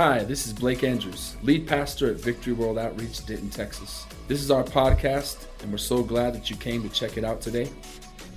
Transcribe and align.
Hi, 0.00 0.24
this 0.24 0.46
is 0.46 0.54
Blake 0.54 0.82
Andrews, 0.82 1.36
lead 1.42 1.68
pastor 1.68 2.10
at 2.10 2.16
Victory 2.16 2.54
World 2.54 2.78
Outreach, 2.78 3.26
Denton, 3.26 3.50
Texas. 3.50 4.06
This 4.28 4.40
is 4.40 4.50
our 4.50 4.64
podcast, 4.64 5.44
and 5.60 5.70
we're 5.70 5.76
so 5.76 6.02
glad 6.02 6.32
that 6.32 6.48
you 6.48 6.56
came 6.56 6.82
to 6.82 6.88
check 6.88 7.18
it 7.18 7.22
out 7.22 7.42
today. 7.42 7.68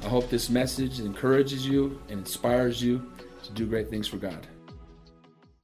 I 0.04 0.10
hope 0.10 0.29
this 0.29 0.49
message 0.49 0.99
encourages 0.99 1.65
you 1.65 2.02
and 2.10 2.20
inspires 2.20 2.84
you 2.84 3.10
to 3.44 3.52
do 3.54 3.65
great 3.65 3.89
things 3.89 4.10
for 4.10 4.18
God. 4.18 4.46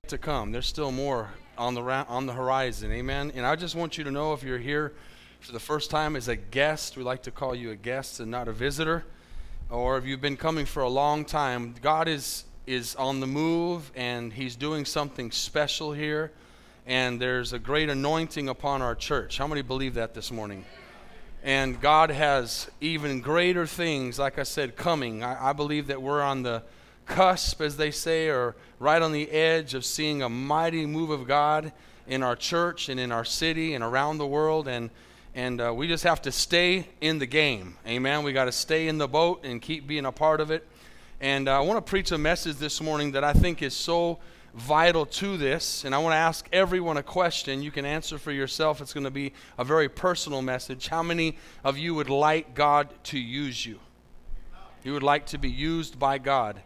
To 0.08 0.18
come, 0.18 0.54
there's 0.54 0.68
still 0.68 0.94
more 0.94 1.32
on 1.58 1.74
the 1.74 1.84
ra- 1.84 2.06
on 2.08 2.28
the 2.28 2.34
horizon, 2.34 2.94
amen. 2.94 3.34
And 3.36 3.46
I 3.46 3.58
just 3.58 3.76
want 3.76 3.98
you 3.98 4.06
to 4.06 4.12
know 4.12 4.32
if 4.32 4.42
you're 4.42 4.58
here 4.58 4.94
for 5.42 5.52
the 5.52 5.60
first 5.60 5.92
time 5.92 6.16
as 6.16 6.30
a 6.30 6.38
guest, 6.38 6.96
we 6.96 7.04
like 7.04 7.24
to 7.24 7.32
call 7.32 7.54
you 7.54 7.72
a 7.72 7.76
guest 7.76 8.22
and 8.22 8.32
not 8.32 8.48
a 8.48 8.54
visitor, 8.54 9.04
or 9.70 9.98
if 9.98 10.06
you've 10.06 10.22
been 10.22 10.38
coming 10.38 10.66
for 10.66 10.82
a 10.82 10.88
long 10.88 11.26
time, 11.26 11.76
God 11.82 12.08
is 12.08 12.46
is 12.70 12.96
on 12.98 13.20
the 13.20 13.26
move 13.26 13.92
and 13.96 14.32
He's 14.32 14.56
doing 14.56 14.86
something 14.86 15.32
special 15.32 15.92
here, 15.92 16.32
and 16.86 17.20
there's 17.20 17.52
a 17.52 17.58
great 17.58 17.90
anointing 17.90 18.48
upon 18.48 18.84
our 18.84 18.94
church. 18.94 19.40
How 19.40 19.48
many 19.48 19.64
believe 19.64 19.96
that 19.96 20.14
this 20.14 20.32
morning? 20.32 20.64
And 21.44 21.82
God 21.82 22.12
has 22.12 22.70
even 22.80 23.22
greater 23.22 23.66
things, 23.66 24.20
like 24.20 24.38
I 24.38 24.44
said, 24.44 24.76
coming. 24.76 25.24
I, 25.24 25.50
I 25.50 25.54
believe 25.54 25.88
that 25.88 26.00
we're 26.00 26.22
on 26.22 26.44
the 26.44 26.62
cusp, 27.08 27.60
as 27.60 27.76
they 27.76 27.90
say, 27.90 28.28
or 28.28 28.56
right 28.78 29.02
on 29.02 29.14
the 29.14 29.32
edge 29.32 29.74
of 29.74 29.84
seeing 29.84 30.22
a 30.22 30.30
mighty 30.30 30.86
move 30.86 31.10
of 31.10 31.26
God 31.26 31.74
in 32.08 32.22
our 32.22 32.36
church 32.36 32.88
and 32.88 33.00
in 33.00 33.12
our 33.12 33.26
city 33.26 33.74
and 33.74 33.84
around 33.84 34.20
the 34.20 34.28
world. 34.28 34.68
And, 34.68 34.92
and 35.34 35.60
uh, 35.60 35.74
we 35.74 35.88
just 35.88 36.04
have 36.04 36.22
to 36.22 36.32
stay 36.32 36.88
in 37.02 37.18
the 37.18 37.26
game. 37.26 37.78
Amen. 37.88 38.24
We 38.24 38.32
got 38.32 38.46
to 38.46 38.52
stay 38.52 38.88
in 38.88 39.00
the 39.00 39.08
boat 39.08 39.44
and 39.44 39.60
keep 39.60 39.88
being 39.88 40.06
a 40.06 40.12
part 40.12 40.40
of 40.40 40.52
it. 40.52 40.68
And 41.22 41.50
uh, 41.50 41.58
I 41.58 41.60
want 41.60 41.86
to 41.86 41.90
preach 41.90 42.12
a 42.12 42.18
message 42.18 42.58
this 42.58 42.82
morning 42.82 43.12
that 43.12 43.26
I 43.26 43.34
think 43.34 43.62
is 43.62 43.74
so 43.74 44.20
vital 44.54 45.06
to 45.06 45.36
this. 45.36 45.84
And 45.84 45.94
I 45.94 45.98
want 45.98 46.14
to 46.14 46.18
ask 46.18 46.48
everyone 46.54 46.98
a 46.98 47.04
question. 47.04 47.62
You 47.62 47.72
can 47.72 47.86
answer 47.86 48.18
for 48.18 48.32
yourself. 48.32 48.80
It's 48.80 48.94
going 48.94 49.04
to 49.04 49.12
be 49.12 49.34
a 49.58 49.66
very 49.66 49.90
personal 49.90 50.42
message. 50.42 50.88
How 50.88 51.04
many 51.04 51.38
of 51.64 51.78
you 51.78 51.94
would 51.96 52.10
like 52.10 52.56
God 52.56 52.90
to 53.06 53.20
use 53.20 53.66
you? 53.66 53.80
You 54.84 54.94
would 54.94 55.04
like 55.04 55.26
to 55.28 55.38
be 55.38 55.50
used 55.50 56.00
by 56.00 56.20
God. 56.20 56.62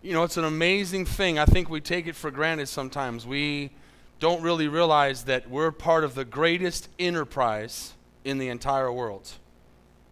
You 0.00 0.12
know, 0.12 0.22
it's 0.22 0.36
an 0.36 0.44
amazing 0.44 1.04
thing. 1.04 1.38
I 1.38 1.44
think 1.44 1.68
we 1.68 1.80
take 1.80 2.06
it 2.06 2.14
for 2.14 2.30
granted 2.30 2.68
sometimes. 2.68 3.26
We 3.26 3.72
don't 4.20 4.42
really 4.42 4.68
realize 4.68 5.24
that 5.24 5.50
we're 5.50 5.72
part 5.72 6.04
of 6.04 6.14
the 6.14 6.24
greatest 6.24 6.88
enterprise 7.00 7.94
in 8.24 8.38
the 8.38 8.48
entire 8.48 8.92
world. 8.92 9.28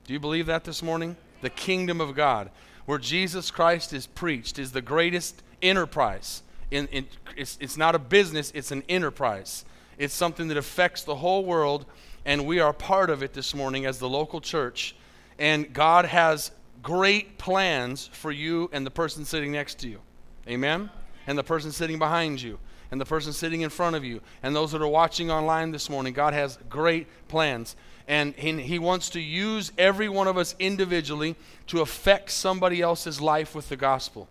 Do 0.05 0.12
you 0.12 0.19
believe 0.19 0.47
that 0.47 0.64
this 0.64 0.83
morning? 0.83 1.16
The 1.42 1.50
kingdom 1.50 2.00
of 2.00 2.16
God, 2.16 2.50
where 2.91 2.98
Jesus 2.98 3.52
Christ 3.52 3.92
is 3.92 4.08
preached, 4.08 4.58
is 4.58 4.72
the 4.72 4.83
greatest 4.83 5.44
enterprise 5.62 6.42
in, 6.72 6.88
in, 6.88 7.06
it's, 7.36 7.56
it's 7.60 7.77
not 7.77 7.94
a 7.94 8.00
business, 8.00 8.50
it's 8.52 8.72
an 8.72 8.82
enterprise. 8.88 9.64
It's 9.97 10.12
something 10.12 10.48
that 10.48 10.56
affects 10.56 11.05
the 11.05 11.14
whole 11.14 11.44
world, 11.44 11.86
and 12.24 12.44
we 12.44 12.58
are 12.58 12.72
part 12.72 13.08
of 13.08 13.22
it 13.22 13.32
this 13.32 13.55
morning 13.55 13.86
as 13.86 14.00
the 14.00 14.08
local 14.08 14.41
church. 14.41 14.97
And 15.38 15.72
God 15.72 16.05
has 16.05 16.50
great 16.82 17.38
plans 17.38 18.10
for 18.12 18.32
you 18.32 18.69
and 18.72 18.84
the 18.84 18.91
person 18.91 19.25
sitting 19.25 19.52
next 19.52 19.78
to 19.82 19.88
you. 19.88 20.00
Amen? 20.48 20.91
And 21.28 21.38
the 21.38 21.44
person 21.44 21.70
sitting 21.70 22.00
behind 22.00 22.42
you, 22.42 22.58
and 22.91 23.00
the 23.00 23.05
person 23.05 23.33
sitting 23.33 23.60
in 23.60 23.70
front 23.70 23.96
of 23.96 24.05
you, 24.05 24.20
and 24.42 24.55
those 24.55 24.72
that 24.72 24.83
are 24.83 24.88
watching 24.88 25.30
online 25.30 25.70
this 25.70 25.88
morning. 25.88 26.12
God 26.12 26.34
has 26.34 26.58
great 26.69 27.06
plans. 27.28 27.77
And 28.08 28.34
He 28.34 28.78
wants 28.80 29.10
to 29.10 29.20
use 29.20 29.70
every 29.78 30.08
one 30.08 30.27
of 30.27 30.36
us 30.36 30.56
individually 30.58 31.36
to 31.69 31.80
affect 31.80 32.30
somebody 32.30 32.80
else's 32.80 33.20
life 33.20 33.55
with 33.55 33.69
the 33.69 33.77
gospel. 33.77 34.28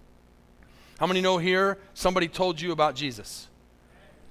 How 0.99 1.07
many 1.07 1.21
know 1.21 1.37
here 1.37 1.77
somebody 1.93 2.27
told 2.27 2.59
you 2.59 2.73
about 2.73 2.95
Jesus? 2.95 3.47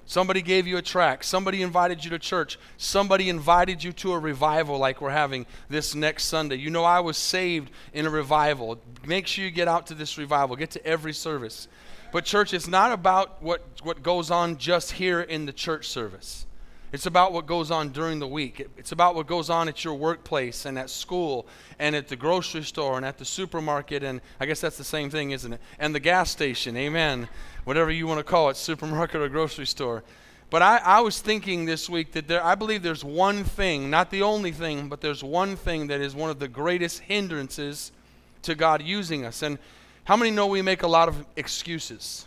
Somebody 0.05 0.41
gave 0.41 0.65
you 0.65 0.77
a 0.77 0.81
track. 0.81 1.23
Somebody 1.23 1.61
invited 1.61 2.03
you 2.03 2.09
to 2.11 2.19
church. 2.19 2.57
Somebody 2.77 3.29
invited 3.29 3.83
you 3.83 3.91
to 3.93 4.13
a 4.13 4.19
revival 4.19 4.79
like 4.79 5.01
we're 5.01 5.11
having 5.11 5.45
this 5.69 5.93
next 5.93 6.25
Sunday. 6.25 6.55
You 6.55 6.71
know, 6.71 6.83
I 6.83 6.99
was 6.99 7.15
saved 7.15 7.69
in 7.93 8.07
a 8.07 8.09
revival. 8.09 8.79
Make 9.05 9.27
sure 9.27 9.45
you 9.45 9.51
get 9.51 9.67
out 9.67 9.85
to 9.87 9.93
this 9.93 10.17
revival, 10.17 10.55
get 10.55 10.71
to 10.71 10.85
every 10.85 11.13
service. 11.13 11.67
But, 12.11 12.25
church, 12.25 12.53
it's 12.53 12.67
not 12.67 12.91
about 12.91 13.41
what, 13.41 13.61
what 13.83 14.01
goes 14.01 14.31
on 14.31 14.57
just 14.57 14.93
here 14.93 15.21
in 15.21 15.45
the 15.45 15.53
church 15.53 15.87
service. 15.87 16.45
It's 16.91 17.05
about 17.05 17.33
what 17.33 17.45
goes 17.45 17.69
on 17.69 17.89
during 17.89 18.17
the 18.17 18.27
week. 18.27 18.67
It's 18.75 18.91
about 18.91 19.13
what 19.13 19.27
goes 19.27 19.51
on 19.51 19.69
at 19.69 19.83
your 19.83 19.93
workplace 19.93 20.65
and 20.65 20.79
at 20.79 20.89
school 20.89 21.45
and 21.77 21.95
at 21.95 22.07
the 22.07 22.15
grocery 22.15 22.63
store 22.63 22.97
and 22.97 23.05
at 23.05 23.19
the 23.19 23.25
supermarket. 23.25 24.01
And 24.01 24.21
I 24.39 24.47
guess 24.47 24.59
that's 24.59 24.77
the 24.77 24.83
same 24.83 25.11
thing, 25.11 25.29
isn't 25.29 25.53
it? 25.53 25.61
And 25.77 25.93
the 25.93 25.99
gas 25.99 26.31
station. 26.31 26.75
Amen. 26.75 27.29
Whatever 27.63 27.91
you 27.91 28.07
want 28.07 28.17
to 28.17 28.23
call 28.23 28.49
it, 28.49 28.57
supermarket 28.57 29.21
or 29.21 29.29
grocery 29.29 29.67
store. 29.67 30.03
But 30.49 30.63
I, 30.63 30.77
I 30.77 31.01
was 31.01 31.21
thinking 31.21 31.65
this 31.65 31.87
week 31.87 32.13
that 32.13 32.27
there, 32.27 32.43
I 32.43 32.55
believe 32.55 32.81
there's 32.81 33.03
one 33.03 33.43
thing, 33.43 33.91
not 33.91 34.09
the 34.09 34.23
only 34.23 34.51
thing, 34.51 34.89
but 34.89 34.99
there's 34.99 35.23
one 35.23 35.55
thing 35.55 35.87
that 35.87 36.01
is 36.01 36.15
one 36.15 36.31
of 36.31 36.39
the 36.39 36.47
greatest 36.47 37.01
hindrances 37.01 37.91
to 38.41 38.55
God 38.55 38.81
using 38.81 39.25
us. 39.25 39.43
And 39.43 39.59
how 40.09 40.15
many 40.15 40.31
know 40.31 40.47
we 40.47 40.63
make 40.63 40.81
a 40.81 40.87
lot 40.87 41.07
of 41.07 41.23
excuses? 41.35 42.25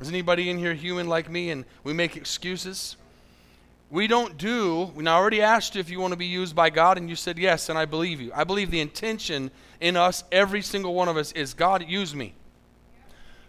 Is 0.00 0.08
anybody 0.08 0.50
in 0.50 0.58
here 0.58 0.74
human 0.74 1.06
like 1.06 1.30
me 1.30 1.50
and 1.50 1.64
we 1.84 1.92
make 1.92 2.16
excuses? 2.16 2.96
we 3.88 4.08
don't 4.08 4.36
do, 4.36 4.92
I 4.98 5.06
already 5.06 5.40
asked 5.40 5.76
you 5.76 5.80
if 5.80 5.90
you 5.90 6.00
want 6.00 6.12
to 6.12 6.16
be 6.16 6.26
used 6.26 6.56
by 6.56 6.70
God, 6.70 6.98
and 6.98 7.08
you 7.08 7.14
said 7.14 7.38
yes, 7.38 7.68
and 7.68 7.78
I 7.78 7.84
believe 7.84 8.20
you. 8.20 8.32
I 8.34 8.42
believe 8.42 8.72
the 8.72 8.80
intention 8.80 9.52
in 9.80 9.96
us, 9.96 10.24
every 10.32 10.60
single 10.60 10.92
one 10.92 11.08
of 11.08 11.16
us, 11.16 11.30
is 11.30 11.54
God, 11.54 11.88
use 11.88 12.16
me. 12.16 12.34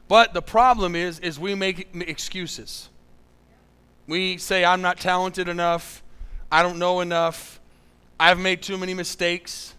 But 0.07 0.35
the 0.35 0.43
problem 0.43 0.95
is, 0.95 1.17
is 1.17 1.39
we 1.39 1.55
make 1.55 1.89
excuses. 1.95 2.87
We 4.05 4.37
say, 4.37 4.63
I'm 4.63 4.83
not 4.83 4.99
talented 4.99 5.49
enough. 5.49 6.03
I 6.51 6.61
don't 6.61 6.77
know 6.77 7.01
enough. 7.01 7.59
I've 8.19 8.37
made 8.37 8.61
too 8.61 8.77
many 8.77 8.93
mistakes. 8.93 9.73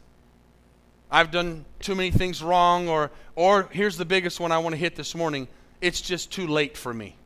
I've 1.12 1.30
done 1.30 1.66
too 1.78 1.94
many 1.94 2.10
things 2.10 2.42
wrong. 2.42 2.88
Or, 2.88 3.10
or 3.36 3.68
here's 3.70 3.98
the 3.98 4.06
biggest 4.06 4.40
one 4.40 4.50
I 4.50 4.58
want 4.58 4.72
to 4.72 4.78
hit 4.78 4.96
this 4.96 5.14
morning 5.14 5.46
it's 5.80 6.00
just 6.00 6.32
too 6.32 6.46
late 6.46 6.76
for 6.76 6.94
me. 6.94 7.16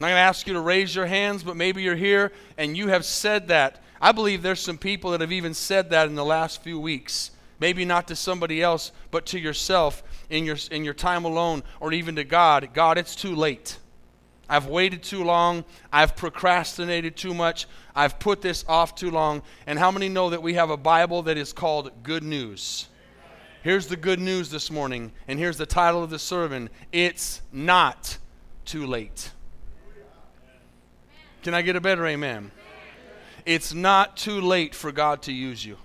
not 0.00 0.08
going 0.08 0.16
to 0.16 0.20
ask 0.20 0.46
you 0.46 0.54
to 0.54 0.60
raise 0.60 0.94
your 0.94 1.06
hands, 1.06 1.42
but 1.42 1.54
maybe 1.56 1.82
you're 1.82 1.96
here 1.96 2.32
and 2.56 2.76
you 2.76 2.88
have 2.88 3.04
said 3.04 3.48
that. 3.48 3.82
I 4.00 4.12
believe 4.12 4.42
there's 4.42 4.60
some 4.60 4.78
people 4.78 5.10
that 5.10 5.20
have 5.20 5.32
even 5.32 5.54
said 5.54 5.90
that 5.90 6.08
in 6.08 6.14
the 6.14 6.24
last 6.24 6.62
few 6.62 6.80
weeks. 6.80 7.32
Maybe 7.60 7.84
not 7.84 8.08
to 8.08 8.16
somebody 8.16 8.62
else, 8.62 8.92
but 9.10 9.26
to 9.26 9.38
yourself 9.38 10.02
in 10.30 10.44
your, 10.44 10.56
in 10.70 10.84
your 10.84 10.94
time 10.94 11.24
alone 11.24 11.62
or 11.80 11.92
even 11.92 12.16
to 12.16 12.24
God. 12.24 12.70
God, 12.72 12.96
it's 12.96 13.16
too 13.16 13.34
late. 13.34 13.76
I've 14.48 14.66
waited 14.66 15.02
too 15.02 15.24
long. 15.24 15.64
I've 15.92 16.16
procrastinated 16.16 17.16
too 17.16 17.34
much. 17.34 17.66
I've 17.94 18.18
put 18.18 18.40
this 18.40 18.64
off 18.68 18.94
too 18.94 19.10
long. 19.10 19.42
And 19.66 19.78
how 19.78 19.90
many 19.90 20.08
know 20.08 20.30
that 20.30 20.42
we 20.42 20.54
have 20.54 20.70
a 20.70 20.76
Bible 20.76 21.22
that 21.24 21.36
is 21.36 21.52
called 21.52 21.90
Good 22.02 22.22
News? 22.22 22.88
Here's 23.62 23.88
the 23.88 23.96
good 23.96 24.20
news 24.20 24.50
this 24.50 24.70
morning, 24.70 25.12
and 25.26 25.38
here's 25.38 25.58
the 25.58 25.66
title 25.66 26.02
of 26.02 26.10
the 26.10 26.18
sermon 26.18 26.70
It's 26.92 27.42
Not 27.52 28.18
Too 28.64 28.86
Late. 28.86 29.32
Can 31.42 31.54
I 31.54 31.62
get 31.62 31.76
a 31.76 31.80
better 31.80 32.06
amen? 32.06 32.50
It's 33.44 33.74
not 33.74 34.16
too 34.16 34.40
late 34.40 34.74
for 34.74 34.92
God 34.92 35.22
to 35.22 35.32
use 35.32 35.64
you. 35.64 35.76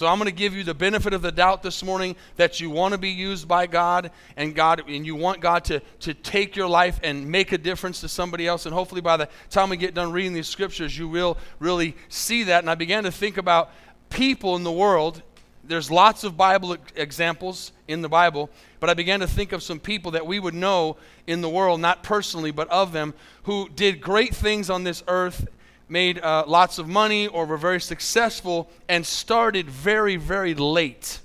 So 0.00 0.06
I'm 0.06 0.16
going 0.16 0.30
to 0.30 0.32
give 0.32 0.54
you 0.54 0.64
the 0.64 0.72
benefit 0.72 1.12
of 1.12 1.20
the 1.20 1.30
doubt 1.30 1.62
this 1.62 1.82
morning 1.82 2.16
that 2.36 2.58
you 2.58 2.70
want 2.70 2.92
to 2.92 2.98
be 2.98 3.10
used 3.10 3.46
by 3.46 3.66
God 3.66 4.10
and 4.34 4.54
God 4.54 4.82
and 4.88 5.04
you 5.04 5.14
want 5.14 5.42
God 5.42 5.62
to, 5.66 5.80
to 5.80 6.14
take 6.14 6.56
your 6.56 6.68
life 6.68 6.98
and 7.02 7.30
make 7.30 7.52
a 7.52 7.58
difference 7.58 8.00
to 8.00 8.08
somebody 8.08 8.46
else. 8.46 8.64
And 8.64 8.72
hopefully 8.72 9.02
by 9.02 9.18
the 9.18 9.28
time 9.50 9.68
we 9.68 9.76
get 9.76 9.92
done 9.92 10.10
reading 10.10 10.32
these 10.32 10.48
scriptures, 10.48 10.96
you 10.96 11.06
will 11.06 11.36
really 11.58 11.94
see 12.08 12.44
that. 12.44 12.60
And 12.60 12.70
I 12.70 12.76
began 12.76 13.04
to 13.04 13.12
think 13.12 13.36
about 13.36 13.72
people 14.08 14.56
in 14.56 14.64
the 14.64 14.72
world. 14.72 15.20
There's 15.64 15.90
lots 15.90 16.24
of 16.24 16.34
Bible 16.34 16.78
examples 16.96 17.72
in 17.86 18.00
the 18.00 18.08
Bible, 18.08 18.48
but 18.80 18.88
I 18.88 18.94
began 18.94 19.20
to 19.20 19.26
think 19.26 19.52
of 19.52 19.62
some 19.62 19.78
people 19.78 20.12
that 20.12 20.26
we 20.26 20.40
would 20.40 20.54
know 20.54 20.96
in 21.26 21.42
the 21.42 21.50
world, 21.50 21.78
not 21.78 22.02
personally, 22.02 22.52
but 22.52 22.70
of 22.70 22.92
them, 22.92 23.12
who 23.42 23.68
did 23.68 24.00
great 24.00 24.34
things 24.34 24.70
on 24.70 24.82
this 24.82 25.04
earth, 25.08 25.46
made 25.90 26.18
uh, 26.18 26.44
lots 26.46 26.78
of 26.78 26.88
money, 26.88 27.26
or 27.26 27.44
were 27.44 27.56
very 27.56 27.80
successful, 27.80 28.70
and 28.88 29.04
started 29.04 29.68
very, 29.68 30.16
very 30.16 30.54
late. 30.54 31.20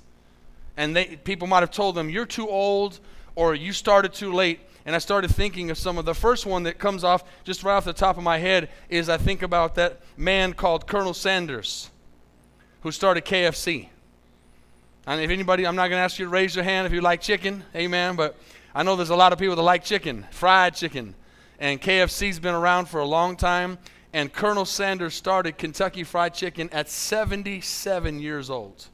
And 0.76 0.94
they, 0.94 1.16
people 1.16 1.46
might 1.46 1.60
have 1.60 1.70
told 1.70 1.94
them, 1.94 2.10
You're 2.10 2.26
too 2.26 2.48
old, 2.48 3.00
or 3.34 3.54
you 3.54 3.72
started 3.72 4.12
too 4.12 4.32
late. 4.32 4.60
And 4.84 4.94
I 4.94 4.98
started 4.98 5.30
thinking 5.32 5.70
of 5.70 5.78
some 5.78 5.98
of 5.98 6.04
the 6.04 6.14
first 6.14 6.46
one 6.46 6.62
that 6.62 6.78
comes 6.78 7.02
off 7.02 7.24
just 7.42 7.64
right 7.64 7.74
off 7.74 7.84
the 7.84 7.92
top 7.92 8.16
of 8.16 8.22
my 8.22 8.38
head 8.38 8.68
is 8.88 9.08
I 9.08 9.16
think 9.16 9.42
about 9.42 9.74
that 9.74 10.00
man 10.16 10.52
called 10.52 10.86
Colonel 10.86 11.12
Sanders 11.12 11.90
who 12.82 12.92
started 12.92 13.24
KFC. 13.24 13.88
And 15.08 15.20
if 15.20 15.30
anybody, 15.30 15.66
I'm 15.66 15.74
not 15.74 15.88
going 15.88 15.98
to 15.98 16.04
ask 16.04 16.20
you 16.20 16.26
to 16.26 16.30
raise 16.30 16.54
your 16.54 16.64
hand 16.64 16.86
if 16.86 16.92
you 16.92 17.00
like 17.00 17.20
chicken, 17.20 17.64
amen. 17.74 18.14
But 18.14 18.36
I 18.72 18.84
know 18.84 18.94
there's 18.94 19.10
a 19.10 19.16
lot 19.16 19.32
of 19.32 19.40
people 19.40 19.56
that 19.56 19.62
like 19.62 19.82
chicken, 19.82 20.24
fried 20.30 20.76
chicken. 20.76 21.16
And 21.58 21.82
KFC's 21.82 22.38
been 22.38 22.54
around 22.54 22.86
for 22.86 23.00
a 23.00 23.04
long 23.04 23.36
time. 23.36 23.78
And 24.16 24.32
Colonel 24.32 24.64
Sanders 24.64 25.14
started 25.14 25.58
Kentucky 25.58 26.02
Fried 26.02 26.32
Chicken 26.32 26.70
at 26.70 26.88
77 26.88 28.18
years 28.18 28.48
old. 28.48 28.86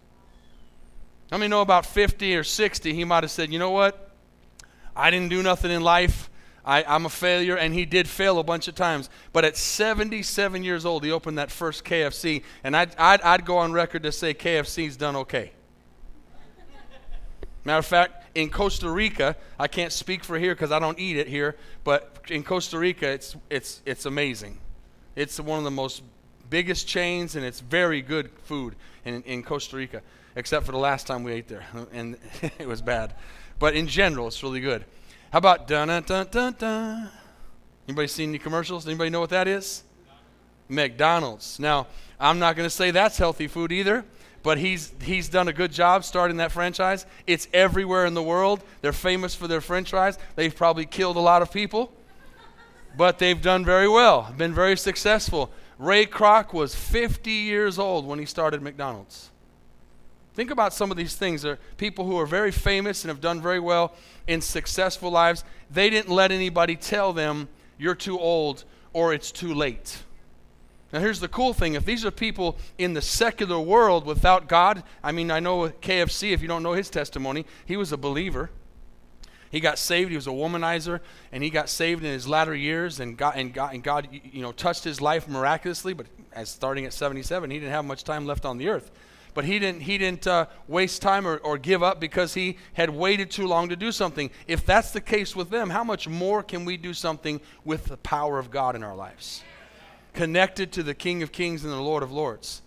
How 1.31 1.39
many 1.39 1.49
know 1.49 1.61
about 1.61 1.87
50 1.87 2.35
or 2.35 2.43
60? 2.43 2.93
He 2.93 3.05
might 3.05 3.23
have 3.23 3.31
said, 3.31 3.53
you 3.53 3.61
know 3.61 3.71
what? 3.71 4.11
I 4.97 5.13
didn't 5.13 5.29
do 5.29 5.41
nothing 5.41 5.71
in 5.71 5.81
life. 5.81 6.29
I, 6.65 6.83
am 6.97 7.07
a 7.07 7.09
failure, 7.09 7.57
and 7.57 7.73
he 7.73 7.85
did 7.85 8.09
fail 8.09 8.41
a 8.41 8.43
bunch 8.43 8.67
of 8.67 8.75
times. 8.75 9.09
But 9.33 9.45
at 9.45 9.57
77 9.57 10.65
years 10.65 10.85
old, 10.85 11.05
he 11.05 11.13
opened 11.13 11.39
that 11.39 11.53
first 11.53 11.85
KFC, 11.85 12.43
and 12.65 12.77
I'd, 12.77 12.93
I'd, 12.99 13.21
I'd 13.21 13.45
go 13.45 13.59
on 13.59 13.73
record 13.73 14.03
to 14.03 14.11
say 14.11 14.35
KFC's 14.35 14.97
done 14.97 15.15
okay. 15.15 15.53
Matter 17.63 17.79
of 17.79 17.87
fact, 17.87 18.37
in 18.37 18.51
Costa 18.51 18.91
Rica, 18.91 19.37
I 19.57 19.69
can't 19.69 19.93
speak 19.93 20.25
for 20.25 20.37
here 20.37 20.57
because 20.57 20.73
I 20.73 20.81
don't 20.81 20.99
eat 20.99 21.17
it 21.17 21.29
here, 21.29 21.55
but 21.85 22.25
in 22.29 22.43
Costa 22.43 22.77
Rica, 22.77 23.09
it's, 23.09 23.37
it's, 23.51 23.83
it's 23.87 24.05
amazing. 24.05 24.59
It's 25.14 25.38
one 25.38 25.59
of 25.59 25.64
the 25.64 25.70
most 25.70 26.03
biggest 26.49 26.87
chains, 26.87 27.37
and 27.37 27.44
it's 27.44 27.61
very 27.61 28.03
good 28.03 28.31
food 28.44 28.76
in, 29.05 29.23
in 29.23 29.43
Costa 29.43 29.76
Rica, 29.76 30.03
except 30.37 30.67
for 30.67 30.73
the 30.73 30.79
last 30.79 31.06
time 31.06 31.25
we 31.25 31.32
ate 31.32 31.49
there, 31.49 31.64
and 31.93 32.17
it 32.59 32.67
was 32.67 32.82
bad. 32.82 33.14
But 33.59 33.75
in 33.75 33.87
general, 33.87 34.29
it's 34.29 34.43
really 34.43 34.61
good. 34.61 34.85
How 35.32 35.38
about 35.38 35.67
dun 35.67 35.88
dun 36.03 36.26
dun 36.31 36.55
dun? 36.59 37.11
Anybody 37.88 38.09
seen 38.09 38.29
any 38.31 38.38
commercials? 38.38 38.87
Anybody 38.87 39.11
know 39.11 39.20
what 39.20 39.31
that 39.31 39.49
is? 39.49 39.82
McDonald's. 40.69 41.59
Now, 41.59 41.87
I'm 42.20 42.38
not 42.38 42.56
going 42.56 42.67
to 42.67 42.70
say 42.75 42.91
that's 42.91 43.19
healthy 43.19 43.49
food 43.49 43.73
either, 43.73 44.05
but 44.43 44.59
he's 44.59 44.93
he's 45.03 45.29
done 45.29 45.49
a 45.49 45.53
good 45.53 45.73
job 45.73 46.05
starting 46.05 46.37
that 46.38 46.53
franchise. 46.53 47.06
It's 47.26 47.49
everywhere 47.53 48.06
in 48.06 48.14
the 48.14 48.23
world. 48.23 48.62
They're 48.81 48.93
famous 48.93 49.35
for 49.35 49.49
their 49.49 49.61
french 49.61 49.91
fries. 49.91 50.19
They've 50.37 50.55
probably 50.55 50.87
killed 50.87 51.17
a 51.17 51.20
lot 51.20 51.43
of 51.43 51.53
people, 51.53 51.93
but 52.97 53.19
they've 53.19 53.41
done 53.41 53.65
very 53.65 53.89
well. 53.89 54.33
Been 54.37 54.55
very 54.55 54.77
successful. 54.77 55.50
Ray 55.79 56.06
Kroc 56.06 56.53
was 56.53 56.75
50 56.75 57.31
years 57.31 57.79
old 57.79 58.06
when 58.06 58.19
he 58.19 58.25
started 58.25 58.62
McDonald's. 58.62 59.31
Think 60.35 60.50
about 60.50 60.73
some 60.73 60.91
of 60.91 60.97
these 60.97 61.15
things. 61.15 61.44
Are 61.44 61.59
people 61.77 62.06
who 62.06 62.19
are 62.19 62.27
very 62.27 62.50
famous 62.50 63.05
and 63.05 63.11
have 63.11 63.21
done 63.21 63.43
very 63.43 63.61
well 63.61 63.94
in 64.27 64.41
successful 64.41 65.11
lives. 65.11 65.44
They 65.71 65.91
didn't 65.91 66.15
let 66.15 66.33
anybody 66.33 66.77
tell 66.77 67.12
them, 67.12 67.49
you're 67.79 67.94
too 67.94 68.19
old 68.19 68.65
or 68.93 69.12
it's 69.12 69.33
too 69.33 69.55
late. 69.55 70.03
Now, 70.93 71.00
here's 71.00 71.21
the 71.21 71.29
cool 71.29 71.55
thing 71.55 71.75
if 71.75 71.85
these 71.85 72.05
are 72.05 72.11
people 72.11 72.59
in 72.77 72.93
the 72.93 73.00
secular 73.00 73.59
world 73.59 74.05
without 74.05 74.49
God, 74.49 74.83
I 75.03 75.12
mean, 75.12 75.31
I 75.31 75.41
know 75.41 75.69
KFC, 75.69 76.33
if 76.33 76.43
you 76.43 76.49
don't 76.49 76.62
know 76.62 76.75
his 76.75 76.91
testimony, 76.91 77.47
he 77.65 77.77
was 77.77 77.93
a 77.93 77.97
believer. 77.97 78.50
He 79.52 79.60
got 79.60 79.78
saved. 79.78 80.10
He 80.10 80.16
was 80.16 80.26
a 80.26 80.31
womanizer, 80.31 80.99
and 81.31 81.44
he 81.44 81.50
got 81.50 81.69
saved 81.69 82.02
in 82.02 82.10
his 82.10 82.26
latter 82.26 82.54
years, 82.54 82.99
and 82.99 83.16
God, 83.16 83.34
and 83.37 83.56
and 83.56 83.84
God 83.84 84.08
you 84.10 84.43
know, 84.43 84.50
touched 84.50 84.82
his 84.82 85.00
life 85.00 85.28
miraculously. 85.28 85.93
But 85.93 86.06
as 86.32 86.49
starting 86.49 86.87
at 86.87 86.93
77, 86.93 87.50
he 87.50 87.60
didn't 87.60 87.70
have 87.70 87.84
much 87.84 88.02
time 88.02 88.26
left 88.26 88.44
on 88.44 88.58
the 88.58 88.69
earth 88.69 88.90
but 89.34 89.44
he 89.44 89.58
didn't, 89.58 89.82
he 89.82 89.99
didn't 89.99 90.26
uh, 90.26 90.46
waste 90.69 91.00
time 91.00 91.26
or, 91.26 91.38
or 91.38 91.56
give 91.56 91.82
up 91.82 92.00
because 92.00 92.34
he 92.34 92.58
had 92.75 92.90
waited 92.90 93.31
too 93.31 93.46
long 93.46 93.69
to 93.70 93.76
do 93.76 93.90
something. 93.90 94.31
If 94.46 94.66
that's 94.66 94.90
the 94.90 95.00
case 95.00 95.34
with 95.34 95.50
them, 95.50 95.70
how 95.70 95.84
much 95.84 96.06
more 96.06 96.43
can 96.43 96.64
we 96.64 96.76
do 96.76 96.93
something 96.93 97.40
with 97.64 97.87
the 97.87 97.96
power 97.99 98.38
of 98.38 98.50
God 98.50 98.76
in 98.76 98.82
our 98.82 98.94
lives? 98.94 99.43
Connected 100.12 100.72
to 100.72 100.82
the 100.82 100.94
King 100.94 101.22
of 101.22 101.32
Kings 101.32 101.64
and 101.64 101.72
the 101.72 101.81
Lord 101.81 102.02
of 102.02 102.12
Lords. 102.12 102.60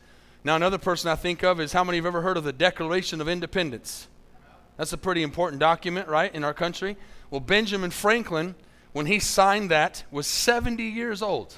Now, 0.43 0.55
another 0.55 0.77
person 0.77 1.09
I 1.09 1.15
think 1.15 1.43
of 1.43 1.59
is 1.59 1.73
how 1.73 1.83
many 1.83 1.97
have 1.97 2.05
ever 2.05 2.21
heard 2.21 2.37
of 2.37 2.43
the 2.43 2.53
Declaration 2.53 3.21
of 3.21 3.27
Independence? 3.27 4.07
That's 4.77 4.93
a 4.93 4.97
pretty 4.97 5.23
important 5.23 5.59
document, 5.59 6.07
right, 6.07 6.33
in 6.33 6.43
our 6.43 6.53
country. 6.53 6.97
Well, 7.29 7.41
Benjamin 7.41 7.91
Franklin, 7.91 8.55
when 8.93 9.05
he 9.05 9.19
signed 9.19 9.71
that, 9.71 10.03
was 10.11 10.27
70 10.27 10.83
years 10.83 11.21
old 11.21 11.55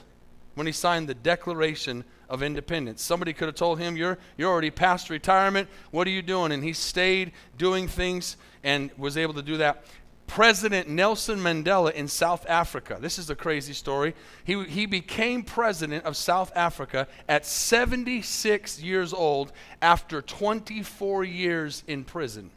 when 0.56 0.66
he 0.66 0.74
signed 0.74 1.08
the 1.08 1.14
Declaration 1.14 2.04
of 2.30 2.42
Independence. 2.42 3.02
Somebody 3.02 3.34
could 3.34 3.48
have 3.48 3.56
told 3.56 3.80
him, 3.80 3.96
You're, 3.96 4.18
you're 4.38 4.52
already 4.52 4.72
past 4.72 5.10
retirement. 5.10 5.70
What 5.92 6.08
are 6.08 6.12
you 6.12 6.22
doing? 6.22 6.52
And 6.52 6.64
he 6.64 6.74
stayed 6.74 7.32
doing 7.58 7.88
things 7.88 8.38
and 8.64 8.92
was 8.98 9.18
able 9.18 9.34
to 9.36 9.42
do 9.42 9.58
that. 9.58 9.86
President 10.26 10.90
Nelson 10.90 11.40
Mandela 11.40 11.94
in 11.94 12.08
South 12.08 12.46
Africa. 12.50 12.98
This 13.00 13.18
is 13.18 13.30
a 13.30 13.36
crazy 13.36 13.74
story. 13.74 14.14
He, 14.44 14.62
he 14.66 14.86
became 14.86 15.42
president 15.42 16.04
of 16.04 16.18
South 16.18 16.52
Africa 16.54 17.08
at 17.30 17.46
76 17.46 18.82
years 18.82 19.14
old 19.14 19.54
after 19.82 20.22
24 20.22 21.24
years 21.24 21.84
in 21.88 22.04
prison. 22.04 22.52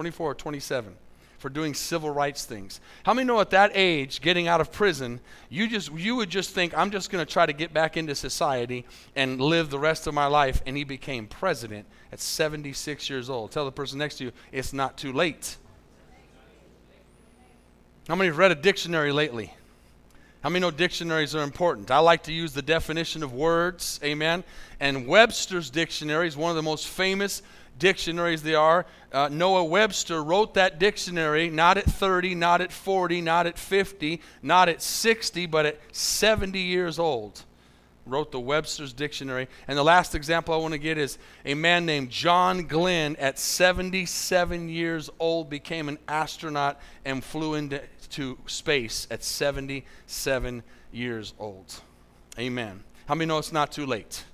24 0.00 0.30
or 0.30 0.34
27 0.34 0.94
for 1.36 1.50
doing 1.50 1.74
civil 1.74 2.08
rights 2.08 2.46
things. 2.46 2.80
How 3.02 3.12
many 3.12 3.26
know 3.26 3.38
at 3.38 3.50
that 3.50 3.72
age, 3.74 4.22
getting 4.22 4.48
out 4.48 4.58
of 4.58 4.72
prison, 4.72 5.20
you 5.50 5.68
just 5.68 5.92
you 5.92 6.16
would 6.16 6.30
just 6.30 6.54
think, 6.54 6.72
I'm 6.74 6.90
just 6.90 7.10
going 7.10 7.22
to 7.22 7.30
try 7.30 7.44
to 7.44 7.52
get 7.52 7.74
back 7.74 7.98
into 7.98 8.14
society 8.14 8.86
and 9.14 9.38
live 9.38 9.68
the 9.68 9.78
rest 9.78 10.06
of 10.06 10.14
my 10.14 10.24
life. 10.24 10.62
And 10.64 10.74
he 10.74 10.84
became 10.84 11.26
president 11.26 11.84
at 12.10 12.18
76 12.18 13.10
years 13.10 13.28
old. 13.28 13.50
Tell 13.50 13.66
the 13.66 13.72
person 13.72 13.98
next 13.98 14.16
to 14.16 14.24
you, 14.24 14.32
it's 14.52 14.72
not 14.72 14.96
too 14.96 15.12
late. 15.12 15.58
How 18.08 18.14
many 18.14 18.28
have 18.28 18.38
read 18.38 18.52
a 18.52 18.54
dictionary 18.54 19.12
lately? 19.12 19.52
How 20.42 20.48
many 20.48 20.62
know 20.62 20.70
dictionaries 20.70 21.34
are 21.34 21.42
important? 21.42 21.90
I 21.90 21.98
like 21.98 22.22
to 22.22 22.32
use 22.32 22.54
the 22.54 22.62
definition 22.62 23.22
of 23.22 23.34
words, 23.34 24.00
amen. 24.02 24.44
And 24.80 25.06
Webster's 25.06 25.68
dictionary 25.68 26.26
is 26.26 26.38
one 26.38 26.48
of 26.48 26.56
the 26.56 26.62
most 26.62 26.88
famous 26.88 27.42
dictionaries 27.80 28.44
they 28.44 28.54
are. 28.54 28.86
Uh, 29.12 29.28
Noah 29.28 29.64
Webster 29.64 30.22
wrote 30.22 30.54
that 30.54 30.78
dictionary 30.78 31.50
not 31.50 31.76
at 31.76 31.84
30, 31.86 32.36
not 32.36 32.60
at 32.60 32.70
40, 32.70 33.20
not 33.20 33.48
at 33.48 33.58
50, 33.58 34.20
not 34.42 34.68
at 34.68 34.80
60, 34.80 35.46
but 35.46 35.66
at 35.66 35.80
70 35.90 36.60
years 36.60 37.00
old. 37.00 37.42
Wrote 38.06 38.30
the 38.30 38.40
Webster's 38.40 38.92
dictionary. 38.92 39.48
And 39.66 39.76
the 39.76 39.82
last 39.82 40.14
example 40.14 40.54
I 40.54 40.58
want 40.58 40.72
to 40.72 40.78
get 40.78 40.96
is 40.96 41.18
a 41.44 41.54
man 41.54 41.86
named 41.86 42.10
John 42.10 42.66
Glenn 42.66 43.16
at 43.16 43.38
77 43.38 44.68
years 44.68 45.10
old 45.18 45.50
became 45.50 45.88
an 45.88 45.98
astronaut 46.06 46.80
and 47.04 47.22
flew 47.22 47.54
into 47.54 48.38
space 48.46 49.06
at 49.10 49.24
77 49.24 50.62
years 50.92 51.34
old. 51.38 51.80
Amen. 52.38 52.84
How 53.06 53.14
many 53.14 53.26
know 53.26 53.38
it's 53.38 53.52
not 53.52 53.72
too 53.72 53.86
late? 53.86 54.24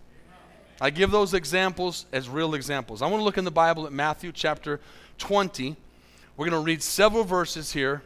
I 0.81 0.91
give 0.91 1.11
those 1.11 1.33
examples 1.33 2.05
as 2.13 2.29
real 2.29 2.55
examples. 2.55 3.01
I 3.01 3.07
want 3.07 3.21
to 3.21 3.25
look 3.25 3.39
in 3.39 3.45
the 3.45 3.51
Bible 3.51 3.87
at 3.87 3.93
Matthew 3.93 4.31
chapter 4.31 4.79
20. 5.19 5.75
We're 6.37 6.51
going 6.51 6.61
to 6.61 6.65
read 6.65 6.83
several 6.83 7.25
verses 7.25 7.73
here. 7.73 8.03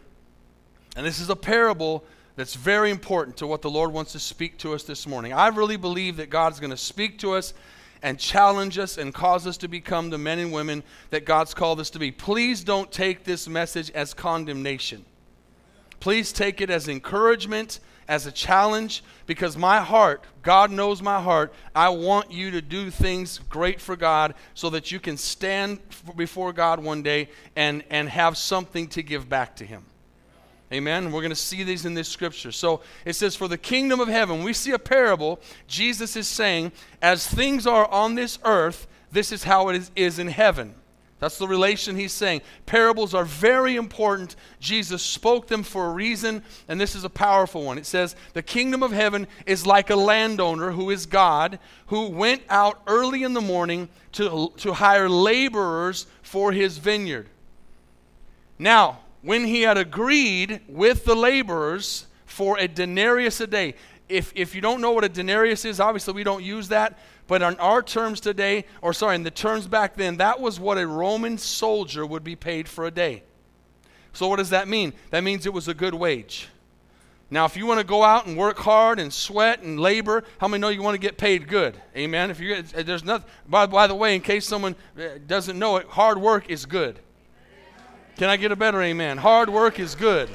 And 0.96 1.04
this 1.04 1.18
is 1.18 1.30
a 1.30 1.36
parable 1.36 2.04
that's 2.36 2.54
very 2.54 2.92
important 2.92 3.36
to 3.38 3.46
what 3.46 3.60
the 3.62 3.70
Lord 3.70 3.92
wants 3.92 4.12
to 4.12 4.20
speak 4.20 4.56
to 4.58 4.72
us 4.72 4.84
this 4.84 5.06
morning. 5.06 5.32
I 5.32 5.48
really 5.48 5.76
believe 5.76 6.16
that 6.18 6.30
God's 6.30 6.60
going 6.60 6.70
to 6.70 6.76
speak 6.76 7.18
to 7.18 7.32
us 7.32 7.54
and 8.02 8.18
challenge 8.20 8.78
us 8.78 8.98
and 8.98 9.12
cause 9.12 9.48
us 9.48 9.56
to 9.58 9.68
become 9.68 10.10
the 10.10 10.18
men 10.18 10.38
and 10.38 10.52
women 10.52 10.84
that 11.10 11.24
God's 11.24 11.54
called 11.54 11.80
us 11.80 11.90
to 11.90 11.98
be. 11.98 12.12
Please 12.12 12.62
don't 12.62 12.90
take 12.92 13.24
this 13.24 13.48
message 13.48 13.90
as 13.90 14.14
condemnation. 14.14 15.04
Please 15.98 16.32
take 16.32 16.60
it 16.60 16.70
as 16.70 16.88
encouragement 16.88 17.80
as 18.10 18.26
a 18.26 18.32
challenge 18.32 19.04
because 19.26 19.56
my 19.56 19.78
heart, 19.78 20.24
God 20.42 20.72
knows 20.72 21.00
my 21.00 21.22
heart, 21.22 21.54
I 21.76 21.90
want 21.90 22.32
you 22.32 22.50
to 22.50 22.60
do 22.60 22.90
things 22.90 23.38
great 23.48 23.80
for 23.80 23.94
God 23.94 24.34
so 24.52 24.68
that 24.70 24.90
you 24.90 24.98
can 24.98 25.16
stand 25.16 25.78
before 26.16 26.52
God 26.52 26.82
one 26.82 27.04
day 27.04 27.28
and, 27.54 27.84
and 27.88 28.08
have 28.08 28.36
something 28.36 28.88
to 28.88 29.04
give 29.04 29.28
back 29.28 29.54
to 29.56 29.64
Him. 29.64 29.84
Amen. 30.72 31.12
We're 31.12 31.20
going 31.20 31.30
to 31.30 31.36
see 31.36 31.62
these 31.62 31.86
in 31.86 31.94
this 31.94 32.08
scripture. 32.08 32.50
So 32.50 32.80
it 33.04 33.12
says, 33.14 33.36
For 33.36 33.46
the 33.46 33.58
kingdom 33.58 34.00
of 34.00 34.08
heaven, 34.08 34.42
we 34.42 34.54
see 34.54 34.72
a 34.72 34.78
parable. 34.78 35.40
Jesus 35.68 36.16
is 36.16 36.26
saying, 36.26 36.72
As 37.00 37.28
things 37.28 37.64
are 37.64 37.88
on 37.92 38.16
this 38.16 38.40
earth, 38.44 38.88
this 39.12 39.30
is 39.30 39.44
how 39.44 39.68
it 39.68 39.76
is, 39.76 39.90
is 39.94 40.18
in 40.18 40.28
heaven. 40.28 40.74
That's 41.20 41.36
the 41.36 41.46
relation 41.46 41.96
he's 41.96 42.12
saying. 42.12 42.40
Parables 42.64 43.14
are 43.14 43.26
very 43.26 43.76
important. 43.76 44.36
Jesus 44.58 45.02
spoke 45.02 45.46
them 45.48 45.62
for 45.62 45.86
a 45.86 45.92
reason, 45.92 46.42
and 46.66 46.80
this 46.80 46.94
is 46.94 47.04
a 47.04 47.10
powerful 47.10 47.62
one. 47.62 47.76
It 47.76 47.84
says, 47.84 48.16
The 48.32 48.42
kingdom 48.42 48.82
of 48.82 48.90
heaven 48.90 49.28
is 49.44 49.66
like 49.66 49.90
a 49.90 49.96
landowner 49.96 50.72
who 50.72 50.88
is 50.88 51.04
God, 51.04 51.58
who 51.86 52.08
went 52.08 52.42
out 52.48 52.80
early 52.86 53.22
in 53.22 53.34
the 53.34 53.42
morning 53.42 53.90
to, 54.12 54.50
to 54.56 54.72
hire 54.72 55.10
laborers 55.10 56.06
for 56.22 56.52
his 56.52 56.78
vineyard. 56.78 57.28
Now, 58.58 59.00
when 59.20 59.44
he 59.44 59.62
had 59.62 59.76
agreed 59.76 60.62
with 60.68 61.04
the 61.04 61.14
laborers 61.14 62.06
for 62.24 62.58
a 62.58 62.66
denarius 62.66 63.42
a 63.42 63.46
day, 63.46 63.74
if, 64.10 64.32
if 64.34 64.54
you 64.54 64.60
don't 64.60 64.80
know 64.80 64.92
what 64.92 65.04
a 65.04 65.08
denarius 65.08 65.64
is, 65.64 65.80
obviously 65.80 66.14
we 66.14 66.24
don't 66.24 66.42
use 66.42 66.68
that, 66.68 66.98
but 67.26 67.42
on 67.42 67.56
our 67.56 67.82
terms 67.82 68.20
today, 68.20 68.64
or 68.82 68.92
sorry, 68.92 69.14
in 69.14 69.22
the 69.22 69.30
terms 69.30 69.66
back 69.66 69.94
then, 69.94 70.16
that 70.16 70.40
was 70.40 70.58
what 70.58 70.78
a 70.78 70.86
Roman 70.86 71.38
soldier 71.38 72.04
would 72.04 72.24
be 72.24 72.36
paid 72.36 72.68
for 72.68 72.86
a 72.86 72.90
day. 72.90 73.22
So, 74.12 74.26
what 74.26 74.36
does 74.36 74.50
that 74.50 74.66
mean? 74.66 74.92
That 75.10 75.22
means 75.22 75.46
it 75.46 75.52
was 75.52 75.68
a 75.68 75.74
good 75.74 75.94
wage. 75.94 76.48
Now, 77.32 77.44
if 77.44 77.56
you 77.56 77.64
want 77.64 77.78
to 77.78 77.86
go 77.86 78.02
out 78.02 78.26
and 78.26 78.36
work 78.36 78.58
hard 78.58 78.98
and 78.98 79.12
sweat 79.12 79.62
and 79.62 79.78
labor, 79.78 80.24
how 80.38 80.48
many 80.48 80.60
know 80.60 80.68
you 80.68 80.82
want 80.82 80.96
to 80.96 81.00
get 81.00 81.16
paid 81.16 81.46
good? 81.46 81.80
Amen. 81.96 82.28
If 82.28 82.40
you 82.40 82.60
there's 82.62 83.04
nothing. 83.04 83.28
By, 83.48 83.66
by 83.66 83.86
the 83.86 83.94
way, 83.94 84.16
in 84.16 84.20
case 84.20 84.46
someone 84.46 84.74
uh, 84.98 85.18
doesn't 85.28 85.56
know 85.56 85.76
it, 85.76 85.86
hard 85.86 86.18
work 86.18 86.50
is 86.50 86.66
good. 86.66 86.98
Can 88.16 88.28
I 88.28 88.36
get 88.36 88.50
a 88.50 88.56
better 88.56 88.82
amen? 88.82 89.16
Hard 89.18 89.48
work 89.48 89.78
is 89.78 89.94
good. 89.94 90.28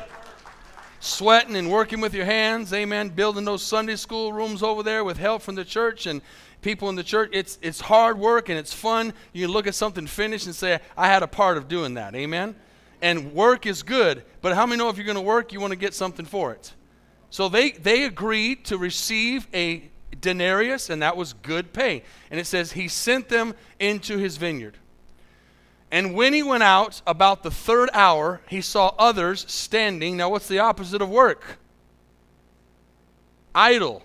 Sweating 1.05 1.55
and 1.55 1.69
working 1.69 2.01
with 2.01 2.15
your 2.15 2.25
hands, 2.25 2.73
amen. 2.73 3.09
Building 3.09 3.45
those 3.45 3.61
Sunday 3.61 3.95
school 3.95 4.33
rooms 4.33 4.63
over 4.63 4.81
there 4.81 5.03
with 5.03 5.17
help 5.17 5.43
from 5.43 5.53
the 5.53 5.63
church 5.63 6.07
and 6.07 6.19
people 6.63 6.89
in 6.89 6.95
the 6.95 7.03
church, 7.03 7.29
it's, 7.31 7.59
it's 7.61 7.79
hard 7.79 8.17
work 8.17 8.49
and 8.49 8.57
it's 8.57 8.73
fun. 8.73 9.13
You 9.31 9.47
look 9.47 9.67
at 9.67 9.75
something 9.75 10.07
finished 10.07 10.47
and 10.47 10.55
say, 10.55 10.79
I 10.97 11.05
had 11.05 11.21
a 11.21 11.27
part 11.27 11.57
of 11.57 11.67
doing 11.67 11.93
that. 11.93 12.15
Amen? 12.15 12.55
And 13.03 13.35
work 13.35 13.67
is 13.67 13.83
good. 13.83 14.23
But 14.41 14.55
how 14.55 14.65
many 14.65 14.79
know 14.79 14.89
if 14.89 14.97
you're 14.97 15.05
going 15.05 15.13
to 15.13 15.21
work, 15.21 15.53
you 15.53 15.59
want 15.59 15.73
to 15.73 15.77
get 15.77 15.93
something 15.93 16.25
for 16.25 16.53
it? 16.53 16.73
So 17.29 17.49
they, 17.49 17.73
they 17.73 18.05
agreed 18.05 18.65
to 18.65 18.77
receive 18.79 19.47
a 19.53 19.87
denarius, 20.19 20.89
and 20.89 21.03
that 21.03 21.15
was 21.15 21.33
good 21.33 21.71
pay. 21.71 22.01
And 22.31 22.39
it 22.39 22.47
says, 22.47 22.71
He 22.71 22.87
sent 22.87 23.29
them 23.29 23.53
into 23.79 24.17
his 24.17 24.37
vineyard. 24.37 24.79
And 25.91 26.13
when 26.13 26.33
he 26.33 26.43
went 26.43 26.63
out 26.63 27.01
about 27.05 27.43
the 27.43 27.51
third 27.51 27.89
hour, 27.93 28.41
he 28.49 28.61
saw 28.61 28.93
others 28.97 29.45
standing. 29.47 30.17
Now, 30.17 30.29
what's 30.29 30.47
the 30.47 30.59
opposite 30.59 31.01
of 31.01 31.09
work? 31.09 31.57
Idle. 33.53 34.03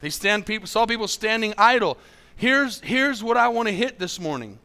They 0.00 0.10
stand 0.10 0.44
people 0.44 0.66
saw 0.66 0.84
people 0.84 1.08
standing 1.08 1.54
idle. 1.56 1.96
Here's 2.36 2.80
here's 2.80 3.22
what 3.22 3.36
I 3.36 3.48
want 3.48 3.68
to 3.68 3.74
hit 3.74 3.98
this 3.98 4.18
morning. 4.18 4.58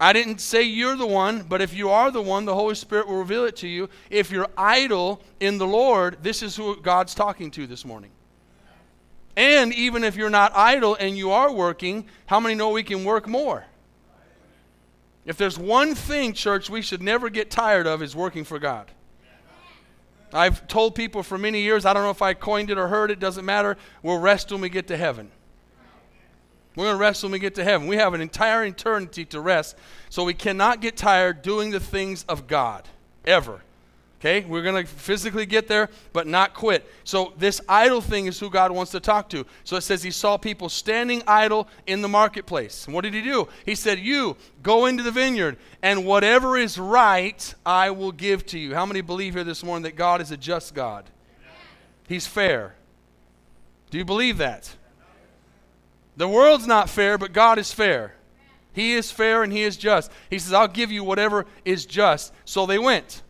I 0.00 0.12
didn't 0.12 0.40
say 0.40 0.62
you're 0.62 0.96
the 0.96 1.06
one, 1.06 1.42
but 1.42 1.60
if 1.60 1.74
you 1.74 1.90
are 1.90 2.10
the 2.10 2.22
one, 2.22 2.44
the 2.44 2.54
Holy 2.54 2.74
Spirit 2.74 3.06
will 3.06 3.16
reveal 3.16 3.44
it 3.44 3.56
to 3.56 3.68
you. 3.68 3.88
If 4.10 4.30
you're 4.30 4.48
idle 4.56 5.20
in 5.40 5.58
the 5.58 5.66
Lord, 5.66 6.18
this 6.22 6.42
is 6.42 6.56
who 6.56 6.80
God's 6.80 7.14
talking 7.14 7.50
to 7.52 7.66
this 7.66 7.84
morning. 7.84 8.10
And 9.36 9.72
even 9.74 10.04
if 10.04 10.16
you're 10.16 10.30
not 10.30 10.52
idle 10.54 10.94
and 10.94 11.16
you 11.16 11.30
are 11.30 11.52
working, 11.52 12.06
how 12.26 12.38
many 12.40 12.54
know 12.54 12.70
we 12.70 12.82
can 12.82 13.04
work 13.04 13.26
more? 13.26 13.64
If 15.24 15.36
there's 15.36 15.58
one 15.58 15.94
thing, 15.94 16.32
church, 16.34 16.68
we 16.68 16.82
should 16.82 17.02
never 17.02 17.30
get 17.30 17.50
tired 17.50 17.86
of 17.86 18.02
is 18.02 18.14
working 18.14 18.44
for 18.44 18.58
God. 18.58 18.90
I've 20.32 20.66
told 20.66 20.94
people 20.94 21.22
for 21.22 21.38
many 21.38 21.62
years, 21.62 21.86
I 21.86 21.92
don't 21.92 22.02
know 22.02 22.10
if 22.10 22.20
I 22.20 22.34
coined 22.34 22.70
it 22.70 22.76
or 22.76 22.88
heard 22.88 23.10
it, 23.10 23.20
doesn't 23.20 23.44
matter. 23.44 23.76
We'll 24.02 24.18
rest 24.18 24.50
when 24.50 24.60
we 24.60 24.68
get 24.68 24.88
to 24.88 24.96
heaven. 24.96 25.30
We're 26.76 26.86
going 26.86 26.96
to 26.96 27.00
rest 27.00 27.22
when 27.22 27.30
we 27.30 27.38
get 27.38 27.54
to 27.54 27.64
heaven. 27.64 27.86
We 27.86 27.96
have 27.96 28.14
an 28.14 28.20
entire 28.20 28.64
eternity 28.64 29.24
to 29.26 29.40
rest, 29.40 29.76
so 30.10 30.24
we 30.24 30.34
cannot 30.34 30.80
get 30.80 30.96
tired 30.96 31.42
doing 31.42 31.70
the 31.70 31.78
things 31.78 32.24
of 32.28 32.48
God, 32.48 32.88
ever. 33.24 33.62
Okay? 34.24 34.42
We're 34.46 34.62
going 34.62 34.86
to 34.86 34.90
physically 34.90 35.44
get 35.44 35.68
there, 35.68 35.90
but 36.14 36.26
not 36.26 36.54
quit. 36.54 36.90
So, 37.04 37.34
this 37.36 37.60
idle 37.68 38.00
thing 38.00 38.24
is 38.24 38.40
who 38.40 38.48
God 38.48 38.72
wants 38.72 38.90
to 38.92 39.00
talk 39.00 39.28
to. 39.30 39.44
So, 39.64 39.76
it 39.76 39.82
says 39.82 40.02
he 40.02 40.10
saw 40.10 40.38
people 40.38 40.70
standing 40.70 41.22
idle 41.26 41.68
in 41.86 42.00
the 42.00 42.08
marketplace. 42.08 42.86
And 42.86 42.94
what 42.94 43.02
did 43.02 43.12
he 43.12 43.20
do? 43.20 43.48
He 43.66 43.74
said, 43.74 43.98
You 43.98 44.38
go 44.62 44.86
into 44.86 45.02
the 45.02 45.10
vineyard, 45.10 45.58
and 45.82 46.06
whatever 46.06 46.56
is 46.56 46.78
right, 46.78 47.54
I 47.66 47.90
will 47.90 48.12
give 48.12 48.46
to 48.46 48.58
you. 48.58 48.74
How 48.74 48.86
many 48.86 49.02
believe 49.02 49.34
here 49.34 49.44
this 49.44 49.62
morning 49.62 49.82
that 49.82 49.94
God 49.94 50.22
is 50.22 50.30
a 50.30 50.38
just 50.38 50.74
God? 50.74 51.04
He's 52.08 52.26
fair. 52.26 52.76
Do 53.90 53.98
you 53.98 54.06
believe 54.06 54.38
that? 54.38 54.74
The 56.16 56.28
world's 56.28 56.66
not 56.66 56.88
fair, 56.88 57.18
but 57.18 57.34
God 57.34 57.58
is 57.58 57.72
fair. 57.72 58.14
He 58.72 58.94
is 58.94 59.10
fair 59.10 59.42
and 59.42 59.52
He 59.52 59.64
is 59.64 59.76
just. 59.76 60.10
He 60.30 60.38
says, 60.38 60.54
I'll 60.54 60.66
give 60.66 60.90
you 60.90 61.04
whatever 61.04 61.44
is 61.66 61.84
just. 61.84 62.32
So 62.46 62.64
they 62.64 62.78
went. 62.78 63.20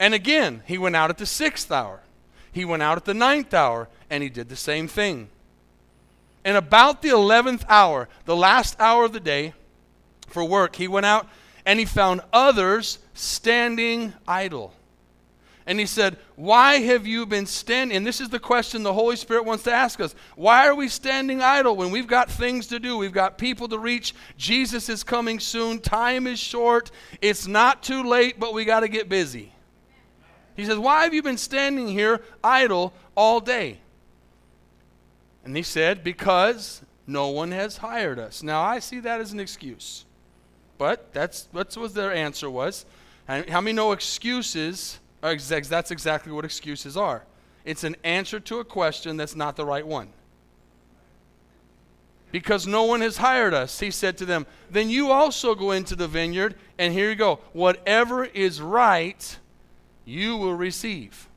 And 0.00 0.14
again, 0.14 0.62
he 0.66 0.78
went 0.78 0.96
out 0.96 1.10
at 1.10 1.18
the 1.18 1.26
sixth 1.26 1.70
hour. 1.72 2.00
He 2.52 2.64
went 2.64 2.82
out 2.82 2.96
at 2.96 3.04
the 3.04 3.14
ninth 3.14 3.52
hour, 3.52 3.88
and 4.10 4.22
he 4.22 4.28
did 4.28 4.48
the 4.48 4.56
same 4.56 4.88
thing. 4.88 5.28
And 6.44 6.56
about 6.56 7.02
the 7.02 7.10
eleventh 7.10 7.64
hour, 7.68 8.08
the 8.24 8.36
last 8.36 8.76
hour 8.80 9.04
of 9.04 9.12
the 9.12 9.20
day 9.20 9.54
for 10.28 10.44
work, 10.44 10.76
he 10.76 10.88
went 10.88 11.06
out 11.06 11.26
and 11.66 11.78
he 11.78 11.84
found 11.84 12.22
others 12.32 12.98
standing 13.12 14.14
idle. 14.26 14.72
And 15.66 15.78
he 15.78 15.84
said, 15.84 16.16
Why 16.34 16.76
have 16.76 17.06
you 17.06 17.26
been 17.26 17.44
standing? 17.44 17.94
And 17.94 18.06
this 18.06 18.22
is 18.22 18.30
the 18.30 18.38
question 18.38 18.82
the 18.82 18.94
Holy 18.94 19.16
Spirit 19.16 19.44
wants 19.44 19.64
to 19.64 19.72
ask 19.72 20.00
us. 20.00 20.14
Why 20.34 20.66
are 20.66 20.74
we 20.74 20.88
standing 20.88 21.42
idle 21.42 21.76
when 21.76 21.90
we've 21.90 22.06
got 22.06 22.30
things 22.30 22.68
to 22.68 22.78
do? 22.78 22.96
We've 22.96 23.12
got 23.12 23.36
people 23.36 23.68
to 23.68 23.78
reach. 23.78 24.14
Jesus 24.38 24.88
is 24.88 25.04
coming 25.04 25.38
soon. 25.38 25.80
Time 25.80 26.26
is 26.26 26.38
short. 26.38 26.90
It's 27.20 27.46
not 27.46 27.82
too 27.82 28.02
late, 28.02 28.40
but 28.40 28.54
we 28.54 28.64
got 28.64 28.80
to 28.80 28.88
get 28.88 29.10
busy. 29.10 29.52
He 30.58 30.64
says, 30.64 30.76
Why 30.76 31.04
have 31.04 31.14
you 31.14 31.22
been 31.22 31.38
standing 31.38 31.86
here 31.86 32.20
idle 32.42 32.92
all 33.14 33.38
day? 33.38 33.78
And 35.44 35.56
he 35.56 35.62
said, 35.62 36.02
Because 36.02 36.82
no 37.06 37.28
one 37.28 37.52
has 37.52 37.76
hired 37.76 38.18
us. 38.18 38.42
Now, 38.42 38.60
I 38.60 38.80
see 38.80 38.98
that 39.00 39.20
as 39.20 39.32
an 39.32 39.38
excuse. 39.38 40.04
But 40.76 41.12
that's, 41.12 41.42
that's 41.54 41.76
what 41.76 41.94
their 41.94 42.12
answer 42.12 42.50
was. 42.50 42.86
And 43.28 43.48
how 43.48 43.60
many 43.60 43.76
know 43.76 43.92
excuses? 43.92 44.98
That's 45.20 45.92
exactly 45.92 46.32
what 46.32 46.44
excuses 46.44 46.96
are. 46.96 47.22
It's 47.64 47.84
an 47.84 47.94
answer 48.02 48.40
to 48.40 48.58
a 48.58 48.64
question 48.64 49.16
that's 49.16 49.36
not 49.36 49.54
the 49.54 49.64
right 49.64 49.86
one. 49.86 50.08
Because 52.32 52.66
no 52.66 52.82
one 52.82 53.00
has 53.00 53.18
hired 53.18 53.54
us, 53.54 53.78
he 53.78 53.92
said 53.92 54.18
to 54.18 54.26
them, 54.26 54.44
Then 54.68 54.90
you 54.90 55.12
also 55.12 55.54
go 55.54 55.70
into 55.70 55.94
the 55.94 56.08
vineyard, 56.08 56.56
and 56.80 56.92
here 56.92 57.10
you 57.10 57.16
go. 57.16 57.38
Whatever 57.52 58.24
is 58.24 58.60
right 58.60 59.38
you 60.08 60.36
will 60.36 60.54
receive. 60.54 61.28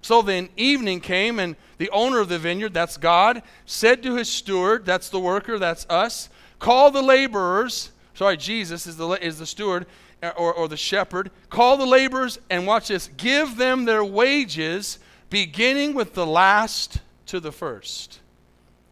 So 0.00 0.22
then 0.22 0.48
evening 0.56 1.00
came, 1.00 1.38
and 1.38 1.56
the 1.78 1.90
owner 1.90 2.20
of 2.20 2.28
the 2.28 2.38
vineyard, 2.38 2.74
that's 2.74 2.96
God, 2.96 3.42
said 3.66 4.02
to 4.02 4.16
his 4.16 4.28
steward, 4.28 4.84
that's 4.86 5.08
the 5.08 5.20
worker, 5.20 5.58
that's 5.58 5.86
us, 5.88 6.28
call 6.58 6.90
the 6.90 7.02
laborers. 7.02 7.90
Sorry, 8.14 8.36
Jesus 8.36 8.86
is 8.86 8.96
the, 8.96 9.08
is 9.10 9.38
the 9.38 9.46
steward 9.46 9.86
uh, 10.22 10.32
or, 10.36 10.52
or 10.52 10.68
the 10.68 10.76
shepherd. 10.76 11.30
Call 11.50 11.76
the 11.76 11.86
laborers, 11.86 12.38
and 12.48 12.66
watch 12.66 12.88
this 12.88 13.08
give 13.16 13.56
them 13.56 13.84
their 13.84 14.04
wages, 14.04 14.98
beginning 15.30 15.94
with 15.94 16.14
the 16.14 16.26
last 16.26 17.00
to 17.26 17.40
the 17.40 17.52
first. 17.52 18.20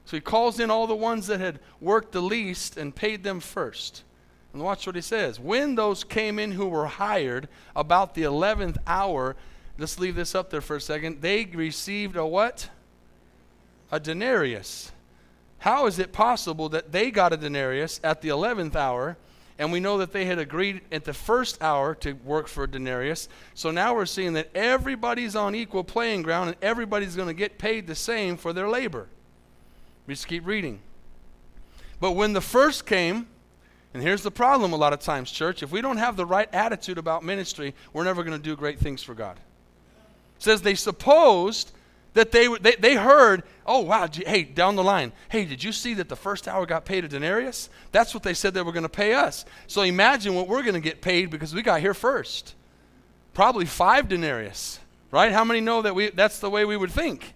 So 0.05 0.17
he 0.17 0.21
calls 0.21 0.61
in 0.61 0.71
all 0.71 0.87
the 0.87 0.95
ones 0.95 1.27
that 1.29 1.41
had 1.41 1.59
worked 1.81 2.13
the 2.13 2.21
least 2.21 2.77
and 2.77 2.95
paid 2.95 3.23
them 3.23 3.41
first. 3.41 4.03
And 4.53 4.63
watch 4.63 4.87
what 4.87 4.97
he 4.97 5.03
says. 5.03 5.41
When 5.41 5.75
those 5.75 6.05
came 6.05 6.39
in 6.39 6.53
who 6.53 6.67
were 6.67 6.87
hired 6.87 7.49
about 7.75 8.15
the 8.15 8.23
11th 8.23 8.77
hour, 8.87 9.35
let's 9.79 9.99
leave 9.99 10.15
this 10.15 10.35
up 10.35 10.51
there 10.51 10.61
for 10.61 10.77
a 10.77 10.81
second, 10.81 11.23
they 11.23 11.47
received 11.47 12.17
a 12.17 12.27
what? 12.27 12.69
A 13.91 13.99
denarius. 13.99 14.93
How 15.59 15.87
is 15.87 15.99
it 15.99 16.13
possible 16.13 16.69
that 16.71 16.93
they 16.93 17.11
got 17.11 17.33
a 17.33 17.37
denarius 17.37 18.01
at 18.03 18.21
the 18.21 18.29
11th 18.29 18.77
hour? 18.77 19.17
And 19.59 19.71
we 19.71 19.81
know 19.81 19.99
that 19.99 20.13
they 20.13 20.25
had 20.25 20.39
agreed 20.39 20.81
at 20.91 21.05
the 21.05 21.13
first 21.13 21.63
hour 21.63 21.95
to 21.97 22.15
work 22.15 22.49
for 22.49 22.65
a 22.65 22.69
denarius. 22.69 23.29
So 23.55 23.71
now 23.71 23.95
we're 23.95 24.07
seeing 24.07 24.33
that 24.33 24.51
everybody's 24.57 25.37
on 25.37 25.55
equal 25.55 25.85
playing 25.85 26.23
ground 26.23 26.49
and 26.49 26.59
everybody's 26.63 27.15
going 27.15 27.29
to 27.29 27.35
get 27.35 27.59
paid 27.59 27.87
the 27.87 27.95
same 27.95 28.37
for 28.37 28.53
their 28.53 28.69
labor. 28.69 29.09
We 30.07 30.15
just 30.15 30.27
keep 30.27 30.47
reading. 30.47 30.81
But 32.01 32.13
when 32.13 32.33
the 32.33 32.41
first 32.41 32.87
came, 32.87 33.29
and 33.95 34.03
here's 34.03 34.23
the 34.23 34.31
problem 34.31 34.73
a 34.73 34.77
lot 34.77 34.93
of 34.93 35.01
times, 35.01 35.31
church. 35.31 35.63
If 35.63 35.71
we 35.71 35.81
don't 35.81 35.99
have 35.99 36.17
the 36.17 36.27
right 36.27 36.49
attitude 36.53 36.99
about 36.99 37.23
ministry, 37.23 37.75
we're 37.93 38.05
never 38.05 38.23
going 38.25 38.37
to 38.37 38.43
do 38.43 38.57
great 38.57 38.79
things 38.79 39.03
for 39.03 39.15
God. 39.15 39.37
It 39.37 40.43
says 40.43 40.63
they 40.63 40.75
supposed 40.75 41.73
that 42.15 42.33
they, 42.33 42.49
they, 42.59 42.75
they 42.77 42.95
heard, 42.95 43.43
oh, 43.67 43.81
wow, 43.81 44.09
hey, 44.13 44.43
down 44.43 44.77
the 44.77 44.83
line, 44.83 45.13
hey, 45.29 45.45
did 45.45 45.63
you 45.63 45.73
see 45.73 45.95
that 45.95 46.09
the 46.09 46.17
first 46.17 46.49
hour 46.49 46.67
got 46.67 46.85
paid 46.85 47.05
a 47.05 47.09
denarius? 47.09 47.71
That's 47.91 48.15
what 48.15 48.23
they 48.23 48.35
said 48.35 48.55
they 48.55 48.63
were 48.63 48.73
going 48.73 48.83
to 48.83 48.89
pay 48.89 49.15
us. 49.15 49.45
So 49.67 49.83
imagine 49.83 50.35
what 50.35 50.49
we're 50.49 50.63
going 50.63 50.75
to 50.75 50.81
get 50.81 51.01
paid 51.01 51.31
because 51.31 51.55
we 51.55 51.63
got 51.63 51.81
here 51.81 51.95
first. 51.95 52.55
Probably 53.35 53.65
five 53.65 54.09
denarius, 54.09 54.79
right? 55.11 55.33
How 55.33 55.45
many 55.45 55.61
know 55.61 55.83
that 55.83 55.95
we, 55.95 56.11
that's 56.11 56.39
the 56.39 56.51
way 56.51 56.65
we 56.65 56.77
would 56.77 56.91
think? 56.91 57.35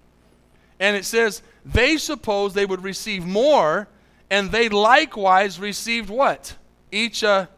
And 0.79 0.95
it 0.95 1.07
says 1.07 1.43
they 1.65 1.97
supposed 1.97 2.55
they 2.55 2.67
would 2.67 2.83
receive 2.83 3.25
more 3.25 3.89
and 4.31 4.51
they 4.51 4.69
likewise 4.69 5.59
received 5.59 6.11
what? 6.11 6.57
Each 6.91 7.23
a 7.23 7.49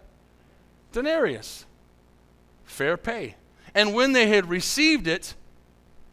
denarius. 0.92 1.64
Fair 2.64 2.96
pay. 2.96 3.36
And 3.74 3.94
when 3.94 4.12
they 4.12 4.28
had 4.28 4.48
received 4.48 5.06
it, 5.06 5.34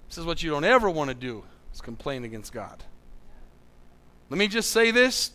this 0.07 0.17
is 0.17 0.25
what 0.25 0.43
you 0.43 0.49
don't 0.51 0.63
ever 0.63 0.89
want 0.89 1.09
to 1.09 1.15
do, 1.15 1.43
is 1.73 1.81
complain 1.81 2.23
against 2.23 2.53
God. 2.53 2.83
Let 4.29 4.37
me 4.37 4.47
just 4.47 4.71
say 4.71 4.91
this, 4.91 5.31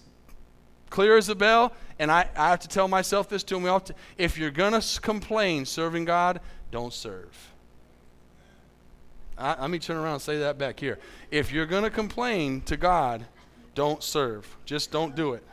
clear 0.89 1.17
as 1.17 1.29
a 1.29 1.35
bell, 1.35 1.73
and 1.99 2.11
I, 2.11 2.29
I 2.37 2.51
have 2.51 2.61
to 2.61 2.69
tell 2.69 2.89
myself 2.89 3.29
this 3.29 3.43
too. 3.43 3.59
We 3.59 3.65
to, 3.65 3.95
if 4.19 4.39
you're 4.39 4.51
going 4.51 4.79
to 4.79 5.01
complain 5.01 5.65
serving 5.65 6.07
God, 6.07 6.41
don't 6.71 6.93
serve. 6.93 7.53
I, 9.37 9.61
let 9.61 9.71
me 9.71 9.79
turn 9.79 9.97
around 9.97 10.15
and 10.15 10.23
say 10.23 10.39
that 10.39 10.59
back 10.59 10.81
here. 10.81 10.99
If 11.31 11.53
you're 11.53 11.67
going 11.67 11.85
to 11.85 11.91
complain 11.91 12.61
to 12.63 12.77
God, 12.77 13.27
don't 13.75 14.03
serve. 14.03 14.57
Just 14.65 14.91
don't 14.91 15.15
do 15.15 15.35
it. 15.35 15.45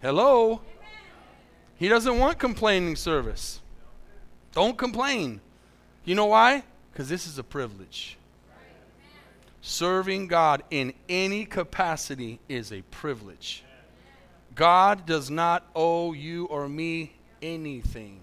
Hello? 0.00 0.60
He 1.76 1.88
doesn't 1.88 2.18
want 2.18 2.38
complaining 2.38 2.96
service. 2.96 3.60
Don't 4.52 4.78
complain. 4.78 5.40
You 6.04 6.14
know 6.14 6.26
why? 6.26 6.62
Because 6.92 7.08
this 7.08 7.26
is 7.26 7.38
a 7.38 7.42
privilege. 7.42 8.16
Serving 9.60 10.28
God 10.28 10.62
in 10.70 10.92
any 11.08 11.44
capacity 11.46 12.38
is 12.48 12.70
a 12.70 12.82
privilege. 12.82 13.64
God 14.54 15.06
does 15.06 15.30
not 15.30 15.66
owe 15.74 16.12
you 16.12 16.44
or 16.46 16.68
me 16.68 17.14
anything. 17.42 18.20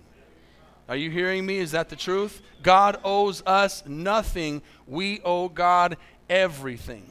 Are 0.88 0.96
you 0.96 1.10
hearing 1.10 1.46
me? 1.46 1.58
Is 1.58 1.72
that 1.72 1.90
the 1.90 1.96
truth? 1.96 2.42
God 2.64 3.00
owes 3.04 3.42
us 3.46 3.84
nothing. 3.86 4.62
We 4.88 5.20
owe 5.22 5.50
God 5.50 5.98
everything. 6.30 7.11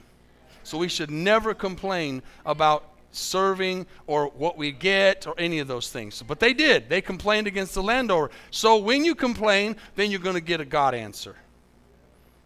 So 0.71 0.79
we 0.79 0.87
should 0.87 1.11
never 1.11 1.53
complain 1.53 2.23
about 2.47 2.85
serving 3.11 3.89
or 4.07 4.27
what 4.29 4.57
we 4.57 4.71
get 4.71 5.27
or 5.27 5.35
any 5.37 5.59
of 5.59 5.67
those 5.67 5.91
things. 5.91 6.23
But 6.23 6.39
they 6.39 6.55
did. 6.55 6.89
They 6.89 7.01
complained 7.01 7.49
against 7.49 7.75
the 7.75 7.83
landowner. 7.83 8.31
So 8.53 8.77
when 8.77 9.05
you 9.05 9.17
complain, 9.17 9.75
then 9.97 10.13
you're 10.13 10.21
going 10.21 10.37
to 10.37 10.41
get 10.41 10.61
a 10.61 10.65
God 10.65 10.95
answer. 10.95 11.35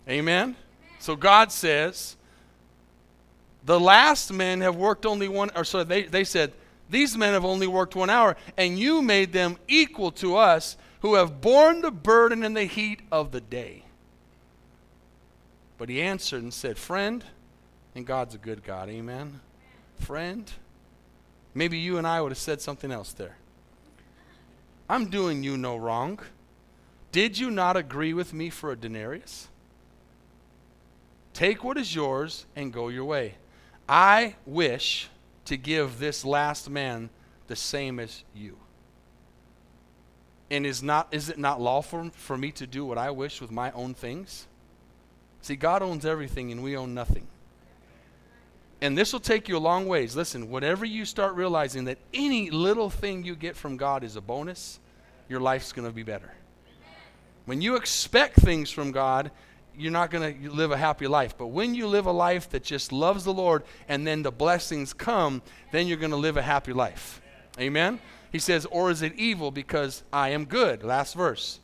Amen? 0.09 0.57
So 1.01 1.17
God 1.17 1.53
says, 1.53 2.17
the 3.67 3.79
last 3.79 4.33
men 4.33 4.63
have 4.63 4.75
worked 4.75 5.05
only 5.05 5.29
one, 5.29 5.51
or 5.55 5.63
so 5.63 5.85
they, 5.85 6.05
they 6.05 6.25
said, 6.25 6.55
these 6.89 7.19
men 7.19 7.35
have 7.35 7.45
only 7.45 7.67
worked 7.67 7.95
one 7.95 8.09
hour, 8.09 8.39
and 8.57 8.79
you 8.79 9.03
made 9.03 9.35
them 9.35 9.59
equal 9.69 10.11
to 10.13 10.37
us 10.37 10.79
who 11.03 11.17
have 11.17 11.43
borne 11.43 11.83
the 11.83 11.91
burden 11.91 12.43
and 12.43 12.57
the 12.57 12.65
heat 12.65 13.01
of 13.13 13.33
the 13.33 13.43
day. 13.43 13.85
But 15.77 15.91
he 15.91 16.01
answered 16.01 16.43
and 16.43 16.55
said, 16.55 16.79
Friend, 16.79 17.23
and 17.95 18.07
God's 18.07 18.35
a 18.35 18.39
good 18.39 18.65
God, 18.65 18.89
amen? 18.89 19.41
Friend, 20.01 20.51
maybe 21.55 21.79
you 21.79 21.99
and 21.99 22.07
I 22.07 22.21
would 22.21 22.33
have 22.33 22.39
said 22.39 22.61
something 22.61 22.91
else 22.91 23.13
there. 23.13 23.37
I'm 24.89 25.07
doing 25.07 25.43
you 25.43 25.57
no 25.57 25.77
wrong. 25.77 26.21
Did 27.13 27.39
you 27.39 27.51
not 27.51 27.77
agree 27.77 28.13
with 28.13 28.35
me 28.35 28.51
for 28.51 28.73
a 28.73 28.77
denarius? 28.77 29.49
Take 31.33 31.65
what 31.65 31.79
is 31.79 31.95
yours 31.95 32.47
and 32.55 32.73
go 32.73 32.89
your 32.89 33.05
way. 33.05 33.35
I 33.89 34.37
wish 34.47 35.09
to 35.47 35.57
give 35.57 35.99
this 35.99 36.25
last 36.25 36.71
man 36.71 37.11
the 37.47 37.57
same 37.57 38.01
as 38.01 38.25
you. 38.35 38.57
And 40.51 40.67
is, 40.67 40.83
not, 40.83 41.09
is 41.13 41.29
it 41.31 41.39
not 41.39 41.61
lawful 41.61 42.11
for 42.15 42.37
me 42.37 42.51
to 42.53 42.67
do 42.67 42.85
what 42.85 42.99
I 42.99 43.11
wish 43.11 43.41
with 43.41 43.51
my 43.51 43.71
own 43.73 43.95
things? 43.95 44.47
See, 45.41 45.57
God 45.57 45.83
owns 45.83 46.07
everything 46.07 46.53
and 46.53 46.63
we 46.63 46.77
own 46.77 46.95
nothing. 46.95 47.27
And 48.85 48.99
this 48.99 49.15
will 49.15 49.21
take 49.21 49.49
you 49.49 49.57
a 49.57 49.59
long 49.59 49.87
ways. 49.87 50.15
Listen, 50.15 50.51
whatever 50.51 50.85
you 50.85 51.07
start 51.07 51.37
realizing 51.37 51.87
that 51.87 51.97
any 52.13 52.51
little 52.51 52.91
thing 52.91 53.25
you 53.25 53.35
get 53.35 53.57
from 53.57 53.79
God 53.79 54.05
is 54.05 54.17
a 54.17 54.21
bonus, 54.21 54.79
your 55.27 55.41
life's 55.41 55.73
going 55.73 55.89
to 55.89 55.95
be 55.95 56.03
better. 56.03 56.31
When 57.47 57.63
you 57.63 57.77
expect 57.77 58.37
things 58.37 58.71
from 58.71 58.93
God, 58.93 59.31
you're 59.75 59.91
not 59.91 60.11
going 60.11 60.39
to 60.39 60.51
live 60.51 60.71
a 60.71 60.77
happy 60.77 61.07
life. 61.07 61.35
But 61.39 61.47
when 61.47 61.75
you 61.75 61.87
live 61.87 62.05
a 62.05 62.13
life 62.13 62.51
that 62.51 62.63
just 62.63 62.93
loves 62.93 63.25
the 63.25 63.33
Lord 63.33 63.63
and 63.89 64.07
then 64.07 64.23
the 64.23 64.31
blessings 64.31 64.93
come, 64.93 65.41
then 65.73 65.87
you're 65.87 65.97
going 65.97 66.11
to 66.11 66.19
live 66.19 66.37
a 66.37 66.43
happy 66.43 66.75
life. 66.75 67.23
Amen? 67.59 67.99
He 68.33 68.39
says, 68.39 68.67
Or 68.67 68.91
is 68.91 69.01
it 69.01 69.15
evil 69.15 69.51
because 69.51 70.03
I 70.13 70.29
am 70.29 70.45
good? 70.45 70.85
Last 70.85 71.15
verse. 71.15 71.59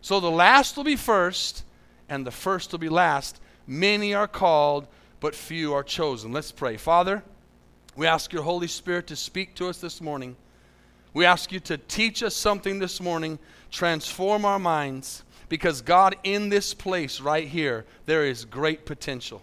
So 0.00 0.18
the 0.18 0.28
last 0.28 0.76
will 0.76 0.82
be 0.82 0.96
first, 0.96 1.62
and 2.08 2.26
the 2.26 2.32
first 2.32 2.72
will 2.72 2.80
be 2.80 2.88
last. 2.88 3.38
Many 3.64 4.12
are 4.12 4.26
called, 4.26 4.88
but 5.20 5.34
few 5.34 5.74
are 5.74 5.82
chosen. 5.82 6.32
Let's 6.32 6.52
pray. 6.52 6.76
Father, 6.76 7.22
we 7.96 8.06
ask 8.06 8.32
your 8.32 8.42
Holy 8.42 8.68
Spirit 8.68 9.06
to 9.08 9.16
speak 9.16 9.54
to 9.56 9.68
us 9.68 9.80
this 9.80 10.00
morning. 10.00 10.36
We 11.14 11.24
ask 11.24 11.50
you 11.50 11.60
to 11.60 11.78
teach 11.78 12.22
us 12.22 12.36
something 12.36 12.78
this 12.78 13.00
morning, 13.00 13.38
transform 13.70 14.44
our 14.44 14.58
minds 14.58 15.24
because, 15.48 15.80
God, 15.80 16.16
in 16.22 16.48
this 16.48 16.74
place 16.74 17.20
right 17.20 17.48
here, 17.48 17.84
there 18.06 18.24
is 18.24 18.44
great 18.44 18.86
potential 18.86 19.42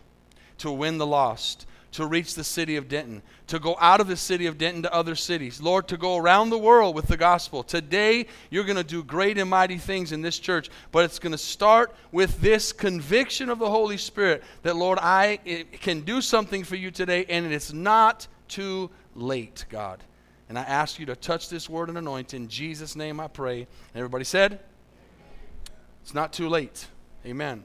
to 0.60 0.72
win 0.72 0.98
the 0.98 1.08
lost, 1.08 1.67
to 1.95 2.05
reach 2.05 2.35
the 2.35 2.43
city 2.43 2.75
of 2.75 2.87
Denton, 2.87 3.21
to 3.47 3.59
go 3.59 3.77
out 3.79 4.01
of 4.01 4.07
the 4.07 4.17
city 4.17 4.47
of 4.47 4.57
Denton 4.57 4.83
to 4.83 4.93
other 4.93 5.15
cities. 5.15 5.61
Lord, 5.61 5.87
to 5.87 5.97
go 5.97 6.17
around 6.17 6.49
the 6.49 6.57
world 6.57 6.95
with 6.95 7.07
the 7.07 7.17
gospel. 7.17 7.63
Today, 7.63 8.27
you're 8.49 8.63
going 8.63 8.75
to 8.75 8.83
do 8.83 9.03
great 9.03 9.37
and 9.37 9.49
mighty 9.49 9.77
things 9.77 10.11
in 10.11 10.21
this 10.21 10.37
church, 10.37 10.69
but 10.91 11.05
it's 11.05 11.19
going 11.19 11.31
to 11.31 11.37
start 11.37 11.95
with 12.11 12.41
this 12.41 12.73
conviction 12.73 13.49
of 13.49 13.59
the 13.59 13.69
Holy 13.69 13.97
Spirit 13.97 14.43
that, 14.63 14.75
Lord, 14.75 14.99
I 15.01 15.39
can 15.81 16.01
do 16.01 16.21
something 16.21 16.63
for 16.63 16.75
you 16.75 16.91
today, 16.91 17.25
and 17.29 17.45
it's 17.53 17.71
not 17.71 18.27
too 18.47 18.89
late, 19.15 19.65
God. 19.69 20.03
And 20.49 20.59
I 20.59 20.63
ask 20.63 20.99
you 20.99 21.05
to 21.07 21.15
touch 21.15 21.49
this 21.49 21.69
word 21.69 21.89
and 21.89 21.97
anoint. 21.97 22.33
In 22.33 22.47
Jesus' 22.47 22.95
name 22.95 23.19
I 23.19 23.27
pray. 23.27 23.59
And 23.59 23.67
everybody 23.95 24.25
said, 24.25 24.59
it's 26.03 26.13
not 26.13 26.33
too 26.33 26.49
late. 26.49 26.87
Amen. 27.25 27.63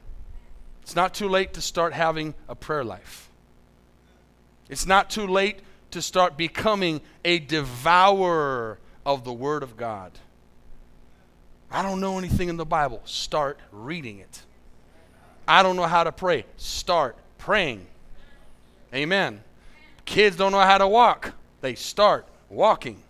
It's 0.82 0.96
not 0.96 1.14
too 1.14 1.28
late 1.28 1.54
to 1.54 1.60
start 1.60 1.92
having 1.92 2.34
a 2.48 2.54
prayer 2.54 2.84
life. 2.84 3.29
It's 4.70 4.86
not 4.86 5.10
too 5.10 5.26
late 5.26 5.58
to 5.90 6.00
start 6.00 6.36
becoming 6.36 7.00
a 7.24 7.40
devourer 7.40 8.78
of 9.04 9.24
the 9.24 9.32
Word 9.32 9.62
of 9.62 9.76
God. 9.76 10.12
I 11.70 11.82
don't 11.82 12.00
know 12.00 12.18
anything 12.18 12.48
in 12.48 12.56
the 12.56 12.64
Bible. 12.64 13.02
Start 13.04 13.58
reading 13.72 14.20
it. 14.20 14.42
I 15.46 15.64
don't 15.64 15.74
know 15.76 15.86
how 15.86 16.04
to 16.04 16.12
pray. 16.12 16.44
Start 16.56 17.16
praying. 17.36 17.86
Amen. 18.94 19.42
Kids 20.04 20.36
don't 20.36 20.52
know 20.52 20.60
how 20.60 20.78
to 20.78 20.86
walk. 20.86 21.34
They 21.60 21.74
start 21.74 22.26
walking. 22.48 23.02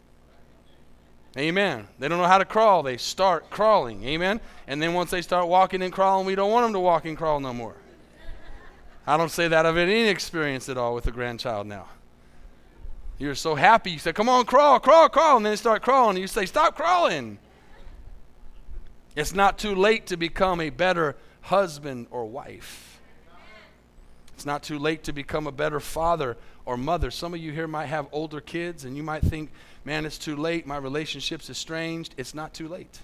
Amen. 1.37 1.87
They 1.99 2.09
don't 2.09 2.19
know 2.19 2.27
how 2.27 2.39
to 2.39 2.45
crawl. 2.45 2.83
They 2.83 2.97
start 2.97 3.51
crawling. 3.51 4.03
Amen. 4.05 4.41
And 4.67 4.83
then 4.83 4.95
once 4.95 5.11
they 5.11 5.23
start 5.23 5.47
walking 5.47 5.83
and 5.83 5.93
crawling, 5.93 6.27
we 6.27 6.35
don't 6.35 6.51
want 6.51 6.65
them 6.65 6.73
to 6.73 6.81
walk 6.81 7.05
and 7.05 7.17
crawl 7.17 7.39
no 7.39 7.53
more. 7.53 7.77
I 9.11 9.17
don't 9.17 9.29
say 9.29 9.49
that 9.49 9.67
of 9.67 9.77
any 9.77 10.07
experience 10.07 10.69
at 10.69 10.79
all 10.79 10.95
with 10.95 11.05
a 11.09 11.11
grandchild 11.11 11.67
now. 11.67 11.87
You're 13.19 13.35
so 13.35 13.57
happy. 13.57 13.91
You 13.91 13.99
say, 13.99 14.13
Come 14.13 14.29
on, 14.29 14.45
crawl, 14.45 14.79
crawl, 14.79 15.09
crawl. 15.09 15.39
And 15.39 15.45
then 15.45 15.51
they 15.51 15.57
start 15.57 15.83
crawling. 15.83 16.11
And 16.11 16.21
you 16.21 16.29
say, 16.29 16.47
Stop 16.47 16.77
crawling. 16.77 17.39
It's 19.17 19.35
not 19.35 19.59
too 19.59 19.75
late 19.75 20.07
to 20.07 20.17
become 20.17 20.61
a 20.61 20.71
better 20.71 21.17
husband 21.41 22.07
or 22.13 22.25
wife. 22.27 23.01
It's 24.35 24.47
not 24.47 24.63
too 24.63 24.79
late 24.79 25.03
to 25.03 25.13
become 25.13 25.49
a 25.49 25.53
better 25.53 25.81
father 25.81 26.37
or 26.65 26.77
mother. 26.77 27.11
Some 27.11 27.35
of 27.35 27.41
you 27.41 27.51
here 27.51 27.67
might 27.67 27.87
have 27.87 28.07
older 28.13 28.41
kids 28.41 28.85
and 28.85 28.97
you 28.97 29.03
might 29.03 29.23
think, 29.23 29.51
man, 29.85 30.07
it's 30.07 30.19
too 30.19 30.37
late. 30.37 30.69
My 30.69 30.77
relationship's 30.77 31.51
estranged. 31.51 32.15
It's 32.17 32.33
not 32.33 32.55
too 32.55 32.69
late. 32.69 33.01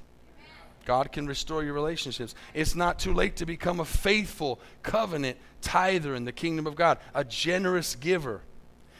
God 0.87 1.11
can 1.11 1.27
restore 1.27 1.64
your 1.64 1.75
relationships. 1.75 2.37
It's 2.55 2.77
not 2.77 3.01
too 3.01 3.12
late 3.12 3.35
to 3.37 3.45
become 3.45 3.81
a 3.81 3.85
faithful 3.85 4.61
covenant 4.85 5.37
tither 5.66 6.14
in 6.14 6.24
the 6.24 6.33
kingdom 6.33 6.64
of 6.66 6.76
God, 6.76 6.98
a 7.12 7.24
generous 7.24 7.96
giver. 7.96 8.40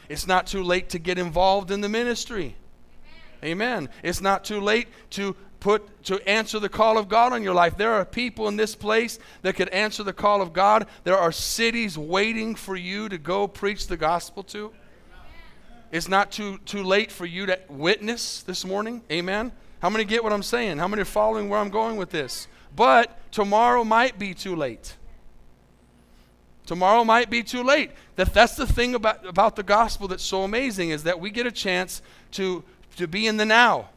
It's 0.09 0.27
not 0.27 0.47
too 0.47 0.61
late 0.61 0.89
to 0.89 0.99
get 0.99 1.17
involved 1.17 1.71
in 1.71 1.79
the 1.79 1.87
ministry. 1.87 2.55
Amen. 3.41 3.79
Amen. 3.83 3.89
It's 4.03 4.19
not 4.19 4.43
too 4.43 4.59
late 4.59 4.89
to 5.11 5.33
put 5.61 6.03
to 6.03 6.19
answer 6.27 6.59
the 6.59 6.69
call 6.69 6.97
of 6.97 7.07
God 7.07 7.31
on 7.31 7.41
your 7.41 7.53
life. 7.53 7.77
There 7.77 7.93
are 7.93 8.03
people 8.03 8.49
in 8.49 8.57
this 8.57 8.75
place 8.75 9.17
that 9.43 9.55
could 9.55 9.69
answer 9.69 10.03
the 10.03 10.11
call 10.11 10.41
of 10.41 10.51
God. 10.51 10.87
There 11.05 11.17
are 11.17 11.31
cities 11.31 11.97
waiting 11.97 12.53
for 12.53 12.75
you 12.75 13.07
to 13.07 13.17
go 13.17 13.47
preach 13.47 13.87
the 13.87 13.97
gospel 13.97 14.43
to. 14.43 14.73
It's 15.89 16.09
not 16.09 16.31
too, 16.31 16.57
too 16.65 16.83
late 16.83 17.13
for 17.13 17.25
you 17.25 17.45
to 17.45 17.59
witness 17.69 18.43
this 18.43 18.65
morning. 18.65 19.03
Amen. 19.09 19.53
How 19.79 19.89
many 19.89 20.03
get 20.03 20.21
what 20.21 20.33
I'm 20.33 20.43
saying? 20.43 20.79
How 20.79 20.87
many 20.87 21.01
are 21.01 21.05
following 21.05 21.47
where 21.47 21.59
I'm 21.59 21.69
going 21.69 21.95
with 21.95 22.09
this? 22.09 22.47
But 22.75 23.31
tomorrow 23.31 23.85
might 23.85 24.19
be 24.19 24.33
too 24.33 24.55
late. 24.55 24.97
Tomorrow 26.67 27.05
might 27.05 27.29
be 27.29 27.43
too 27.43 27.63
late. 27.63 27.91
That, 28.17 28.33
that's 28.33 28.55
the 28.55 28.67
thing 28.67 28.93
about, 28.93 29.25
about 29.25 29.55
the 29.55 29.63
gospel 29.63 30.09
that's 30.09 30.23
so 30.23 30.43
amazing 30.43 30.89
is 30.89 31.03
that 31.03 31.19
we 31.19 31.31
get 31.31 31.47
a 31.47 31.51
chance 31.51 32.01
to, 32.31 32.63
to 32.97 33.07
be 33.07 33.25
in 33.25 33.37
the 33.37 33.45
now. 33.45 33.89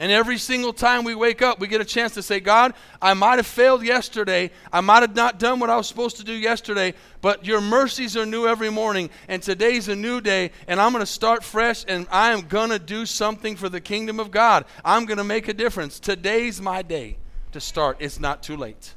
And 0.00 0.10
every 0.10 0.38
single 0.38 0.72
time 0.72 1.04
we 1.04 1.14
wake 1.14 1.40
up, 1.40 1.60
we 1.60 1.68
get 1.68 1.80
a 1.80 1.84
chance 1.84 2.14
to 2.14 2.22
say, 2.22 2.40
God, 2.40 2.74
I 3.00 3.14
might 3.14 3.36
have 3.36 3.46
failed 3.46 3.84
yesterday. 3.84 4.50
I 4.72 4.80
might 4.80 5.02
have 5.02 5.14
not 5.14 5.38
done 5.38 5.60
what 5.60 5.70
I 5.70 5.76
was 5.76 5.86
supposed 5.86 6.16
to 6.16 6.24
do 6.24 6.32
yesterday, 6.32 6.94
but 7.20 7.46
your 7.46 7.60
mercies 7.60 8.16
are 8.16 8.26
new 8.26 8.48
every 8.48 8.70
morning. 8.70 9.10
And 9.28 9.40
today's 9.40 9.86
a 9.86 9.94
new 9.94 10.20
day, 10.20 10.50
and 10.66 10.80
I'm 10.80 10.90
going 10.90 11.02
to 11.02 11.06
start 11.06 11.44
fresh, 11.44 11.84
and 11.86 12.08
I 12.10 12.32
am 12.32 12.48
going 12.48 12.70
to 12.70 12.80
do 12.80 13.06
something 13.06 13.54
for 13.54 13.68
the 13.68 13.80
kingdom 13.80 14.18
of 14.18 14.32
God. 14.32 14.64
I'm 14.84 15.04
going 15.04 15.18
to 15.18 15.24
make 15.24 15.46
a 15.46 15.54
difference. 15.54 16.00
Today's 16.00 16.60
my 16.60 16.82
day 16.82 17.18
to 17.52 17.60
start. 17.60 17.98
It's 18.00 18.18
not 18.18 18.42
too 18.42 18.56
late. 18.56 18.94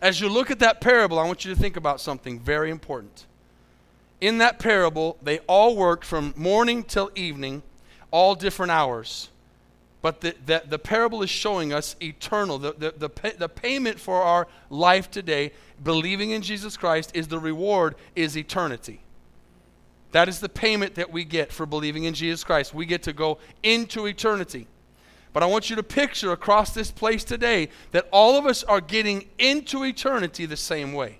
As 0.00 0.20
you 0.20 0.28
look 0.28 0.50
at 0.50 0.58
that 0.58 0.80
parable, 0.80 1.18
I 1.18 1.24
want 1.24 1.44
you 1.44 1.54
to 1.54 1.60
think 1.60 1.76
about 1.76 2.00
something 2.00 2.38
very 2.38 2.70
important. 2.70 3.26
In 4.20 4.38
that 4.38 4.58
parable, 4.58 5.18
they 5.22 5.38
all 5.40 5.76
worked 5.76 6.04
from 6.04 6.34
morning 6.36 6.84
till 6.84 7.10
evening, 7.14 7.62
all 8.10 8.34
different 8.34 8.72
hours. 8.72 9.30
But 10.02 10.20
the, 10.20 10.34
the, 10.44 10.62
the, 10.66 10.78
parable 10.78 11.22
is 11.22 11.30
showing 11.30 11.72
us 11.72 11.96
eternal. 12.00 12.58
The, 12.58 12.72
the, 12.72 12.94
the, 12.96 13.08
pay, 13.08 13.32
the 13.32 13.48
payment 13.48 13.98
for 13.98 14.22
our 14.22 14.46
life 14.70 15.10
today, 15.10 15.52
believing 15.82 16.30
in 16.30 16.42
Jesus 16.42 16.76
Christ, 16.76 17.10
is 17.14 17.28
the 17.28 17.38
reward, 17.38 17.96
is 18.14 18.36
eternity. 18.36 19.00
That 20.12 20.28
is 20.28 20.40
the 20.40 20.48
payment 20.48 20.94
that 20.94 21.10
we 21.10 21.24
get 21.24 21.52
for 21.52 21.66
believing 21.66 22.04
in 22.04 22.14
Jesus 22.14 22.44
Christ. 22.44 22.72
We 22.72 22.86
get 22.86 23.02
to 23.04 23.12
go 23.12 23.38
into 23.62 24.06
eternity. 24.06 24.68
But 25.36 25.42
I 25.42 25.46
want 25.48 25.68
you 25.68 25.76
to 25.76 25.82
picture 25.82 26.32
across 26.32 26.72
this 26.72 26.90
place 26.90 27.22
today 27.22 27.68
that 27.90 28.08
all 28.10 28.38
of 28.38 28.46
us 28.46 28.64
are 28.64 28.80
getting 28.80 29.28
into 29.38 29.84
eternity 29.84 30.46
the 30.46 30.56
same 30.56 30.94
way. 30.94 31.18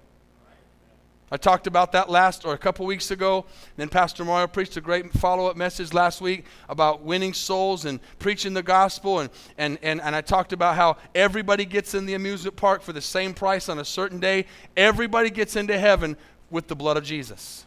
I 1.30 1.36
talked 1.36 1.66
about 1.66 1.92
that 1.92 2.08
last 2.08 2.46
or 2.46 2.54
a 2.54 2.58
couple 2.58 2.86
weeks 2.86 3.10
ago. 3.10 3.44
Then 3.76 3.90
Pastor 3.90 4.24
Mario 4.24 4.46
preached 4.46 4.74
a 4.78 4.80
great 4.80 5.12
follow 5.12 5.48
up 5.48 5.56
message 5.58 5.92
last 5.92 6.22
week 6.22 6.46
about 6.70 7.02
winning 7.02 7.34
souls 7.34 7.84
and 7.84 8.00
preaching 8.18 8.54
the 8.54 8.62
gospel. 8.62 9.20
And, 9.20 9.28
and, 9.58 9.78
and, 9.82 10.00
and 10.00 10.16
I 10.16 10.22
talked 10.22 10.54
about 10.54 10.76
how 10.76 10.96
everybody 11.14 11.66
gets 11.66 11.92
in 11.92 12.06
the 12.06 12.14
amusement 12.14 12.56
park 12.56 12.80
for 12.80 12.94
the 12.94 13.02
same 13.02 13.34
price 13.34 13.68
on 13.68 13.78
a 13.80 13.84
certain 13.84 14.18
day. 14.18 14.46
Everybody 14.78 15.28
gets 15.28 15.56
into 15.56 15.78
heaven 15.78 16.16
with 16.48 16.68
the 16.68 16.74
blood 16.74 16.96
of 16.96 17.04
Jesus. 17.04 17.65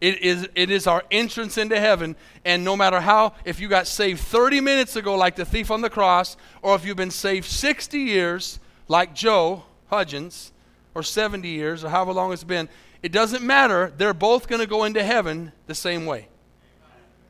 It 0.00 0.22
is, 0.22 0.48
it 0.54 0.70
is 0.70 0.86
our 0.86 1.04
entrance 1.10 1.58
into 1.58 1.78
heaven. 1.78 2.16
And 2.44 2.64
no 2.64 2.76
matter 2.76 3.00
how, 3.00 3.34
if 3.44 3.60
you 3.60 3.68
got 3.68 3.86
saved 3.86 4.20
30 4.20 4.60
minutes 4.60 4.96
ago, 4.96 5.14
like 5.16 5.36
the 5.36 5.44
thief 5.44 5.70
on 5.70 5.82
the 5.82 5.90
cross, 5.90 6.36
or 6.62 6.74
if 6.74 6.84
you've 6.84 6.96
been 6.96 7.10
saved 7.10 7.46
60 7.46 7.98
years, 7.98 8.58
like 8.88 9.14
Joe 9.14 9.64
Hudgens, 9.88 10.52
or 10.94 11.02
70 11.02 11.48
years, 11.48 11.84
or 11.84 11.90
however 11.90 12.12
long 12.12 12.32
it's 12.32 12.44
been, 12.44 12.68
it 13.02 13.12
doesn't 13.12 13.42
matter. 13.42 13.92
They're 13.96 14.14
both 14.14 14.48
going 14.48 14.60
to 14.60 14.66
go 14.66 14.84
into 14.84 15.02
heaven 15.02 15.52
the 15.66 15.74
same 15.74 16.06
way. 16.06 16.28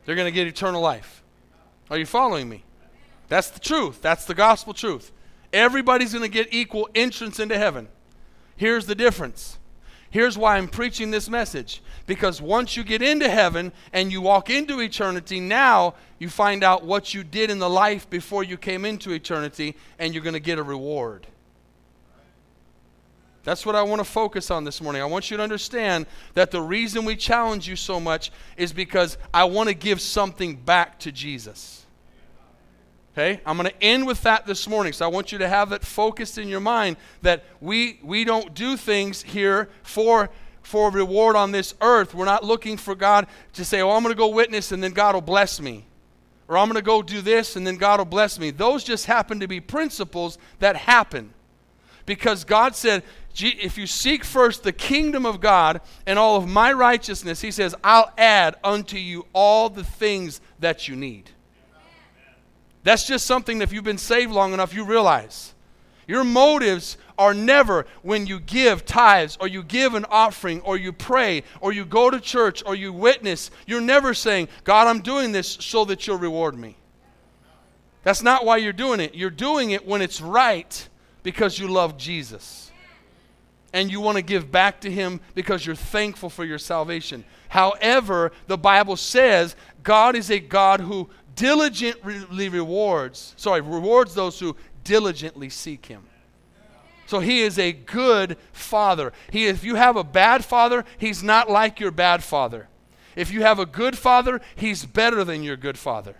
They're 0.05 0.15
going 0.15 0.27
to 0.27 0.31
get 0.31 0.47
eternal 0.47 0.81
life. 0.81 1.21
Are 1.89 1.97
you 1.97 2.05
following 2.05 2.49
me? 2.49 2.63
That's 3.27 3.49
the 3.49 3.59
truth. 3.59 4.01
That's 4.01 4.25
the 4.25 4.33
gospel 4.33 4.73
truth. 4.73 5.11
Everybody's 5.53 6.13
going 6.13 6.23
to 6.23 6.29
get 6.29 6.53
equal 6.53 6.89
entrance 6.95 7.39
into 7.39 7.57
heaven. 7.57 7.89
Here's 8.55 8.85
the 8.85 8.95
difference. 8.95 9.57
Here's 10.11 10.37
why 10.37 10.57
I'm 10.57 10.67
preaching 10.67 11.09
this 11.09 11.29
message. 11.29 11.81
Because 12.05 12.41
once 12.41 12.75
you 12.75 12.83
get 12.83 13.01
into 13.01 13.29
heaven 13.29 13.71
and 13.93 14.11
you 14.11 14.21
walk 14.21 14.49
into 14.49 14.81
eternity, 14.81 15.39
now 15.39 15.95
you 16.19 16.29
find 16.29 16.63
out 16.63 16.83
what 16.83 17.13
you 17.13 17.23
did 17.23 17.49
in 17.49 17.59
the 17.59 17.69
life 17.69 18.09
before 18.09 18.43
you 18.43 18.57
came 18.57 18.85
into 18.85 19.11
eternity, 19.11 19.75
and 19.97 20.13
you're 20.13 20.23
going 20.23 20.33
to 20.33 20.39
get 20.39 20.59
a 20.59 20.63
reward. 20.63 21.27
That's 23.43 23.65
what 23.65 23.75
I 23.75 23.81
want 23.81 23.99
to 23.99 24.05
focus 24.05 24.51
on 24.51 24.65
this 24.65 24.81
morning. 24.81 25.01
I 25.01 25.05
want 25.05 25.31
you 25.31 25.37
to 25.37 25.43
understand 25.43 26.05
that 26.35 26.51
the 26.51 26.61
reason 26.61 27.05
we 27.05 27.15
challenge 27.15 27.67
you 27.67 27.75
so 27.75 27.99
much 27.99 28.31
is 28.55 28.71
because 28.71 29.17
I 29.33 29.45
want 29.45 29.69
to 29.69 29.73
give 29.73 29.99
something 29.99 30.57
back 30.57 30.99
to 30.99 31.11
Jesus. 31.11 31.80
Okay? 33.13 33.41
I'm 33.45 33.57
going 33.57 33.69
to 33.69 33.83
end 33.83 34.07
with 34.07 34.21
that 34.23 34.45
this 34.45 34.67
morning. 34.67 34.93
So 34.93 35.05
I 35.05 35.09
want 35.09 35.31
you 35.31 35.37
to 35.39 35.47
have 35.47 35.69
that 35.69 35.83
focused 35.83 36.37
in 36.37 36.47
your 36.47 36.59
mind 36.59 36.97
that 37.21 37.43
we 37.59 37.99
we 38.03 38.23
don't 38.23 38.53
do 38.53 38.77
things 38.77 39.21
here 39.21 39.69
for 39.83 40.29
for 40.61 40.91
reward 40.91 41.35
on 41.35 41.51
this 41.51 41.73
earth. 41.81 42.13
We're 42.13 42.25
not 42.25 42.43
looking 42.43 42.77
for 42.77 42.95
God 42.95 43.27
to 43.53 43.65
say, 43.65 43.81
"Oh, 43.81 43.91
I'm 43.91 44.03
going 44.03 44.13
to 44.13 44.17
go 44.17 44.29
witness 44.29 44.71
and 44.71 44.83
then 44.83 44.91
God 44.91 45.15
will 45.15 45.21
bless 45.21 45.59
me." 45.59 45.85
Or 46.47 46.57
I'm 46.57 46.67
going 46.67 46.75
to 46.75 46.81
go 46.81 47.01
do 47.01 47.21
this 47.21 47.55
and 47.55 47.65
then 47.65 47.77
God 47.77 48.01
will 48.01 48.05
bless 48.05 48.37
me. 48.37 48.51
Those 48.51 48.83
just 48.83 49.05
happen 49.05 49.39
to 49.39 49.47
be 49.47 49.61
principles 49.61 50.37
that 50.59 50.75
happen. 50.75 51.33
Because 52.05 52.43
God 52.43 52.75
said, 52.75 53.03
if 53.39 53.77
you 53.77 53.87
seek 53.87 54.25
first 54.25 54.63
the 54.63 54.73
kingdom 54.73 55.25
of 55.25 55.39
God 55.39 55.79
and 56.05 56.19
all 56.19 56.35
of 56.35 56.49
my 56.49 56.73
righteousness, 56.73 57.39
He 57.39 57.51
says, 57.51 57.73
I'll 57.85 58.11
add 58.17 58.55
unto 58.65 58.97
you 58.97 59.27
all 59.31 59.69
the 59.69 59.85
things 59.85 60.41
that 60.59 60.89
you 60.89 60.97
need. 60.97 61.29
That's 62.83 63.05
just 63.05 63.25
something 63.25 63.59
that 63.59 63.65
if 63.65 63.73
you've 63.73 63.83
been 63.83 63.97
saved 63.97 64.31
long 64.31 64.53
enough, 64.53 64.73
you 64.73 64.85
realize. 64.85 65.53
Your 66.07 66.23
motives 66.23 66.97
are 67.17 67.33
never 67.33 67.85
when 68.01 68.25
you 68.25 68.39
give 68.39 68.85
tithes 68.85 69.37
or 69.39 69.47
you 69.47 69.63
give 69.63 69.93
an 69.93 70.05
offering 70.09 70.59
or 70.61 70.75
you 70.75 70.91
pray 70.91 71.43
or 71.61 71.71
you 71.71 71.85
go 71.85 72.09
to 72.09 72.19
church 72.19 72.63
or 72.65 72.75
you 72.75 72.91
witness. 72.91 73.51
You're 73.67 73.81
never 73.81 74.13
saying, 74.13 74.47
God, 74.63 74.87
I'm 74.87 75.01
doing 75.01 75.31
this 75.31 75.47
so 75.47 75.85
that 75.85 76.07
you'll 76.07 76.17
reward 76.17 76.57
me. 76.57 76.75
That's 78.03 78.23
not 78.23 78.45
why 78.45 78.57
you're 78.57 78.73
doing 78.73 78.99
it. 78.99 79.13
You're 79.13 79.29
doing 79.29 79.71
it 79.71 79.85
when 79.85 80.01
it's 80.01 80.19
right 80.19 80.89
because 81.23 81.59
you 81.59 81.67
love 81.67 81.97
Jesus. 81.97 82.71
And 83.73 83.91
you 83.91 84.01
want 84.01 84.17
to 84.17 84.21
give 84.21 84.51
back 84.51 84.81
to 84.81 84.91
Him 84.91 85.21
because 85.33 85.65
you're 85.65 85.75
thankful 85.75 86.29
for 86.29 86.43
your 86.43 86.57
salvation. 86.57 87.23
However, 87.47 88.31
the 88.47 88.57
Bible 88.57 88.97
says 88.97 89.55
God 89.83 90.15
is 90.15 90.29
a 90.29 90.39
God 90.39 90.81
who 90.81 91.09
diligently 91.35 92.49
rewards, 92.49 93.33
sorry, 93.37 93.61
rewards 93.61 94.13
those 94.13 94.39
who 94.39 94.55
diligently 94.83 95.49
seek 95.49 95.85
him. 95.85 96.03
So 97.05 97.19
he 97.19 97.41
is 97.41 97.59
a 97.59 97.73
good 97.73 98.37
father. 98.53 99.11
He, 99.31 99.47
if 99.47 99.63
you 99.63 99.75
have 99.75 99.97
a 99.97 100.03
bad 100.03 100.45
father, 100.45 100.85
he's 100.97 101.21
not 101.21 101.49
like 101.49 101.79
your 101.79 101.91
bad 101.91 102.23
father. 102.23 102.69
If 103.15 103.31
you 103.31 103.41
have 103.41 103.59
a 103.59 103.65
good 103.65 103.97
father, 103.97 104.39
he's 104.55 104.85
better 104.85 105.25
than 105.25 105.43
your 105.43 105.57
good 105.57 105.77
father. 105.77 106.15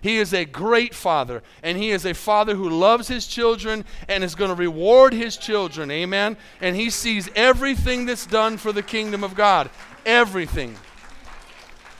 He 0.00 0.18
is 0.18 0.32
a 0.32 0.44
great 0.44 0.94
father, 0.94 1.42
and 1.62 1.76
he 1.76 1.90
is 1.90 2.06
a 2.06 2.14
father 2.14 2.54
who 2.54 2.68
loves 2.68 3.08
his 3.08 3.26
children 3.26 3.84
and 4.08 4.22
is 4.22 4.34
going 4.34 4.50
to 4.50 4.54
reward 4.54 5.12
his 5.12 5.36
children. 5.36 5.90
Amen. 5.90 6.36
And 6.60 6.76
he 6.76 6.90
sees 6.90 7.28
everything 7.34 8.06
that's 8.06 8.26
done 8.26 8.56
for 8.58 8.72
the 8.72 8.82
kingdom 8.82 9.24
of 9.24 9.34
God. 9.34 9.70
Everything. 10.06 10.76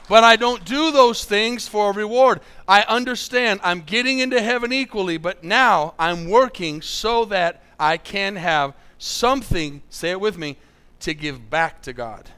But 0.09 0.25
I 0.25 0.37
don't 0.37 0.65
do 0.65 0.91
those 0.91 1.25
things 1.25 1.69
for 1.69 1.91
a 1.91 1.95
reward. 1.95 2.41
I 2.67 2.83
understand 2.83 3.61
I'm 3.63 3.83
getting 3.83 4.21
into 4.21 4.41
heaven 4.41 4.73
equally, 4.73 5.19
but 5.19 5.45
now 5.45 5.95
I'm 5.99 6.31
working 6.31 6.81
so 6.81 7.27
that 7.27 7.63
I 7.79 7.99
can 7.99 8.37
have 8.37 8.75
something, 8.97 9.83
say 9.91 10.11
it 10.11 10.21
with 10.21 10.39
me, 10.39 10.57
to 11.01 11.15
give 11.15 11.51
back 11.51 11.83
to 11.83 11.93
God. 11.93 12.31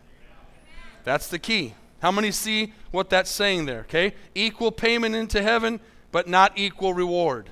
That's 1.04 1.28
the 1.28 1.38
key. 1.38 1.74
How 2.00 2.10
many 2.10 2.32
see 2.32 2.72
what 2.90 3.08
that's 3.08 3.30
saying 3.30 3.66
there? 3.66 3.80
Okay? 3.80 4.14
Equal 4.34 4.72
payment 4.72 5.14
into 5.14 5.40
heaven, 5.40 5.80
but 6.12 6.28
not 6.28 6.52
equal 6.56 6.92
reward. 6.92 7.50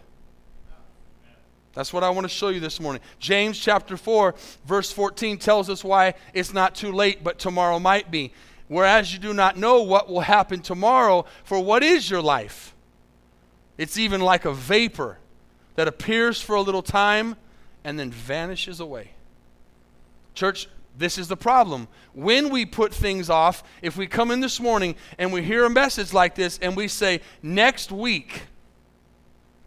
That's 1.74 1.92
what 1.92 2.02
I 2.02 2.10
want 2.10 2.24
to 2.24 2.28
show 2.28 2.48
you 2.48 2.58
this 2.58 2.80
morning. 2.80 3.00
James 3.20 3.58
chapter 3.58 3.96
4, 3.96 4.34
verse 4.66 4.90
14 4.90 5.38
tells 5.38 5.70
us 5.70 5.84
why 5.84 6.14
it's 6.34 6.52
not 6.52 6.74
too 6.74 6.90
late, 6.90 7.22
but 7.22 7.38
tomorrow 7.38 7.78
might 7.78 8.10
be 8.10 8.32
whereas 8.68 9.12
you 9.12 9.18
do 9.18 9.34
not 9.34 9.56
know 9.56 9.82
what 9.82 10.08
will 10.08 10.20
happen 10.20 10.60
tomorrow, 10.60 11.24
for 11.44 11.60
what 11.62 11.82
is 11.82 12.08
your 12.08 12.22
life? 12.22 12.74
It's 13.76 13.98
even 13.98 14.20
like 14.20 14.44
a 14.44 14.52
vapor 14.52 15.18
that 15.76 15.88
appears 15.88 16.40
for 16.40 16.56
a 16.56 16.60
little 16.60 16.82
time 16.82 17.36
and 17.84 17.98
then 17.98 18.10
vanishes 18.10 18.80
away. 18.80 19.12
Church, 20.34 20.68
this 20.96 21.16
is 21.16 21.28
the 21.28 21.36
problem. 21.36 21.86
When 22.12 22.50
we 22.50 22.66
put 22.66 22.92
things 22.92 23.30
off, 23.30 23.62
if 23.82 23.96
we 23.96 24.06
come 24.08 24.30
in 24.30 24.40
this 24.40 24.60
morning 24.60 24.96
and 25.16 25.32
we 25.32 25.42
hear 25.42 25.64
a 25.64 25.70
message 25.70 26.12
like 26.12 26.34
this 26.34 26.58
and 26.58 26.76
we 26.76 26.88
say, 26.88 27.20
next 27.42 27.92
week, 27.92 28.42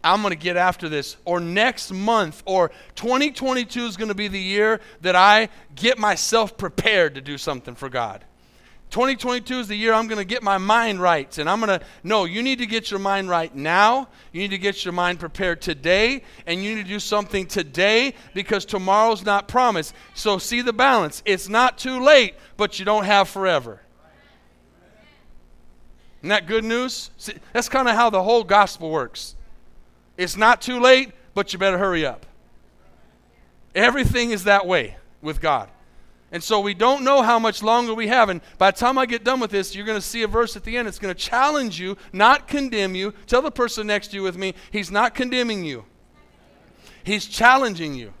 I'm 0.04 0.20
going 0.20 0.32
to 0.32 0.38
get 0.38 0.56
after 0.56 0.88
this, 0.88 1.16
or 1.24 1.40
next 1.40 1.92
month, 1.92 2.42
or 2.44 2.70
2022 2.96 3.86
is 3.86 3.96
going 3.96 4.08
to 4.08 4.14
be 4.14 4.28
the 4.28 4.40
year 4.40 4.80
that 5.00 5.14
I 5.14 5.48
get 5.74 5.98
myself 5.98 6.58
prepared 6.58 7.14
to 7.14 7.20
do 7.20 7.38
something 7.38 7.74
for 7.74 7.88
God. 7.88 8.24
2022 8.92 9.60
is 9.60 9.68
the 9.68 9.74
year 9.74 9.94
I'm 9.94 10.06
going 10.06 10.18
to 10.18 10.24
get 10.24 10.42
my 10.42 10.58
mind 10.58 11.00
right. 11.00 11.38
And 11.38 11.48
I'm 11.48 11.60
going 11.60 11.80
to, 11.80 11.84
no, 12.04 12.26
you 12.26 12.42
need 12.42 12.58
to 12.58 12.66
get 12.66 12.90
your 12.90 13.00
mind 13.00 13.30
right 13.30 13.52
now. 13.54 14.06
You 14.32 14.42
need 14.42 14.50
to 14.50 14.58
get 14.58 14.84
your 14.84 14.92
mind 14.92 15.18
prepared 15.18 15.62
today. 15.62 16.22
And 16.46 16.62
you 16.62 16.74
need 16.74 16.82
to 16.82 16.88
do 16.88 17.00
something 17.00 17.46
today 17.46 18.12
because 18.34 18.66
tomorrow's 18.66 19.24
not 19.24 19.48
promised. 19.48 19.94
So 20.12 20.36
see 20.36 20.60
the 20.60 20.74
balance. 20.74 21.22
It's 21.24 21.48
not 21.48 21.78
too 21.78 22.04
late, 22.04 22.34
but 22.58 22.78
you 22.78 22.84
don't 22.84 23.04
have 23.04 23.30
forever. 23.30 23.80
Isn't 26.20 26.28
that 26.28 26.46
good 26.46 26.62
news? 26.62 27.10
See, 27.16 27.32
that's 27.54 27.70
kind 27.70 27.88
of 27.88 27.96
how 27.96 28.10
the 28.10 28.22
whole 28.22 28.44
gospel 28.44 28.90
works. 28.90 29.36
It's 30.18 30.36
not 30.36 30.60
too 30.60 30.78
late, 30.78 31.12
but 31.32 31.54
you 31.54 31.58
better 31.58 31.78
hurry 31.78 32.04
up. 32.04 32.26
Everything 33.74 34.32
is 34.32 34.44
that 34.44 34.66
way 34.66 34.96
with 35.22 35.40
God. 35.40 35.70
And 36.32 36.42
so 36.42 36.60
we 36.60 36.72
don't 36.72 37.04
know 37.04 37.20
how 37.20 37.38
much 37.38 37.62
longer 37.62 37.92
we 37.92 38.08
have. 38.08 38.30
And 38.30 38.40
by 38.56 38.70
the 38.70 38.78
time 38.78 38.96
I 38.96 39.04
get 39.04 39.22
done 39.22 39.38
with 39.38 39.50
this, 39.50 39.74
you're 39.74 39.84
going 39.84 40.00
to 40.00 40.06
see 40.06 40.22
a 40.22 40.26
verse 40.26 40.56
at 40.56 40.64
the 40.64 40.78
end. 40.78 40.88
It's 40.88 40.98
going 40.98 41.14
to 41.14 41.20
challenge 41.20 41.78
you, 41.78 41.98
not 42.10 42.48
condemn 42.48 42.94
you. 42.94 43.12
Tell 43.26 43.42
the 43.42 43.50
person 43.50 43.86
next 43.86 44.08
to 44.08 44.16
you 44.16 44.22
with 44.22 44.38
me, 44.38 44.54
he's 44.70 44.90
not 44.90 45.14
condemning 45.14 45.62
you, 45.62 45.84
he's 47.04 47.26
challenging 47.26 47.94
you. 47.94 48.14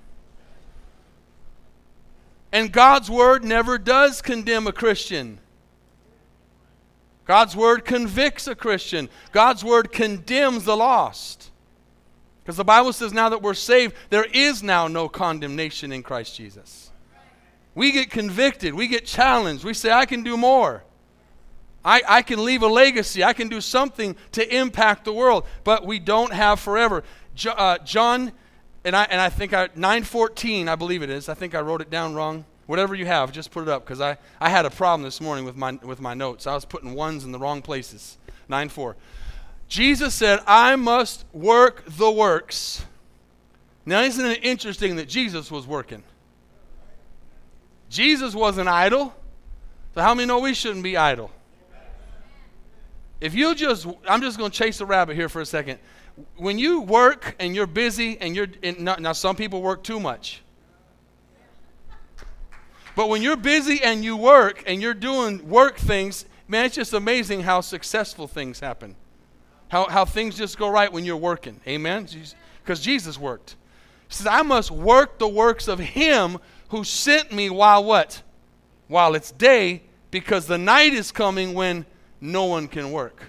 And 2.52 2.70
God's 2.70 3.10
word 3.10 3.44
never 3.44 3.78
does 3.78 4.20
condemn 4.20 4.66
a 4.66 4.72
Christian. 4.72 5.38
God's 7.24 7.56
word 7.56 7.86
convicts 7.86 8.46
a 8.46 8.54
Christian. 8.54 9.08
God's 9.30 9.64
word 9.64 9.90
condemns 9.90 10.64
the 10.64 10.76
lost. 10.76 11.50
Because 12.42 12.58
the 12.58 12.64
Bible 12.64 12.92
says 12.92 13.14
now 13.14 13.30
that 13.30 13.40
we're 13.40 13.54
saved, 13.54 13.94
there 14.10 14.26
is 14.34 14.62
now 14.62 14.86
no 14.86 15.08
condemnation 15.08 15.92
in 15.92 16.02
Christ 16.02 16.36
Jesus. 16.36 16.91
We 17.74 17.92
get 17.92 18.10
convicted. 18.10 18.74
We 18.74 18.86
get 18.86 19.06
challenged. 19.06 19.64
We 19.64 19.74
say, 19.74 19.90
I 19.90 20.06
can 20.06 20.22
do 20.22 20.36
more. 20.36 20.84
I, 21.84 22.02
I 22.06 22.22
can 22.22 22.44
leave 22.44 22.62
a 22.62 22.68
legacy. 22.68 23.24
I 23.24 23.32
can 23.32 23.48
do 23.48 23.60
something 23.60 24.16
to 24.32 24.56
impact 24.56 25.04
the 25.04 25.12
world. 25.12 25.46
But 25.64 25.86
we 25.86 25.98
don't 25.98 26.32
have 26.32 26.60
forever. 26.60 27.02
Jo, 27.34 27.52
uh, 27.52 27.78
John, 27.78 28.32
and 28.84 28.94
I, 28.94 29.04
and 29.04 29.20
I 29.20 29.30
think 29.30 29.52
I, 29.52 29.68
914, 29.74 30.68
I 30.68 30.76
believe 30.76 31.02
it 31.02 31.10
is. 31.10 31.28
I 31.28 31.34
think 31.34 31.54
I 31.54 31.60
wrote 31.60 31.80
it 31.80 31.90
down 31.90 32.14
wrong. 32.14 32.44
Whatever 32.66 32.94
you 32.94 33.06
have, 33.06 33.32
just 33.32 33.50
put 33.50 33.62
it 33.62 33.68
up 33.68 33.84
because 33.84 34.00
I, 34.00 34.16
I 34.40 34.48
had 34.48 34.64
a 34.64 34.70
problem 34.70 35.02
this 35.02 35.20
morning 35.20 35.44
with 35.44 35.56
my, 35.56 35.72
with 35.82 36.00
my 36.00 36.14
notes. 36.14 36.46
I 36.46 36.54
was 36.54 36.64
putting 36.64 36.94
ones 36.94 37.24
in 37.24 37.32
the 37.32 37.38
wrong 37.38 37.60
places. 37.60 38.18
9 38.48 38.68
4. 38.68 38.96
Jesus 39.66 40.14
said, 40.14 40.40
I 40.46 40.76
must 40.76 41.24
work 41.32 41.84
the 41.86 42.10
works. 42.10 42.84
Now, 43.84 44.02
isn't 44.02 44.24
it 44.24 44.44
interesting 44.44 44.96
that 44.96 45.08
Jesus 45.08 45.50
was 45.50 45.66
working? 45.66 46.04
Jesus 47.92 48.34
wasn't 48.34 48.68
idle. 48.68 49.14
So, 49.94 50.00
how 50.00 50.14
many 50.14 50.26
know 50.26 50.38
we 50.38 50.54
shouldn't 50.54 50.82
be 50.82 50.96
idle? 50.96 51.30
If 53.20 53.34
you 53.34 53.54
just, 53.54 53.86
I'm 54.08 54.22
just 54.22 54.38
going 54.38 54.50
to 54.50 54.56
chase 54.56 54.80
a 54.80 54.86
rabbit 54.86 55.14
here 55.14 55.28
for 55.28 55.42
a 55.42 55.46
second. 55.46 55.78
When 56.36 56.58
you 56.58 56.80
work 56.80 57.36
and 57.38 57.54
you're 57.54 57.66
busy 57.66 58.16
and 58.18 58.34
you're, 58.34 58.48
now 58.98 59.12
some 59.12 59.36
people 59.36 59.60
work 59.60 59.84
too 59.84 60.00
much. 60.00 60.42
But 62.96 63.10
when 63.10 63.20
you're 63.20 63.36
busy 63.36 63.82
and 63.82 64.02
you 64.02 64.16
work 64.16 64.64
and 64.66 64.80
you're 64.80 64.94
doing 64.94 65.46
work 65.48 65.76
things, 65.76 66.24
man, 66.48 66.64
it's 66.64 66.74
just 66.74 66.94
amazing 66.94 67.42
how 67.42 67.60
successful 67.60 68.26
things 68.26 68.60
happen. 68.60 68.96
How, 69.68 69.88
how 69.88 70.06
things 70.06 70.36
just 70.36 70.58
go 70.58 70.68
right 70.68 70.90
when 70.90 71.04
you're 71.04 71.16
working. 71.16 71.60
Amen? 71.66 72.08
Because 72.62 72.80
Jesus 72.80 73.18
worked. 73.18 73.56
He 74.08 74.14
says, 74.14 74.26
I 74.26 74.42
must 74.42 74.70
work 74.70 75.18
the 75.18 75.28
works 75.28 75.68
of 75.68 75.78
him 75.78 76.38
who 76.72 76.84
sent 76.84 77.30
me 77.30 77.50
while 77.50 77.84
what? 77.84 78.22
While 78.88 79.14
it's 79.14 79.30
day, 79.30 79.82
because 80.10 80.46
the 80.46 80.56
night 80.56 80.94
is 80.94 81.12
coming 81.12 81.52
when 81.52 81.84
no 82.18 82.46
one 82.46 82.66
can 82.66 82.90
work. 82.90 83.24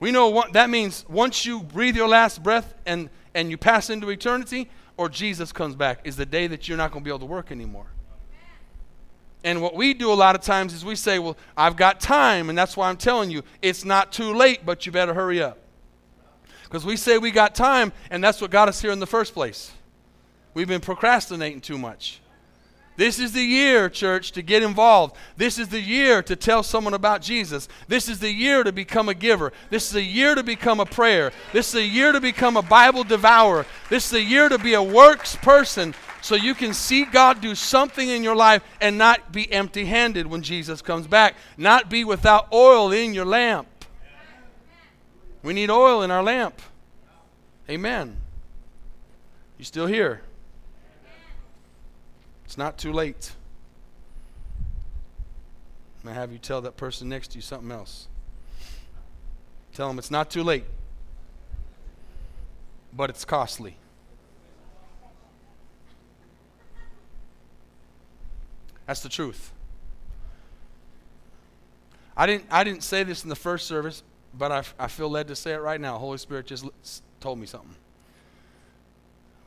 We 0.00 0.10
know 0.10 0.28
what 0.28 0.52
that 0.52 0.68
means 0.68 1.06
once 1.08 1.46
you 1.46 1.62
breathe 1.62 1.96
your 1.96 2.06
last 2.06 2.42
breath 2.42 2.74
and, 2.84 3.08
and 3.34 3.50
you 3.50 3.56
pass 3.56 3.88
into 3.88 4.10
eternity, 4.10 4.68
or 4.98 5.08
Jesus 5.08 5.50
comes 5.50 5.74
back, 5.74 6.00
is 6.04 6.14
the 6.16 6.26
day 6.26 6.46
that 6.46 6.68
you're 6.68 6.76
not 6.76 6.92
going 6.92 7.02
to 7.02 7.04
be 7.04 7.10
able 7.10 7.20
to 7.20 7.26
work 7.26 7.50
anymore. 7.50 7.86
And 9.42 9.62
what 9.62 9.74
we 9.74 9.94
do 9.94 10.12
a 10.12 10.14
lot 10.14 10.34
of 10.34 10.42
times 10.42 10.74
is 10.74 10.84
we 10.84 10.96
say, 10.96 11.18
Well, 11.18 11.38
I've 11.56 11.76
got 11.76 12.00
time, 12.00 12.50
and 12.50 12.58
that's 12.58 12.76
why 12.76 12.90
I'm 12.90 12.98
telling 12.98 13.30
you, 13.30 13.42
it's 13.62 13.82
not 13.82 14.12
too 14.12 14.34
late, 14.34 14.66
but 14.66 14.84
you 14.84 14.92
better 14.92 15.14
hurry 15.14 15.42
up. 15.42 15.58
Because 16.64 16.84
we 16.84 16.98
say 16.98 17.16
we 17.16 17.30
got 17.30 17.54
time, 17.54 17.92
and 18.10 18.22
that's 18.22 18.42
what 18.42 18.50
got 18.50 18.68
us 18.68 18.82
here 18.82 18.90
in 18.90 19.00
the 19.00 19.06
first 19.06 19.32
place. 19.32 19.72
We've 20.54 20.68
been 20.68 20.80
procrastinating 20.80 21.60
too 21.60 21.78
much. 21.78 22.20
This 22.96 23.18
is 23.18 23.32
the 23.32 23.42
year, 23.42 23.88
church, 23.88 24.30
to 24.32 24.42
get 24.42 24.62
involved. 24.62 25.16
This 25.36 25.58
is 25.58 25.66
the 25.68 25.80
year 25.80 26.22
to 26.22 26.36
tell 26.36 26.62
someone 26.62 26.94
about 26.94 27.22
Jesus. 27.22 27.68
This 27.88 28.08
is 28.08 28.20
the 28.20 28.30
year 28.30 28.62
to 28.62 28.70
become 28.70 29.08
a 29.08 29.14
giver. 29.14 29.52
This 29.68 29.86
is 29.86 29.90
the 29.90 30.02
year 30.02 30.36
to 30.36 30.44
become 30.44 30.78
a 30.78 30.86
prayer. 30.86 31.32
This 31.52 31.66
is 31.66 31.72
the 31.72 31.82
year 31.82 32.12
to 32.12 32.20
become 32.20 32.56
a 32.56 32.62
Bible 32.62 33.02
devourer. 33.02 33.66
This 33.90 34.04
is 34.04 34.10
the 34.12 34.22
year 34.22 34.48
to 34.48 34.58
be 34.58 34.74
a 34.74 34.82
works 34.82 35.34
person 35.34 35.92
so 36.22 36.36
you 36.36 36.54
can 36.54 36.72
see 36.72 37.04
God 37.04 37.40
do 37.40 37.56
something 37.56 38.08
in 38.08 38.22
your 38.22 38.36
life 38.36 38.62
and 38.80 38.96
not 38.96 39.32
be 39.32 39.52
empty 39.52 39.86
handed 39.86 40.28
when 40.28 40.42
Jesus 40.42 40.80
comes 40.80 41.08
back, 41.08 41.34
not 41.56 41.90
be 41.90 42.04
without 42.04 42.52
oil 42.52 42.92
in 42.92 43.12
your 43.12 43.26
lamp. 43.26 43.66
We 45.42 45.52
need 45.52 45.68
oil 45.68 46.02
in 46.02 46.12
our 46.12 46.22
lamp. 46.22 46.62
Amen. 47.68 48.18
You 49.58 49.64
still 49.64 49.86
here? 49.86 50.22
It's 52.54 52.58
not 52.60 52.78
too 52.78 52.92
late. 52.92 53.32
I'm 55.98 56.04
going 56.04 56.14
to 56.14 56.20
have 56.20 56.30
you 56.30 56.38
tell 56.38 56.60
that 56.60 56.76
person 56.76 57.08
next 57.08 57.32
to 57.32 57.38
you 57.38 57.42
something 57.42 57.72
else. 57.72 58.06
Tell 59.72 59.88
them 59.88 59.98
it's 59.98 60.12
not 60.12 60.30
too 60.30 60.44
late, 60.44 60.62
but 62.92 63.10
it's 63.10 63.24
costly. 63.24 63.76
That's 68.86 69.00
the 69.00 69.08
truth. 69.08 69.50
I 72.16 72.26
didn't, 72.26 72.46
I 72.52 72.62
didn't 72.62 72.84
say 72.84 73.02
this 73.02 73.24
in 73.24 73.30
the 73.30 73.34
first 73.34 73.66
service, 73.66 74.04
but 74.32 74.52
I, 74.52 74.62
I 74.78 74.86
feel 74.86 75.08
led 75.08 75.26
to 75.26 75.34
say 75.34 75.54
it 75.54 75.60
right 75.60 75.80
now. 75.80 75.98
Holy 75.98 76.18
Spirit 76.18 76.46
just 76.46 76.66
told 77.18 77.40
me 77.40 77.46
something. 77.46 77.74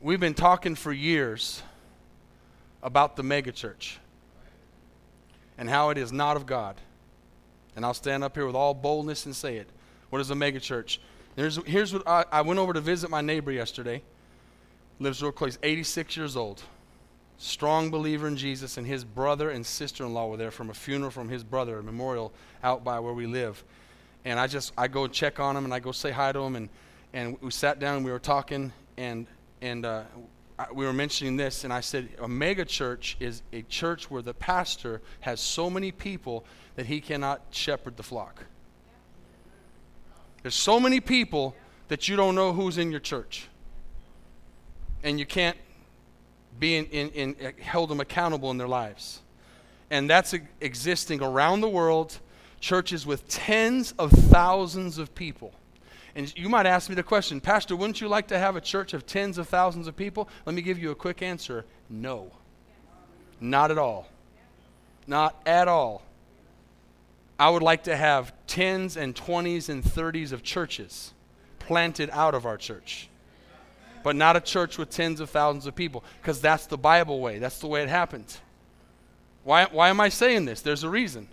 We've 0.02 0.20
been 0.20 0.34
talking 0.34 0.74
for 0.74 0.92
years 0.92 1.62
about 2.82 3.16
the 3.16 3.22
megachurch 3.22 3.96
and 5.56 5.68
how 5.68 5.90
it 5.90 5.98
is 5.98 6.12
not 6.12 6.36
of 6.36 6.46
God. 6.46 6.76
And 7.76 7.84
I'll 7.84 7.94
stand 7.94 8.24
up 8.24 8.34
here 8.34 8.46
with 8.46 8.56
all 8.56 8.74
boldness 8.74 9.26
and 9.26 9.34
say 9.34 9.56
it. 9.56 9.68
What 10.10 10.20
is 10.20 10.30
a 10.30 10.34
megachurch? 10.34 10.98
Here's, 11.36 11.56
here's 11.64 11.92
what 11.92 12.06
I, 12.06 12.24
I 12.32 12.42
went 12.42 12.58
over 12.58 12.72
to 12.72 12.80
visit 12.80 13.10
my 13.10 13.20
neighbor 13.20 13.52
yesterday. 13.52 14.02
Lives 14.98 15.22
real 15.22 15.32
close, 15.32 15.58
86 15.62 16.16
years 16.16 16.36
old 16.36 16.62
strong 17.38 17.90
believer 17.90 18.26
in 18.26 18.36
Jesus, 18.36 18.76
and 18.76 18.86
his 18.86 19.04
brother 19.04 19.50
and 19.50 19.64
sister 19.64 20.04
in 20.04 20.12
law 20.12 20.26
were 20.26 20.36
there 20.36 20.50
from 20.50 20.70
a 20.70 20.74
funeral 20.74 21.10
from 21.10 21.28
his 21.28 21.42
brother, 21.44 21.78
a 21.78 21.82
memorial 21.82 22.32
out 22.62 22.84
by 22.84 22.98
where 23.00 23.14
we 23.14 23.26
live. 23.26 23.64
And 24.24 24.38
I 24.38 24.48
just, 24.48 24.72
I 24.76 24.88
go 24.88 25.06
check 25.06 25.40
on 25.40 25.56
him 25.56 25.64
and 25.64 25.72
I 25.72 25.78
go 25.78 25.92
say 25.92 26.10
hi 26.10 26.32
to 26.32 26.40
him. 26.40 26.56
And, 26.56 26.68
and 27.12 27.40
we 27.40 27.50
sat 27.52 27.78
down 27.78 27.96
and 27.96 28.04
we 28.04 28.10
were 28.10 28.18
talking, 28.18 28.72
and, 28.96 29.26
and 29.62 29.86
uh, 29.86 30.02
we 30.72 30.84
were 30.84 30.92
mentioning 30.92 31.36
this. 31.36 31.64
And 31.64 31.72
I 31.72 31.80
said, 31.80 32.08
a 32.20 32.28
mega 32.28 32.64
church 32.64 33.16
is 33.20 33.42
a 33.52 33.62
church 33.62 34.10
where 34.10 34.22
the 34.22 34.34
pastor 34.34 35.00
has 35.20 35.40
so 35.40 35.70
many 35.70 35.92
people 35.92 36.44
that 36.76 36.86
he 36.86 37.00
cannot 37.00 37.42
shepherd 37.50 37.96
the 37.96 38.02
flock. 38.02 38.44
There's 40.42 40.54
so 40.54 40.78
many 40.78 41.00
people 41.00 41.54
that 41.88 42.08
you 42.08 42.16
don't 42.16 42.34
know 42.34 42.52
who's 42.52 42.78
in 42.78 42.90
your 42.90 43.00
church. 43.00 43.48
And 45.02 45.18
you 45.18 45.26
can't 45.26 45.56
be 46.58 46.76
in, 46.76 46.86
in, 46.86 47.10
in, 47.10 47.36
uh, 47.46 47.50
held 47.60 47.90
them 47.90 48.00
accountable 48.00 48.50
in 48.50 48.58
their 48.58 48.68
lives. 48.68 49.20
And 49.90 50.08
that's 50.08 50.34
existing 50.60 51.22
around 51.22 51.60
the 51.60 51.68
world, 51.68 52.18
churches 52.60 53.06
with 53.06 53.26
tens 53.28 53.94
of 53.98 54.10
thousands 54.10 54.98
of 54.98 55.14
people. 55.14 55.52
And 56.14 56.32
you 56.36 56.48
might 56.48 56.66
ask 56.66 56.88
me 56.88 56.94
the 56.94 57.02
question, 57.02 57.40
Pastor, 57.40 57.76
wouldn't 57.76 58.00
you 58.00 58.08
like 58.08 58.28
to 58.28 58.38
have 58.38 58.56
a 58.56 58.60
church 58.60 58.94
of 58.94 59.06
tens 59.06 59.38
of 59.38 59.48
thousands 59.48 59.86
of 59.86 59.96
people? 59.96 60.28
Let 60.46 60.54
me 60.54 60.62
give 60.62 60.78
you 60.78 60.90
a 60.90 60.94
quick 60.94 61.22
answer 61.22 61.64
no. 61.90 62.32
Not 63.40 63.70
at 63.70 63.78
all. 63.78 64.08
Not 65.06 65.40
at 65.46 65.68
all. 65.68 66.02
I 67.38 67.50
would 67.50 67.62
like 67.62 67.84
to 67.84 67.96
have 67.96 68.32
tens 68.46 68.96
and 68.96 69.14
twenties 69.14 69.68
and 69.68 69.84
thirties 69.84 70.32
of 70.32 70.42
churches 70.42 71.12
planted 71.58 72.10
out 72.10 72.34
of 72.34 72.46
our 72.46 72.56
church 72.56 73.08
but 74.02 74.16
not 74.16 74.36
a 74.36 74.40
church 74.40 74.78
with 74.78 74.90
tens 74.90 75.20
of 75.20 75.30
thousands 75.30 75.66
of 75.66 75.74
people 75.74 76.04
because 76.20 76.40
that's 76.40 76.66
the 76.66 76.78
Bible 76.78 77.20
way. 77.20 77.38
That's 77.38 77.58
the 77.58 77.66
way 77.66 77.82
it 77.82 77.88
happens. 77.88 78.40
Why, 79.44 79.66
why 79.66 79.88
am 79.88 80.00
I 80.00 80.08
saying 80.08 80.44
this? 80.44 80.60
There's 80.60 80.84
a 80.84 80.88
reason. 80.88 81.28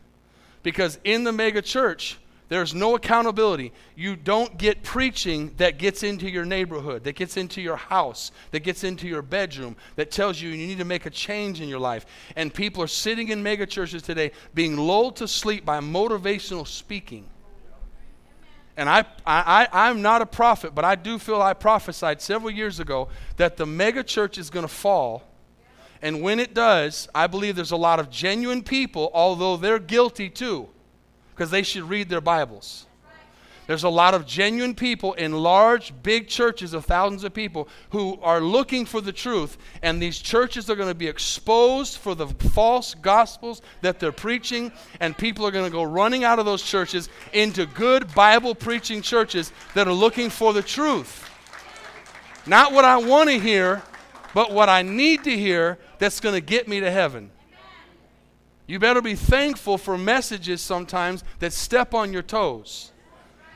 Because 0.64 1.00
in 1.04 1.24
the 1.24 1.32
mega 1.32 1.62
church, 1.62 2.18
there's 2.48 2.76
no 2.76 2.96
accountability. 2.96 3.72
You 3.96 4.16
don't 4.16 4.58
get 4.58 4.84
preaching 4.84 5.54
that 5.58 5.78
gets 5.78 6.04
into 6.04 6.30
your 6.30 6.46
neighborhood, 6.46 7.04
that 7.06 7.16
gets 7.16 7.38
into 7.38 7.62
your 7.62 7.76
house, 7.76 8.32
that 8.52 8.62
gets 8.62 8.84
into 8.84 9.08
your 9.08 9.22
bedroom, 9.22 9.76
that 9.96 10.12
tells 10.12 10.42
you 10.42 10.50
you 10.50 10.68
need 10.68 10.78
to 10.78 10.86
make 10.86 11.06
a 11.06 11.10
change 11.10 11.62
in 11.62 11.70
your 11.70 11.80
life. 11.80 12.06
And 12.36 12.54
people 12.54 12.84
are 12.84 12.88
sitting 12.88 13.30
in 13.30 13.42
mega 13.42 13.66
churches 13.66 14.04
today 14.04 14.32
being 14.54 14.78
lulled 14.78 15.16
to 15.18 15.28
sleep 15.28 15.66
by 15.66 15.80
motivational 15.80 16.68
speaking 16.68 17.30
and 18.78 18.90
I, 18.90 19.06
I, 19.26 19.68
I'm 19.72 20.02
not 20.02 20.22
a 20.22 20.26
prophet, 20.26 20.76
but 20.76 20.84
I 20.84 20.96
do 20.96 21.18
feel 21.18 21.42
I 21.42 21.54
prophesied 21.54 22.22
several 22.22 22.52
years 22.52 22.80
ago 22.80 23.08
that 23.38 23.58
the 23.58 23.66
mega 23.66 24.04
church 24.04 24.38
is 24.38 24.50
going 24.50 24.66
to 24.66 24.74
fall. 24.74 25.24
And 26.02 26.22
when 26.22 26.40
it 26.40 26.54
does, 26.54 27.08
I 27.16 27.28
believe 27.28 27.56
there's 27.56 27.72
a 27.72 27.78
lot 27.78 28.00
of 28.00 28.10
genuine 28.10 28.64
people, 28.64 29.10
although 29.14 29.56
they're 29.56 29.80
guilty 29.80 30.30
too, 30.30 30.68
because 31.36 31.52
they 31.52 31.64
should 31.64 31.84
read 31.84 32.08
their 32.08 32.22
Bibles. 32.22 32.86
There's 33.68 33.84
a 33.84 33.90
lot 33.90 34.14
of 34.14 34.28
genuine 34.28 34.76
people 34.76 35.14
in 35.14 35.34
large, 35.34 35.92
big 36.04 36.28
churches 36.28 36.74
of 36.74 36.86
thousands 36.86 37.24
of 37.24 37.34
people 37.34 37.68
who 37.90 38.20
are 38.22 38.40
looking 38.40 38.86
for 38.86 39.02
the 39.02 39.12
truth, 39.12 39.58
and 39.82 40.00
these 40.00 40.20
churches 40.20 40.70
are 40.70 40.76
going 40.76 40.90
to 40.90 40.96
be 40.96 41.08
exposed 41.08 41.98
for 41.98 42.14
the 42.14 42.28
false 42.28 42.94
gospels 42.94 43.64
that 43.82 44.00
they're 44.00 44.12
preaching, 44.12 44.72
and 45.00 45.18
people 45.18 45.46
are 45.48 45.52
going 45.52 45.66
to 45.66 45.72
go 45.72 45.84
running 45.84 46.24
out 46.24 46.38
of 46.38 46.46
those 46.46 46.62
churches 46.62 47.10
into 47.34 47.66
good 47.66 48.14
Bible 48.14 48.54
preaching 48.54 49.02
churches 49.02 49.52
that 49.74 49.88
are 49.88 49.94
looking 49.94 50.30
for 50.30 50.54
the 50.54 50.62
truth. 50.62 51.28
Not 52.46 52.72
what 52.72 52.86
I 52.86 52.98
want 52.98 53.32
to 53.32 53.40
hear, 53.40 53.82
but 54.36 54.52
what 54.52 54.70
I 54.70 54.84
need 54.84 55.24
to 55.24 55.36
hear 55.36 55.80
that's 55.98 56.20
going 56.20 56.36
to 56.36 56.42
get 56.42 56.68
me 56.68 56.82
to 56.82 56.92
heaven. 56.92 57.32
You 58.68 58.80
better 58.80 59.02
be 59.02 59.16
thankful 59.16 59.78
for 59.78 59.98
messages 59.98 60.62
sometimes 60.62 61.24
that 61.40 61.54
step 61.54 61.94
on 61.94 62.12
your 62.12 62.24
toes 62.24 62.92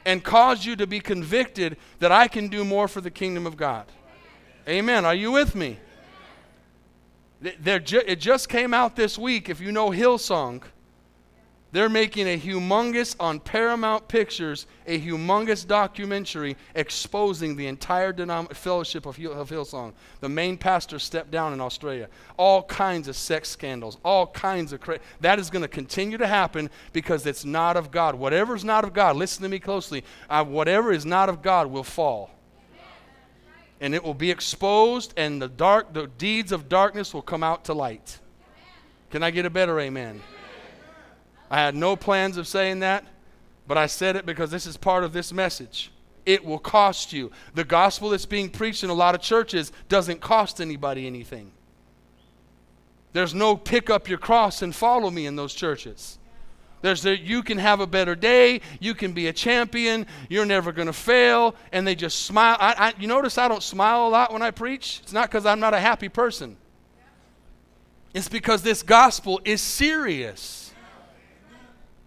and 0.05 0.23
cause 0.23 0.65
you 0.65 0.75
to 0.75 0.87
be 0.87 0.99
convicted 0.99 1.77
that 1.99 2.11
I 2.11 2.27
can 2.27 2.47
do 2.47 2.63
more 2.63 2.87
for 2.87 3.01
the 3.01 3.11
kingdom 3.11 3.45
of 3.45 3.57
God. 3.57 3.85
Amen. 4.67 5.05
Are 5.05 5.15
you 5.15 5.31
with 5.31 5.55
me? 5.55 5.79
There, 7.41 7.81
it 7.85 8.19
just 8.19 8.49
came 8.49 8.73
out 8.73 8.95
this 8.95 9.17
week. 9.17 9.49
If 9.49 9.61
you 9.61 9.71
know 9.71 9.89
Hillsong, 9.89 10.61
they're 11.71 11.89
making 11.89 12.27
a 12.27 12.39
humongous, 12.39 13.15
on 13.19 13.39
Paramount 13.39 14.07
Pictures, 14.07 14.65
a 14.87 14.99
humongous 14.99 15.67
documentary 15.67 16.57
exposing 16.73 17.55
the 17.55 17.67
entire 17.67 18.11
denom- 18.11 18.51
fellowship 18.55 19.05
of, 19.05 19.19
of 19.19 19.49
Hillsong. 19.49 19.93
The 20.19 20.29
main 20.29 20.57
pastor 20.57 20.97
stepped 20.97 21.29
down 21.29 21.53
in 21.53 21.61
Australia. 21.61 22.09
All 22.37 22.63
kinds 22.63 23.07
of 23.07 23.15
sex 23.15 23.49
scandals, 23.49 23.97
all 24.03 24.27
kinds 24.27 24.73
of. 24.73 24.81
Cra- 24.81 24.99
that 25.21 25.37
is 25.37 25.51
going 25.51 25.61
to 25.61 25.67
continue 25.67 26.17
to 26.17 26.25
happen 26.25 26.71
because 26.91 27.27
it's 27.27 27.45
not 27.45 27.77
of 27.77 27.91
God. 27.91 28.15
Whatever 28.15 28.55
is 28.55 28.63
not 28.63 28.83
of 28.83 28.93
God, 28.93 29.15
listen 29.15 29.43
to 29.43 29.49
me 29.49 29.59
closely, 29.59 30.03
uh, 30.27 30.43
whatever 30.43 30.91
is 30.91 31.05
not 31.05 31.29
of 31.29 31.43
God 31.43 31.67
will 31.67 31.83
fall. 31.83 32.31
And 33.79 33.93
it 33.93 34.03
will 34.03 34.15
be 34.15 34.31
exposed, 34.31 35.13
and 35.15 35.39
the 35.39 35.47
dark, 35.47 35.93
the 35.93 36.07
deeds 36.07 36.51
of 36.51 36.67
darkness 36.67 37.13
will 37.13 37.21
come 37.21 37.43
out 37.43 37.65
to 37.65 37.73
light. 37.73 38.19
Can 39.11 39.21
I 39.21 39.29
get 39.29 39.45
a 39.45 39.49
better 39.49 39.79
amen? 39.79 40.21
I 41.49 41.57
had 41.59 41.75
no 41.75 41.95
plans 41.95 42.37
of 42.37 42.47
saying 42.47 42.79
that, 42.79 43.05
but 43.67 43.77
I 43.77 43.87
said 43.87 44.15
it 44.15 44.25
because 44.25 44.51
this 44.51 44.65
is 44.65 44.77
part 44.77 45.03
of 45.03 45.13
this 45.13 45.33
message. 45.33 45.91
It 46.25 46.45
will 46.45 46.59
cost 46.59 47.11
you. 47.11 47.31
The 47.55 47.63
gospel 47.63 48.09
that's 48.09 48.25
being 48.25 48.49
preached 48.49 48.83
in 48.83 48.89
a 48.89 48.93
lot 48.93 49.15
of 49.15 49.21
churches 49.21 49.71
doesn't 49.87 50.21
cost 50.21 50.61
anybody 50.61 51.07
anything. 51.07 51.51
There's 53.13 53.33
no 53.33 53.57
pick 53.57 53.89
up 53.89 54.07
your 54.07 54.19
cross 54.19 54.61
and 54.61 54.75
follow 54.75 55.09
me 55.09 55.25
in 55.25 55.35
those 55.35 55.53
churches. 55.53 56.19
There's 56.81 57.03
you 57.03 57.43
can 57.43 57.57
have 57.57 57.81
a 57.81 57.87
better 57.87 58.15
day, 58.15 58.61
you 58.79 58.93
can 58.93 59.11
be 59.11 59.27
a 59.27 59.33
champion, 59.33 60.05
you're 60.29 60.45
never 60.45 60.71
going 60.71 60.85
to 60.85 60.93
fail, 60.93 61.55
and 61.73 61.85
they 61.85 61.95
just 61.95 62.25
smile. 62.25 62.55
I, 62.59 62.73
I, 62.77 62.93
you 62.99 63.07
notice 63.07 63.37
I 63.37 63.47
don't 63.47 63.63
smile 63.63 64.07
a 64.07 64.09
lot 64.09 64.31
when 64.31 64.41
I 64.41 64.51
preach? 64.51 65.01
It's 65.03 65.11
not 65.11 65.29
because 65.29 65.45
I'm 65.45 65.59
not 65.59 65.73
a 65.73 65.79
happy 65.79 66.07
person. 66.07 66.55
It's 68.13 68.29
because 68.29 68.61
this 68.61 68.81
gospel 68.81 69.41
is 69.43 69.61
serious. 69.61 70.68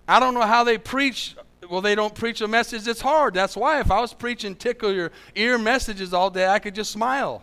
I 0.07 0.21
don't 0.21 0.35
know 0.35 0.43
how 0.43 0.65
they 0.65 0.79
preach. 0.79 1.37
Well, 1.69 1.81
they 1.81 1.95
don't 1.95 2.15
preach 2.15 2.41
a 2.41 2.49
message 2.49 2.83
that's 2.85 3.01
hard. 3.01 3.35
That's 3.35 3.57
why 3.57 3.81
if 3.81 3.91
I 3.91 4.01
was 4.01 4.13
preaching 4.13 4.55
tickle 4.55 4.93
your 4.93 5.11
ear 5.35 5.57
messages 5.59 6.13
all 6.13 6.29
day, 6.29 6.47
I 6.47 6.59
could 6.59 6.75
just 6.75 6.91
smile. 6.91 7.43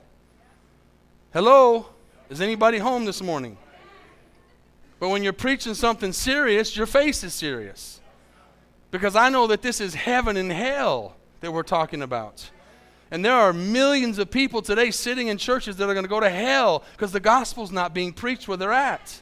Hello? 1.34 1.88
Is 2.30 2.42
anybody 2.42 2.78
home 2.78 3.06
this 3.06 3.22
morning? 3.22 3.58
But 5.00 5.10
when 5.10 5.24
you're 5.24 5.34
preaching 5.34 5.74
something 5.74 6.12
serious, 6.12 6.76
your 6.76 6.86
face 6.86 7.24
is 7.24 7.34
serious. 7.34 8.02
Because 8.92 9.16
I 9.16 9.30
know 9.30 9.48
that 9.48 9.62
this 9.62 9.80
is 9.80 9.96
heaven 9.96 10.36
and 10.36 10.52
hell 10.52 11.16
that 11.40 11.52
we're 11.52 11.64
talking 11.64 12.02
about. 12.02 12.50
And 13.12 13.24
there 13.26 13.34
are 13.34 13.54
millions 13.54 14.20
of 14.20 14.30
people 14.30 14.62
today 14.62 14.92
sitting 14.92 15.28
in 15.28 15.38
churches 15.38 15.78
that 15.78 15.90
are 15.90 15.94
going 15.94 16.06
to 16.06 16.10
go 16.10 16.20
to 16.20 16.30
hell 16.30 16.84
because 16.92 17.12
the 17.12 17.20
gospel's 17.20 17.72
not 17.72 17.94
being 17.94 18.14
preached 18.14 18.48
where 18.48 18.58
they're 18.58 18.72
at. 18.72 19.22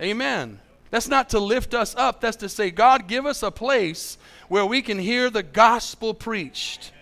Amen. 0.00 0.60
That's 0.90 1.08
not 1.08 1.30
to 1.30 1.38
lift 1.38 1.74
us 1.74 1.94
up. 1.96 2.20
That's 2.20 2.36
to 2.38 2.48
say, 2.48 2.70
God, 2.70 3.08
give 3.08 3.26
us 3.26 3.42
a 3.42 3.50
place 3.50 4.18
where 4.48 4.64
we 4.64 4.82
can 4.82 4.98
hear 4.98 5.30
the 5.30 5.42
gospel 5.42 6.14
preached. 6.14 6.92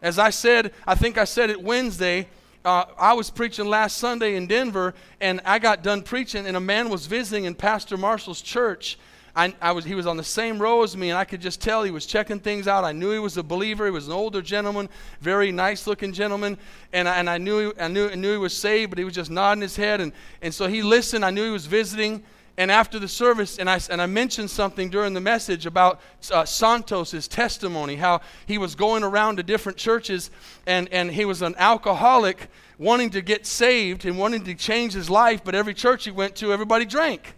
As 0.00 0.18
I 0.18 0.30
said, 0.30 0.72
I 0.86 0.94
think 0.94 1.18
I 1.18 1.24
said 1.24 1.50
it 1.50 1.60
Wednesday, 1.60 2.28
uh, 2.64 2.84
I 2.98 3.14
was 3.14 3.30
preaching 3.30 3.66
last 3.66 3.96
Sunday 3.96 4.36
in 4.36 4.46
Denver, 4.46 4.94
and 5.20 5.40
I 5.44 5.58
got 5.58 5.82
done 5.82 6.02
preaching, 6.02 6.46
and 6.46 6.56
a 6.56 6.60
man 6.60 6.88
was 6.90 7.06
visiting 7.06 7.44
in 7.44 7.54
Pastor 7.54 7.96
Marshall's 7.96 8.42
church. 8.42 8.98
I, 9.34 9.54
I, 9.60 9.72
was, 9.72 9.84
he 9.84 9.94
was 9.94 10.06
on 10.06 10.16
the 10.16 10.24
same 10.24 10.60
row 10.60 10.82
as 10.82 10.96
me, 10.96 11.10
and 11.10 11.18
I 11.18 11.24
could 11.24 11.40
just 11.40 11.60
tell 11.60 11.84
he 11.84 11.92
was 11.92 12.06
checking 12.06 12.40
things 12.40 12.66
out. 12.66 12.84
I 12.84 12.92
knew 12.92 13.12
he 13.12 13.20
was 13.20 13.36
a 13.36 13.42
believer. 13.42 13.84
He 13.84 13.90
was 13.90 14.08
an 14.08 14.12
older 14.12 14.42
gentleman, 14.42 14.88
very 15.20 15.52
nice-looking 15.52 16.12
gentleman, 16.12 16.58
and 16.92 17.08
I, 17.08 17.16
and 17.18 17.30
I 17.30 17.38
knew 17.38 17.68
he, 17.68 17.80
I 17.80 17.88
knew, 17.88 18.08
I 18.08 18.16
knew 18.16 18.32
he 18.32 18.38
was 18.38 18.56
saved, 18.56 18.90
but 18.90 18.98
he 18.98 19.04
was 19.04 19.14
just 19.14 19.30
nodding 19.30 19.62
his 19.62 19.76
head. 19.76 20.00
And, 20.00 20.12
and 20.42 20.52
so 20.52 20.66
he 20.66 20.82
listened. 20.82 21.24
I 21.24 21.30
knew 21.30 21.44
he 21.44 21.50
was 21.50 21.66
visiting. 21.66 22.24
And 22.58 22.72
after 22.72 22.98
the 22.98 23.06
service, 23.06 23.56
and 23.56 23.70
I, 23.70 23.78
and 23.88 24.02
I 24.02 24.06
mentioned 24.06 24.50
something 24.50 24.90
during 24.90 25.14
the 25.14 25.20
message 25.20 25.64
about 25.64 26.00
uh, 26.32 26.44
Santos' 26.44 27.28
testimony, 27.28 27.94
how 27.94 28.20
he 28.46 28.58
was 28.58 28.74
going 28.74 29.04
around 29.04 29.36
to 29.36 29.44
different 29.44 29.78
churches 29.78 30.32
and, 30.66 30.88
and 30.92 31.12
he 31.12 31.24
was 31.24 31.40
an 31.40 31.54
alcoholic 31.56 32.48
wanting 32.76 33.10
to 33.10 33.22
get 33.22 33.46
saved 33.46 34.04
and 34.04 34.18
wanting 34.18 34.42
to 34.42 34.54
change 34.56 34.92
his 34.92 35.08
life, 35.08 35.44
but 35.44 35.54
every 35.54 35.72
church 35.72 36.04
he 36.04 36.10
went 36.10 36.34
to, 36.34 36.52
everybody 36.52 36.84
drank. 36.84 37.36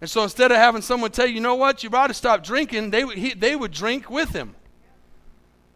And 0.00 0.08
so 0.08 0.22
instead 0.22 0.50
of 0.50 0.56
having 0.56 0.80
someone 0.80 1.10
tell 1.10 1.26
you, 1.26 1.34
you 1.34 1.40
know 1.42 1.54
what, 1.54 1.84
you 1.84 1.90
ought 1.90 2.06
to 2.06 2.14
stop 2.14 2.42
drinking, 2.42 2.90
they, 2.90 3.06
he, 3.08 3.34
they 3.34 3.54
would 3.54 3.70
drink 3.70 4.08
with 4.08 4.30
him. 4.30 4.54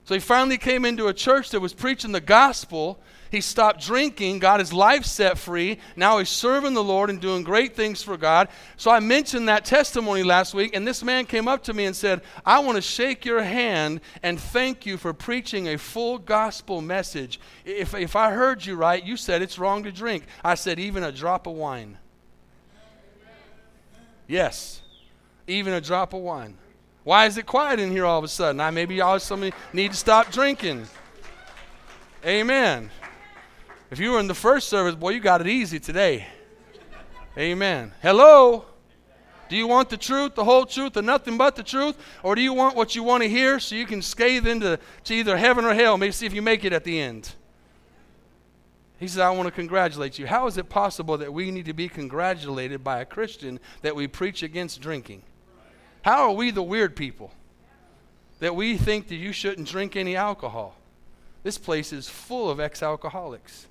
So 0.04 0.14
he 0.14 0.20
finally 0.20 0.56
came 0.56 0.86
into 0.86 1.08
a 1.08 1.14
church 1.14 1.50
that 1.50 1.60
was 1.60 1.74
preaching 1.74 2.12
the 2.12 2.22
gospel 2.22 2.98
he 3.30 3.40
stopped 3.40 3.80
drinking, 3.80 4.38
got 4.38 4.60
his 4.60 4.72
life 4.72 5.04
set 5.04 5.38
free. 5.38 5.78
Now 5.96 6.18
he's 6.18 6.28
serving 6.28 6.74
the 6.74 6.82
Lord 6.82 7.10
and 7.10 7.20
doing 7.20 7.42
great 7.42 7.76
things 7.76 8.02
for 8.02 8.16
God. 8.16 8.48
So 8.76 8.90
I 8.90 9.00
mentioned 9.00 9.48
that 9.48 9.64
testimony 9.64 10.22
last 10.22 10.54
week, 10.54 10.74
and 10.74 10.86
this 10.86 11.02
man 11.02 11.26
came 11.26 11.48
up 11.48 11.62
to 11.64 11.74
me 11.74 11.84
and 11.84 11.94
said, 11.94 12.22
I 12.44 12.60
want 12.60 12.76
to 12.76 12.82
shake 12.82 13.24
your 13.24 13.42
hand 13.42 14.00
and 14.22 14.40
thank 14.40 14.86
you 14.86 14.96
for 14.96 15.12
preaching 15.12 15.68
a 15.68 15.78
full 15.78 16.18
gospel 16.18 16.80
message. 16.80 17.40
If, 17.64 17.94
if 17.94 18.16
I 18.16 18.30
heard 18.30 18.64
you 18.64 18.76
right, 18.76 19.04
you 19.04 19.16
said 19.16 19.42
it's 19.42 19.58
wrong 19.58 19.82
to 19.84 19.92
drink. 19.92 20.24
I 20.42 20.54
said, 20.54 20.78
even 20.78 21.02
a 21.02 21.12
drop 21.12 21.46
of 21.46 21.54
wine. 21.54 21.98
Yes, 24.26 24.82
even 25.46 25.72
a 25.72 25.80
drop 25.80 26.12
of 26.12 26.20
wine. 26.20 26.56
Why 27.02 27.24
is 27.24 27.38
it 27.38 27.46
quiet 27.46 27.80
in 27.80 27.90
here 27.90 28.04
all 28.04 28.18
of 28.18 28.24
a 28.24 28.28
sudden? 28.28 28.60
I 28.60 28.70
maybe 28.70 28.96
y'all 28.96 29.18
somebody 29.18 29.54
need 29.72 29.92
to 29.92 29.96
stop 29.96 30.30
drinking. 30.30 30.86
Amen. 32.24 32.90
If 33.90 33.98
you 33.98 34.12
were 34.12 34.20
in 34.20 34.26
the 34.26 34.34
first 34.34 34.68
service, 34.68 34.94
boy, 34.94 35.10
you 35.10 35.20
got 35.20 35.40
it 35.40 35.46
easy 35.46 35.80
today. 35.80 36.26
Amen. 37.36 37.92
Hello? 38.02 38.66
Do 39.48 39.56
you 39.56 39.66
want 39.66 39.88
the 39.88 39.96
truth, 39.96 40.34
the 40.34 40.44
whole 40.44 40.66
truth, 40.66 40.96
and 40.96 41.06
nothing 41.06 41.38
but 41.38 41.56
the 41.56 41.62
truth? 41.62 41.96
Or 42.22 42.34
do 42.34 42.42
you 42.42 42.52
want 42.52 42.76
what 42.76 42.94
you 42.94 43.02
want 43.02 43.22
to 43.22 43.28
hear 43.28 43.58
so 43.58 43.74
you 43.74 43.86
can 43.86 44.02
scathe 44.02 44.46
into 44.46 44.78
to 45.04 45.14
either 45.14 45.38
heaven 45.38 45.64
or 45.64 45.72
hell? 45.72 45.96
Maybe 45.96 46.12
see 46.12 46.26
if 46.26 46.34
you 46.34 46.42
make 46.42 46.64
it 46.64 46.72
at 46.74 46.84
the 46.84 47.00
end. 47.00 47.34
He 48.98 49.08
said, 49.08 49.22
I 49.22 49.30
want 49.30 49.46
to 49.46 49.52
congratulate 49.52 50.18
you. 50.18 50.26
How 50.26 50.46
is 50.48 50.58
it 50.58 50.68
possible 50.68 51.16
that 51.18 51.32
we 51.32 51.50
need 51.50 51.66
to 51.66 51.72
be 51.72 51.88
congratulated 51.88 52.84
by 52.84 53.00
a 53.00 53.06
Christian 53.06 53.58
that 53.82 53.96
we 53.96 54.06
preach 54.06 54.42
against 54.42 54.80
drinking? 54.80 55.22
How 56.02 56.28
are 56.28 56.32
we 56.32 56.50
the 56.50 56.62
weird 56.62 56.94
people 56.94 57.32
that 58.40 58.54
we 58.54 58.76
think 58.76 59.08
that 59.08 59.16
you 59.16 59.32
shouldn't 59.32 59.68
drink 59.68 59.96
any 59.96 60.14
alcohol? 60.14 60.74
This 61.42 61.56
place 61.56 61.92
is 61.92 62.08
full 62.08 62.50
of 62.50 62.60
ex 62.60 62.82
alcoholics. 62.82 63.66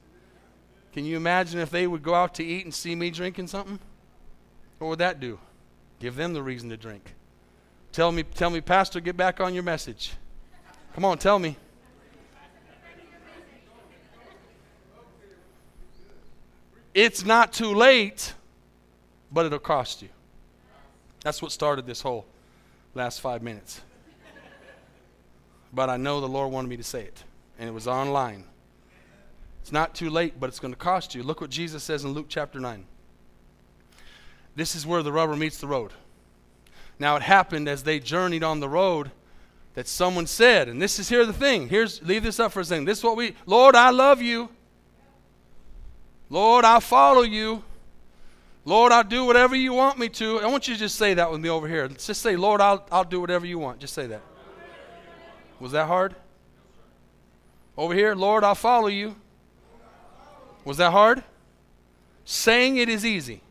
Can 0.98 1.06
you 1.06 1.16
imagine 1.16 1.60
if 1.60 1.70
they 1.70 1.86
would 1.86 2.02
go 2.02 2.16
out 2.16 2.34
to 2.34 2.44
eat 2.44 2.66
and 2.66 2.74
see 2.74 2.96
me 2.96 3.12
drinking 3.12 3.46
something? 3.46 3.78
What 4.80 4.88
would 4.88 4.98
that 4.98 5.20
do? 5.20 5.38
Give 6.00 6.16
them 6.16 6.34
the 6.34 6.42
reason 6.42 6.70
to 6.70 6.76
drink. 6.76 7.14
Tell 7.92 8.12
me, 8.12 8.24
tell 8.24 8.50
me, 8.50 8.62
Pastor, 8.62 9.00
get 9.00 9.16
back 9.16 9.40
on 9.40 9.54
your 9.54 9.62
message. 9.62 10.14
Come 10.96 11.06
on, 11.06 11.20
tell 11.20 11.38
me. 11.38 11.56
It's 16.96 17.24
not 17.24 17.54
too 17.54 17.76
late, 17.76 18.34
but 19.32 19.46
it'll 19.46 19.60
cost 19.60 20.02
you. 20.02 20.10
That's 21.22 21.44
what 21.44 21.52
started 21.52 21.86
this 21.86 22.02
whole 22.02 22.26
last 22.96 23.22
five 23.22 23.44
minutes. 23.44 23.82
But 25.72 25.92
I 25.92 25.98
know 25.98 26.22
the 26.22 26.28
Lord 26.28 26.52
wanted 26.52 26.70
me 26.70 26.78
to 26.78 26.84
say 26.84 27.04
it, 27.04 27.24
and 27.60 27.70
it 27.70 27.72
was 27.72 27.88
online. 27.88 28.46
It's 29.68 29.72
not 29.74 29.94
too 29.94 30.10
late, 30.10 30.40
but 30.40 30.48
it's 30.48 30.62
going 30.62 30.74
to 30.74 30.80
cost 30.80 31.14
you. 31.14 31.24
Look 31.24 31.42
what 31.42 31.50
Jesus 31.50 31.84
says 31.84 32.06
in 32.06 32.12
Luke 32.12 32.28
chapter 32.30 32.58
9. 32.58 32.86
This 34.56 34.76
is 34.76 34.88
where 34.88 35.04
the 35.04 35.12
rubber 35.12 35.36
meets 35.36 35.58
the 35.58 35.68
road. 35.68 35.92
Now, 37.00 37.18
it 37.18 37.22
happened 37.22 37.68
as 37.68 37.84
they 37.84 38.00
journeyed 38.00 38.46
on 38.46 38.62
the 38.62 38.70
road 38.70 39.12
that 39.74 39.90
someone 39.90 40.26
said, 40.26 40.70
and 40.70 40.82
this 40.82 41.00
is 41.00 41.10
here 41.10 41.26
the 41.26 41.34
thing. 41.34 41.68
Here's, 41.68 42.02
leave 42.02 42.24
this 42.24 42.40
up 42.40 42.54
for 42.54 42.62
a 42.62 42.64
second. 42.64 42.86
This 42.86 43.00
is 43.00 43.04
what 43.04 43.18
we, 43.18 43.36
Lord, 43.46 43.76
I 43.76 43.90
love 43.90 44.22
you. 44.22 44.48
Lord, 46.30 46.64
I'll 46.64 46.80
follow 46.80 47.24
you. 47.24 47.62
Lord, 48.64 48.94
I'll 48.94 49.04
do 49.04 49.26
whatever 49.26 49.58
you 49.58 49.74
want 49.74 50.00
me 50.00 50.08
to. 50.08 50.40
I 50.40 50.46
want 50.46 50.70
you 50.70 50.76
to 50.76 50.80
just 50.80 50.96
say 50.96 51.14
that 51.16 51.30
with 51.30 51.42
me 51.42 51.50
over 51.50 51.68
here. 51.68 51.90
Let's 51.90 52.08
just 52.08 52.22
say, 52.22 52.38
Lord, 52.38 52.62
I'll, 52.62 52.88
I'll 52.90 53.04
do 53.04 53.20
whatever 53.20 53.46
you 53.46 53.60
want. 53.60 53.80
Just 53.80 53.96
say 53.96 54.08
that. 54.08 54.22
Was 55.60 55.74
that 55.74 55.88
hard? 55.88 56.16
Over 57.76 57.94
here, 57.94 58.16
Lord, 58.16 58.46
I'll 58.46 58.56
follow 58.56 58.88
you. 58.88 59.18
Was 60.68 60.78
that 60.78 60.92
hard? 60.92 61.24
Saying 62.26 62.76
it 62.76 62.90
is 62.90 63.06
easy, 63.06 63.42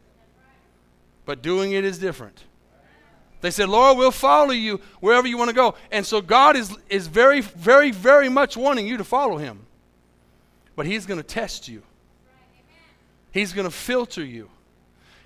but 1.25 1.41
doing 1.41 1.73
it 1.73 1.83
is 1.83 1.99
different. 1.99 2.45
They 3.41 3.51
said, 3.51 3.71
Lord, 3.71 3.97
we'll 3.97 4.11
follow 4.11 4.51
you 4.51 4.83
wherever 5.01 5.27
you 5.27 5.39
want 5.39 5.49
to 5.49 5.55
go. 5.55 5.77
And 5.91 6.05
so 6.05 6.21
God 6.21 6.57
is, 6.57 6.77
is 6.91 7.07
very, 7.07 7.41
very, 7.41 7.91
very 7.91 8.29
much 8.29 8.55
wanting 8.55 8.87
you 8.87 8.99
to 8.99 9.05
follow 9.05 9.39
him. 9.39 9.61
But 10.75 10.85
he's 10.85 11.07
going 11.07 11.19
to 11.19 11.27
test 11.27 11.69
you, 11.69 11.83
he's 13.33 13.55
going 13.55 13.67
to 13.67 13.75
filter 13.75 14.25
you. 14.25 14.51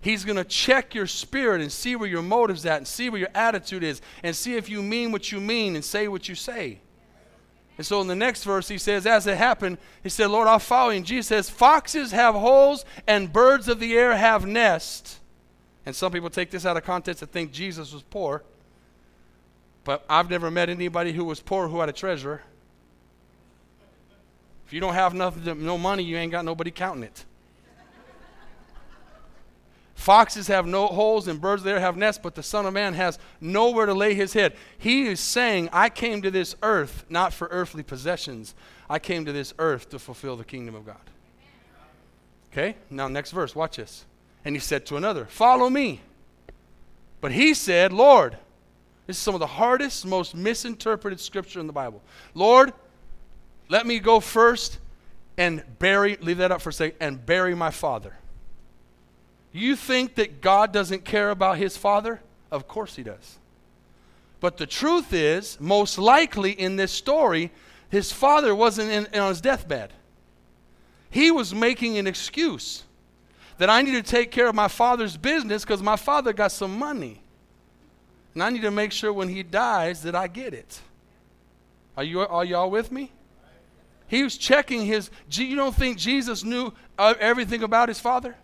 He's 0.02 0.24
going 0.24 0.36
to 0.36 0.44
check 0.44 0.94
your 0.94 1.06
spirit 1.06 1.60
and 1.60 1.70
see 1.70 1.94
where 1.94 2.08
your 2.08 2.22
motive's 2.22 2.64
at 2.64 2.78
and 2.78 2.88
see 2.88 3.10
where 3.10 3.20
your 3.20 3.28
attitude 3.34 3.82
is 3.82 4.00
and 4.22 4.34
see 4.34 4.56
if 4.56 4.66
you 4.66 4.82
mean 4.82 5.12
what 5.12 5.30
you 5.30 5.40
mean 5.42 5.74
and 5.74 5.84
say 5.84 6.08
what 6.08 6.26
you 6.26 6.34
say. 6.34 6.80
And 7.80 7.86
so 7.86 8.02
in 8.02 8.08
the 8.08 8.14
next 8.14 8.44
verse, 8.44 8.68
he 8.68 8.76
says, 8.76 9.06
As 9.06 9.26
it 9.26 9.38
happened, 9.38 9.78
he 10.02 10.10
said, 10.10 10.26
Lord, 10.26 10.46
I'll 10.46 10.58
follow 10.58 10.90
you. 10.90 10.98
And 10.98 11.06
Jesus 11.06 11.28
says, 11.28 11.48
Foxes 11.48 12.10
have 12.10 12.34
holes 12.34 12.84
and 13.06 13.32
birds 13.32 13.68
of 13.68 13.80
the 13.80 13.96
air 13.96 14.14
have 14.14 14.44
nests. 14.44 15.18
And 15.86 15.96
some 15.96 16.12
people 16.12 16.28
take 16.28 16.50
this 16.50 16.66
out 16.66 16.76
of 16.76 16.84
context 16.84 17.22
and 17.22 17.32
think 17.32 17.52
Jesus 17.52 17.94
was 17.94 18.02
poor. 18.02 18.42
But 19.84 20.04
I've 20.10 20.28
never 20.28 20.50
met 20.50 20.68
anybody 20.68 21.12
who 21.12 21.24
was 21.24 21.40
poor 21.40 21.68
who 21.68 21.80
had 21.80 21.88
a 21.88 21.92
treasure. 21.94 22.42
If 24.66 24.74
you 24.74 24.80
don't 24.80 24.92
have 24.92 25.14
nothing, 25.14 25.64
no 25.64 25.78
money, 25.78 26.02
you 26.02 26.18
ain't 26.18 26.32
got 26.32 26.44
nobody 26.44 26.70
counting 26.70 27.04
it. 27.04 27.24
Foxes 30.00 30.46
have 30.46 30.66
no 30.66 30.86
holes 30.86 31.28
and 31.28 31.38
birds 31.38 31.62
there 31.62 31.78
have 31.78 31.94
nests, 31.94 32.18
but 32.22 32.34
the 32.34 32.42
Son 32.42 32.64
of 32.64 32.72
Man 32.72 32.94
has 32.94 33.18
nowhere 33.38 33.84
to 33.84 33.92
lay 33.92 34.14
his 34.14 34.32
head. 34.32 34.56
He 34.78 35.02
is 35.02 35.20
saying, 35.20 35.68
I 35.74 35.90
came 35.90 36.22
to 36.22 36.30
this 36.30 36.56
earth 36.62 37.04
not 37.10 37.34
for 37.34 37.48
earthly 37.50 37.82
possessions. 37.82 38.54
I 38.88 38.98
came 38.98 39.26
to 39.26 39.32
this 39.32 39.52
earth 39.58 39.90
to 39.90 39.98
fulfill 39.98 40.38
the 40.38 40.44
kingdom 40.44 40.74
of 40.74 40.86
God. 40.86 40.96
Okay? 42.50 42.76
Now, 42.88 43.08
next 43.08 43.32
verse, 43.32 43.54
watch 43.54 43.76
this. 43.76 44.06
And 44.42 44.56
he 44.56 44.58
said 44.58 44.86
to 44.86 44.96
another, 44.96 45.26
Follow 45.26 45.68
me. 45.68 46.00
But 47.20 47.32
he 47.32 47.52
said, 47.52 47.92
Lord, 47.92 48.38
this 49.06 49.18
is 49.18 49.22
some 49.22 49.34
of 49.34 49.40
the 49.40 49.46
hardest, 49.48 50.06
most 50.06 50.34
misinterpreted 50.34 51.20
scripture 51.20 51.60
in 51.60 51.66
the 51.66 51.74
Bible. 51.74 52.00
Lord, 52.32 52.72
let 53.68 53.86
me 53.86 53.98
go 53.98 54.18
first 54.18 54.78
and 55.36 55.62
bury, 55.78 56.16
leave 56.22 56.38
that 56.38 56.52
up 56.52 56.62
for 56.62 56.70
a 56.70 56.72
second, 56.72 56.96
and 57.00 57.26
bury 57.26 57.54
my 57.54 57.70
father. 57.70 58.16
You 59.52 59.76
think 59.76 60.14
that 60.14 60.40
God 60.40 60.72
doesn't 60.72 61.04
care 61.04 61.30
about 61.30 61.58
his 61.58 61.76
father? 61.76 62.20
Of 62.50 62.68
course 62.68 62.96
he 62.96 63.02
does. 63.02 63.38
But 64.40 64.56
the 64.56 64.66
truth 64.66 65.12
is, 65.12 65.60
most 65.60 65.98
likely 65.98 66.52
in 66.52 66.76
this 66.76 66.92
story, 66.92 67.50
his 67.90 68.12
father 68.12 68.54
wasn't 68.54 68.90
in, 68.90 69.20
on 69.20 69.28
his 69.28 69.40
deathbed. 69.40 69.92
He 71.10 71.30
was 71.30 71.54
making 71.54 71.98
an 71.98 72.06
excuse 72.06 72.84
that 73.58 73.68
I 73.68 73.82
need 73.82 73.92
to 73.92 74.02
take 74.02 74.30
care 74.30 74.48
of 74.48 74.54
my 74.54 74.68
father's 74.68 75.16
business 75.16 75.64
because 75.64 75.82
my 75.82 75.96
father 75.96 76.32
got 76.32 76.52
some 76.52 76.78
money. 76.78 77.20
And 78.32 78.42
I 78.42 78.50
need 78.50 78.62
to 78.62 78.70
make 78.70 78.92
sure 78.92 79.12
when 79.12 79.28
he 79.28 79.42
dies 79.42 80.02
that 80.02 80.14
I 80.14 80.28
get 80.28 80.54
it. 80.54 80.80
Are, 81.96 82.04
you, 82.04 82.20
are 82.20 82.44
y'all 82.44 82.70
with 82.70 82.92
me? 82.92 83.10
He 84.06 84.22
was 84.22 84.38
checking 84.38 84.86
his. 84.86 85.10
You 85.30 85.56
don't 85.56 85.74
think 85.74 85.98
Jesus 85.98 86.42
knew 86.42 86.72
uh, 86.98 87.14
everything 87.20 87.62
about 87.62 87.88
his 87.88 88.00
father? 88.00 88.36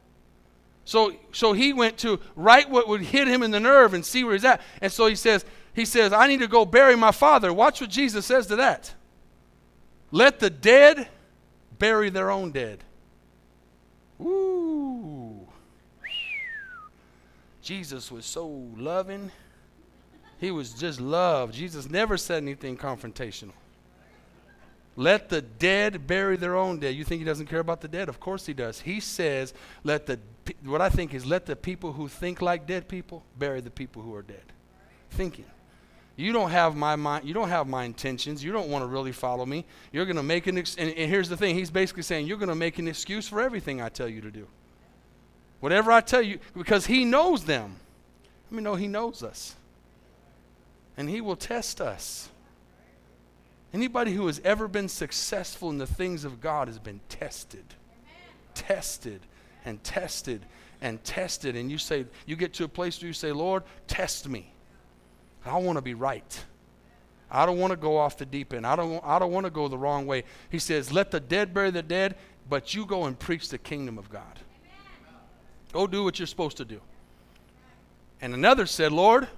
So, 0.86 1.12
so 1.32 1.52
he 1.52 1.72
went 1.72 1.98
to 1.98 2.20
write 2.36 2.70
what 2.70 2.86
would 2.86 3.02
hit 3.02 3.26
him 3.26 3.42
in 3.42 3.50
the 3.50 3.58
nerve 3.58 3.92
and 3.92 4.04
see 4.04 4.22
where 4.22 4.34
he's 4.34 4.44
at. 4.44 4.60
And 4.80 4.90
so 4.90 5.06
he 5.06 5.16
says, 5.16 5.44
he 5.74 5.84
says, 5.84 6.12
I 6.12 6.28
need 6.28 6.40
to 6.40 6.46
go 6.46 6.64
bury 6.64 6.96
my 6.96 7.10
father. 7.10 7.52
Watch 7.52 7.80
what 7.80 7.90
Jesus 7.90 8.24
says 8.24 8.46
to 8.46 8.56
that. 8.56 8.94
Let 10.12 10.38
the 10.38 10.48
dead 10.48 11.08
bury 11.76 12.08
their 12.08 12.30
own 12.30 12.52
dead. 12.52 12.84
Ooh. 14.20 15.48
Jesus 17.62 18.12
was 18.12 18.24
so 18.24 18.46
loving. 18.76 19.32
He 20.38 20.52
was 20.52 20.72
just 20.72 21.00
love. 21.00 21.50
Jesus 21.50 21.90
never 21.90 22.16
said 22.16 22.44
anything 22.44 22.76
confrontational. 22.76 23.54
Let 24.94 25.30
the 25.30 25.42
dead 25.42 26.06
bury 26.06 26.36
their 26.36 26.54
own 26.54 26.78
dead. 26.78 26.94
You 26.94 27.02
think 27.02 27.18
he 27.18 27.24
doesn't 27.24 27.46
care 27.46 27.58
about 27.58 27.80
the 27.80 27.88
dead? 27.88 28.08
Of 28.08 28.20
course 28.20 28.46
he 28.46 28.54
does. 28.54 28.80
He 28.80 29.00
says, 29.00 29.52
let 29.82 30.06
the 30.06 30.20
what 30.64 30.80
I 30.80 30.88
think 30.88 31.14
is 31.14 31.26
let 31.26 31.46
the 31.46 31.56
people 31.56 31.92
who 31.92 32.08
think 32.08 32.42
like 32.42 32.66
dead 32.66 32.88
people 32.88 33.24
bury 33.38 33.60
the 33.60 33.70
people 33.70 34.02
who 34.02 34.14
are 34.14 34.22
dead. 34.22 34.52
Thinking. 35.10 35.44
You 36.16 36.32
don't 36.32 36.50
have 36.50 36.74
my 36.74 36.96
mind, 36.96 37.26
you 37.26 37.34
don't 37.34 37.50
have 37.50 37.66
my 37.66 37.84
intentions. 37.84 38.42
You 38.42 38.50
don't 38.50 38.70
want 38.70 38.82
to 38.82 38.86
really 38.86 39.12
follow 39.12 39.44
me. 39.44 39.66
You're 39.92 40.06
going 40.06 40.16
to 40.16 40.22
make 40.22 40.46
an 40.46 40.56
ex- 40.56 40.76
and, 40.76 40.90
and 40.90 41.10
here's 41.10 41.28
the 41.28 41.36
thing. 41.36 41.54
He's 41.54 41.70
basically 41.70 42.02
saying 42.02 42.26
you're 42.26 42.38
going 42.38 42.48
to 42.48 42.54
make 42.54 42.78
an 42.78 42.88
excuse 42.88 43.28
for 43.28 43.40
everything 43.40 43.82
I 43.82 43.90
tell 43.90 44.08
you 44.08 44.22
to 44.22 44.30
do. 44.30 44.46
Whatever 45.60 45.92
I 45.92 46.00
tell 46.00 46.22
you 46.22 46.38
because 46.56 46.86
he 46.86 47.04
knows 47.04 47.44
them. 47.44 47.76
Let 48.50 48.56
me 48.56 48.62
know 48.62 48.76
he 48.76 48.86
knows 48.88 49.22
us. 49.22 49.56
And 50.96 51.10
he 51.10 51.20
will 51.20 51.36
test 51.36 51.80
us. 51.80 52.30
Anybody 53.74 54.12
who 54.12 54.26
has 54.26 54.40
ever 54.42 54.68
been 54.68 54.88
successful 54.88 55.68
in 55.68 55.76
the 55.76 55.86
things 55.86 56.24
of 56.24 56.40
God 56.40 56.68
has 56.68 56.78
been 56.78 57.00
tested. 57.08 57.64
Tested 58.54 59.20
and 59.66 59.82
tested 59.84 60.46
and 60.80 61.02
tested. 61.04 61.56
And 61.56 61.70
you 61.70 61.76
say, 61.76 62.06
you 62.24 62.36
get 62.36 62.54
to 62.54 62.64
a 62.64 62.68
place 62.68 62.98
where 63.02 63.08
you 63.08 63.12
say, 63.12 63.32
Lord, 63.32 63.64
test 63.86 64.26
me. 64.26 64.50
I 65.44 65.58
want 65.58 65.76
to 65.76 65.82
be 65.82 65.94
right. 65.94 66.44
I 67.30 67.44
don't 67.44 67.58
want 67.58 67.72
to 67.72 67.76
go 67.76 67.98
off 67.98 68.16
the 68.16 68.24
deep 68.24 68.54
end. 68.54 68.66
I 68.66 68.76
don't, 68.76 69.02
I 69.04 69.18
don't 69.18 69.32
want 69.32 69.44
to 69.44 69.50
go 69.50 69.68
the 69.68 69.76
wrong 69.76 70.06
way. 70.06 70.24
He 70.48 70.58
says, 70.58 70.92
let 70.92 71.10
the 71.10 71.20
dead 71.20 71.52
bury 71.52 71.70
the 71.70 71.82
dead, 71.82 72.16
but 72.48 72.72
you 72.74 72.86
go 72.86 73.04
and 73.04 73.18
preach 73.18 73.48
the 73.48 73.58
kingdom 73.58 73.98
of 73.98 74.08
God. 74.08 74.40
Go 75.72 75.86
do 75.86 76.04
what 76.04 76.18
you're 76.18 76.26
supposed 76.26 76.56
to 76.58 76.64
do. 76.64 76.80
And 78.20 78.32
another 78.32 78.66
said, 78.66 78.92
Lord, 78.92 79.28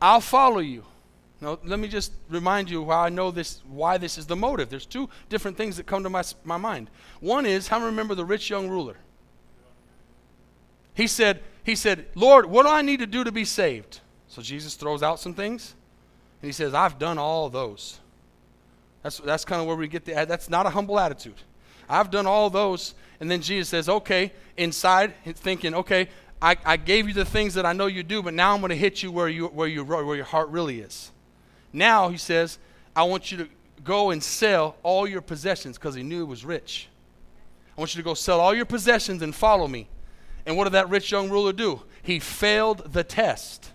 I'll 0.00 0.20
follow 0.20 0.58
you. 0.58 0.84
Now, 1.40 1.58
let 1.64 1.78
me 1.78 1.86
just 1.86 2.12
remind 2.28 2.68
you 2.68 2.82
why 2.82 3.06
I 3.06 3.08
know 3.10 3.30
this, 3.30 3.62
why 3.68 3.96
this 3.96 4.18
is 4.18 4.26
the 4.26 4.34
motive. 4.34 4.70
There's 4.70 4.86
two 4.86 5.08
different 5.28 5.56
things 5.56 5.76
that 5.76 5.86
come 5.86 6.02
to 6.02 6.10
my, 6.10 6.24
my 6.42 6.56
mind. 6.56 6.90
One 7.20 7.46
is, 7.46 7.68
how 7.68 7.84
remember 7.84 8.16
the 8.16 8.24
rich 8.24 8.50
young 8.50 8.68
ruler? 8.68 8.96
He 10.98 11.06
said, 11.06 11.40
he 11.62 11.76
said, 11.76 12.06
Lord, 12.16 12.46
what 12.46 12.64
do 12.64 12.70
I 12.70 12.82
need 12.82 12.98
to 12.98 13.06
do 13.06 13.22
to 13.22 13.30
be 13.30 13.44
saved? 13.44 14.00
So 14.26 14.42
Jesus 14.42 14.74
throws 14.74 15.00
out 15.00 15.20
some 15.20 15.32
things, 15.32 15.76
and 16.42 16.48
he 16.48 16.52
says, 16.52 16.74
I've 16.74 16.98
done 16.98 17.18
all 17.18 17.48
those. 17.48 18.00
That's, 19.04 19.18
that's 19.18 19.44
kind 19.44 19.60
of 19.60 19.68
where 19.68 19.76
we 19.76 19.86
get 19.86 20.04
the, 20.04 20.26
that's 20.26 20.50
not 20.50 20.66
a 20.66 20.70
humble 20.70 20.98
attitude. 20.98 21.36
I've 21.88 22.10
done 22.10 22.26
all 22.26 22.50
those. 22.50 22.96
And 23.20 23.30
then 23.30 23.42
Jesus 23.42 23.68
says, 23.68 23.88
okay, 23.88 24.32
inside, 24.56 25.14
thinking, 25.24 25.72
okay, 25.72 26.08
I, 26.42 26.56
I 26.64 26.76
gave 26.76 27.06
you 27.06 27.14
the 27.14 27.24
things 27.24 27.54
that 27.54 27.64
I 27.64 27.72
know 27.72 27.86
you 27.86 28.02
do, 28.02 28.20
but 28.20 28.34
now 28.34 28.52
I'm 28.52 28.60
going 28.60 28.70
to 28.70 28.76
hit 28.76 29.00
you 29.00 29.12
where, 29.12 29.28
you, 29.28 29.46
where, 29.46 29.68
you, 29.68 29.84
where 29.84 30.16
your 30.16 30.24
heart 30.24 30.48
really 30.48 30.80
is. 30.80 31.12
Now, 31.72 32.08
he 32.08 32.16
says, 32.16 32.58
I 32.96 33.04
want 33.04 33.30
you 33.30 33.38
to 33.38 33.48
go 33.84 34.10
and 34.10 34.20
sell 34.20 34.74
all 34.82 35.06
your 35.06 35.20
possessions 35.20 35.78
because 35.78 35.94
he 35.94 36.02
knew 36.02 36.16
he 36.16 36.24
was 36.24 36.44
rich. 36.44 36.88
I 37.76 37.80
want 37.80 37.94
you 37.94 38.02
to 38.02 38.04
go 38.04 38.14
sell 38.14 38.40
all 38.40 38.52
your 38.52 38.66
possessions 38.66 39.22
and 39.22 39.32
follow 39.32 39.68
me. 39.68 39.86
And 40.48 40.56
what 40.56 40.64
did 40.64 40.72
that 40.72 40.88
rich 40.88 41.12
young 41.12 41.28
ruler 41.28 41.52
do? 41.52 41.82
He 42.02 42.18
failed 42.18 42.90
the 42.94 43.04
test. 43.04 43.70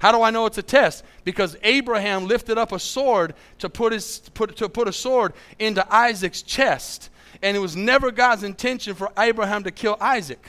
How 0.00 0.10
do 0.10 0.22
I 0.22 0.30
know 0.30 0.44
it's 0.46 0.58
a 0.58 0.62
test? 0.62 1.04
Because 1.22 1.56
Abraham 1.62 2.26
lifted 2.26 2.58
up 2.58 2.72
a 2.72 2.80
sword 2.80 3.32
to 3.60 3.70
put, 3.70 3.92
his, 3.92 4.22
put, 4.34 4.56
to 4.56 4.68
put 4.68 4.88
a 4.88 4.92
sword 4.92 5.34
into 5.60 5.86
Isaac's 5.88 6.42
chest. 6.42 7.10
And 7.42 7.56
it 7.56 7.60
was 7.60 7.76
never 7.76 8.10
God's 8.10 8.42
intention 8.42 8.96
for 8.96 9.12
Abraham 9.16 9.62
to 9.62 9.70
kill 9.70 9.96
Isaac. 10.00 10.44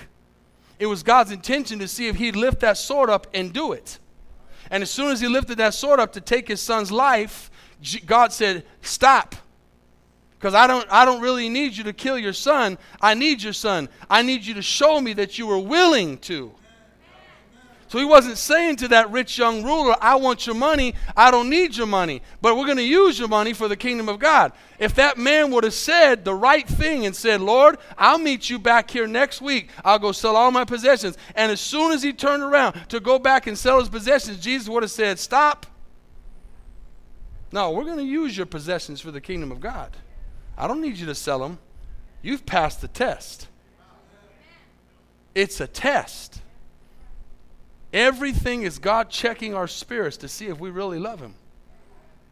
It 0.80 0.88
was 0.88 1.04
God's 1.04 1.32
intention 1.32 1.78
to 1.78 1.88
see 1.88 2.08
if 2.08 2.16
he'd 2.16 2.36
lift 2.36 2.62
that 2.62 2.80
sword 2.80 3.12
up 3.12 3.28
and 3.32 3.54
do 3.54 3.72
it. 3.72 4.00
And 4.72 4.82
as 4.82 4.90
soon 4.90 5.12
as 5.12 5.22
he 5.22 5.28
lifted 5.28 5.60
that 5.60 5.76
sword 5.76 6.00
up 6.00 6.12
to 6.14 6.22
take 6.22 6.48
his 6.48 6.60
son's 6.60 6.92
life, 6.92 7.52
God 8.08 8.34
said, 8.34 8.66
Stop 8.82 9.36
because 10.40 10.54
I 10.54 10.68
don't, 10.68 10.88
I 10.90 11.04
don't 11.04 11.20
really 11.20 11.50
need 11.50 11.76
you 11.76 11.84
to 11.84 11.92
kill 11.92 12.18
your 12.18 12.32
son. 12.32 12.78
I 13.02 13.14
need 13.14 13.44
your 13.44 13.52
son. 13.52 13.90
I 14.10 14.22
need 14.22 14.46
you 14.46 14.54
to 14.54 14.62
show 14.62 15.02
me 15.02 15.12
that 15.14 15.38
you 15.38 15.46
were 15.46 15.60
willing 15.60 16.18
to. 16.20 16.54
So 17.90 17.98
he 17.98 18.06
wasn't 18.06 18.38
saying 18.38 18.78
to 18.78 18.88
that 18.90 19.12
rich 19.12 19.38
young 19.38 19.64
ruler, 19.64 19.96
I 20.00 20.16
want 20.16 20.46
your 20.46 20.56
money. 20.56 20.94
I 21.18 21.30
don't 21.30 21.50
need 21.50 21.76
your 21.76 21.88
money. 21.88 22.22
But 22.40 22.56
we're 22.56 22.68
going 22.68 22.78
to 22.78 22.84
use 22.84 23.20
your 23.20 23.28
money 23.28 23.52
for 23.52 23.68
the 23.68 23.76
kingdom 23.76 24.08
of 24.08 24.20
God. 24.20 24.54
If 24.78 24.96
that 24.96 25.18
man 25.18 25.52
would 25.52 25.66
have 25.66 25.74
said 25.74 26.24
the 26.24 26.36
right 26.36 26.68
thing 26.68 27.06
and 27.06 27.14
said, 27.14 27.42
Lord, 27.42 27.78
I'll 27.98 28.20
meet 28.20 28.50
you 28.50 28.60
back 28.60 28.92
here 28.92 29.08
next 29.08 29.42
week. 29.42 29.72
I'll 29.84 30.00
go 30.00 30.14
sell 30.14 30.38
all 30.38 30.52
my 30.52 30.64
possessions. 30.64 31.18
And 31.36 31.52
as 31.52 31.60
soon 31.60 31.92
as 31.92 32.02
he 32.02 32.14
turned 32.14 32.44
around 32.44 32.80
to 32.90 33.02
go 33.02 33.20
back 33.20 33.48
and 33.48 33.58
sell 33.58 33.80
his 33.80 33.90
possessions, 33.90 34.40
Jesus 34.40 34.70
would 34.70 34.84
have 34.84 34.92
said, 34.92 35.20
Stop. 35.20 35.66
No, 37.52 37.72
we're 37.72 37.86
going 37.86 37.98
to 37.98 38.04
use 38.04 38.38
your 38.38 38.46
possessions 38.46 39.02
for 39.02 39.12
the 39.12 39.20
kingdom 39.20 39.52
of 39.52 39.60
God. 39.60 39.98
I 40.60 40.68
don't 40.68 40.82
need 40.82 40.98
you 40.98 41.06
to 41.06 41.16
sell 41.16 41.40
them. 41.40 41.58
You've 42.22 42.46
passed 42.46 42.82
the 42.82 42.90
test. 42.90 43.48
It's 45.34 45.62
a 45.62 45.68
test. 45.68 46.42
Everything 47.94 48.64
is 48.64 48.78
God 48.78 49.10
checking 49.10 49.56
our 49.56 49.68
spirits 49.68 50.18
to 50.18 50.28
see 50.28 50.48
if 50.48 50.60
we 50.60 50.70
really 50.70 51.00
love 51.00 51.22
Him. 51.22 51.34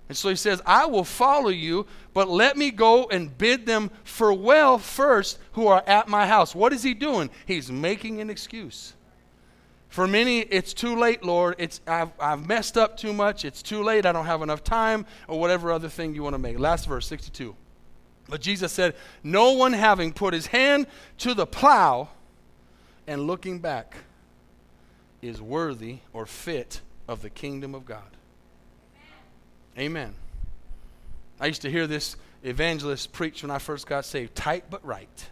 And 0.09 0.17
so 0.17 0.29
He 0.29 0.35
says, 0.35 0.61
I 0.65 0.85
will 0.85 1.05
follow 1.05 1.49
you, 1.49 1.87
but 2.13 2.29
let 2.29 2.57
me 2.57 2.69
go 2.69 3.05
and 3.05 3.35
bid 3.37 3.65
them 3.65 3.91
farewell 4.03 4.77
first 4.77 5.39
who 5.53 5.67
are 5.67 5.83
at 5.87 6.09
my 6.09 6.27
house. 6.27 6.53
What 6.53 6.73
is 6.73 6.83
He 6.83 6.93
doing? 6.93 7.29
He's 7.45 7.71
making 7.71 8.19
an 8.19 8.29
excuse. 8.29 8.93
For 9.87 10.05
many, 10.05 10.39
it's 10.39 10.73
too 10.73 10.99
late, 10.99 11.23
Lord. 11.23 11.55
It's, 11.57 11.79
I've, 11.87 12.11
I've 12.19 12.45
messed 12.45 12.77
up 12.77 12.97
too 12.97 13.13
much. 13.13 13.45
It's 13.45 13.61
too 13.61 13.83
late. 13.83 14.05
I 14.05 14.11
don't 14.11 14.25
have 14.25 14.41
enough 14.41 14.63
time, 14.63 15.05
or 15.29 15.39
whatever 15.39 15.71
other 15.71 15.87
thing 15.87 16.13
you 16.13 16.23
want 16.23 16.33
to 16.33 16.39
make. 16.39 16.59
Last 16.59 16.87
verse, 16.87 17.07
62. 17.07 17.55
But 18.29 18.41
Jesus 18.41 18.71
said, 18.71 18.95
No 19.23 19.53
one 19.53 19.73
having 19.73 20.13
put 20.13 20.33
his 20.33 20.47
hand 20.47 20.87
to 21.19 21.33
the 21.33 21.45
plow 21.45 22.09
and 23.07 23.25
looking 23.25 23.59
back 23.59 23.95
is 25.21 25.41
worthy 25.41 25.99
or 26.13 26.25
fit 26.25 26.81
of 27.07 27.21
the 27.21 27.29
kingdom 27.29 27.73
of 27.73 27.85
God. 27.85 28.01
Amen. 29.77 30.13
I 31.39 31.47
used 31.47 31.61
to 31.61 31.71
hear 31.71 31.87
this 31.87 32.15
evangelist 32.43 33.11
preach 33.13 33.43
when 33.43 33.51
I 33.51 33.59
first 33.59 33.87
got 33.87 34.05
saved 34.05 34.35
tight 34.35 34.65
but 34.69 34.85
right. 34.85 35.29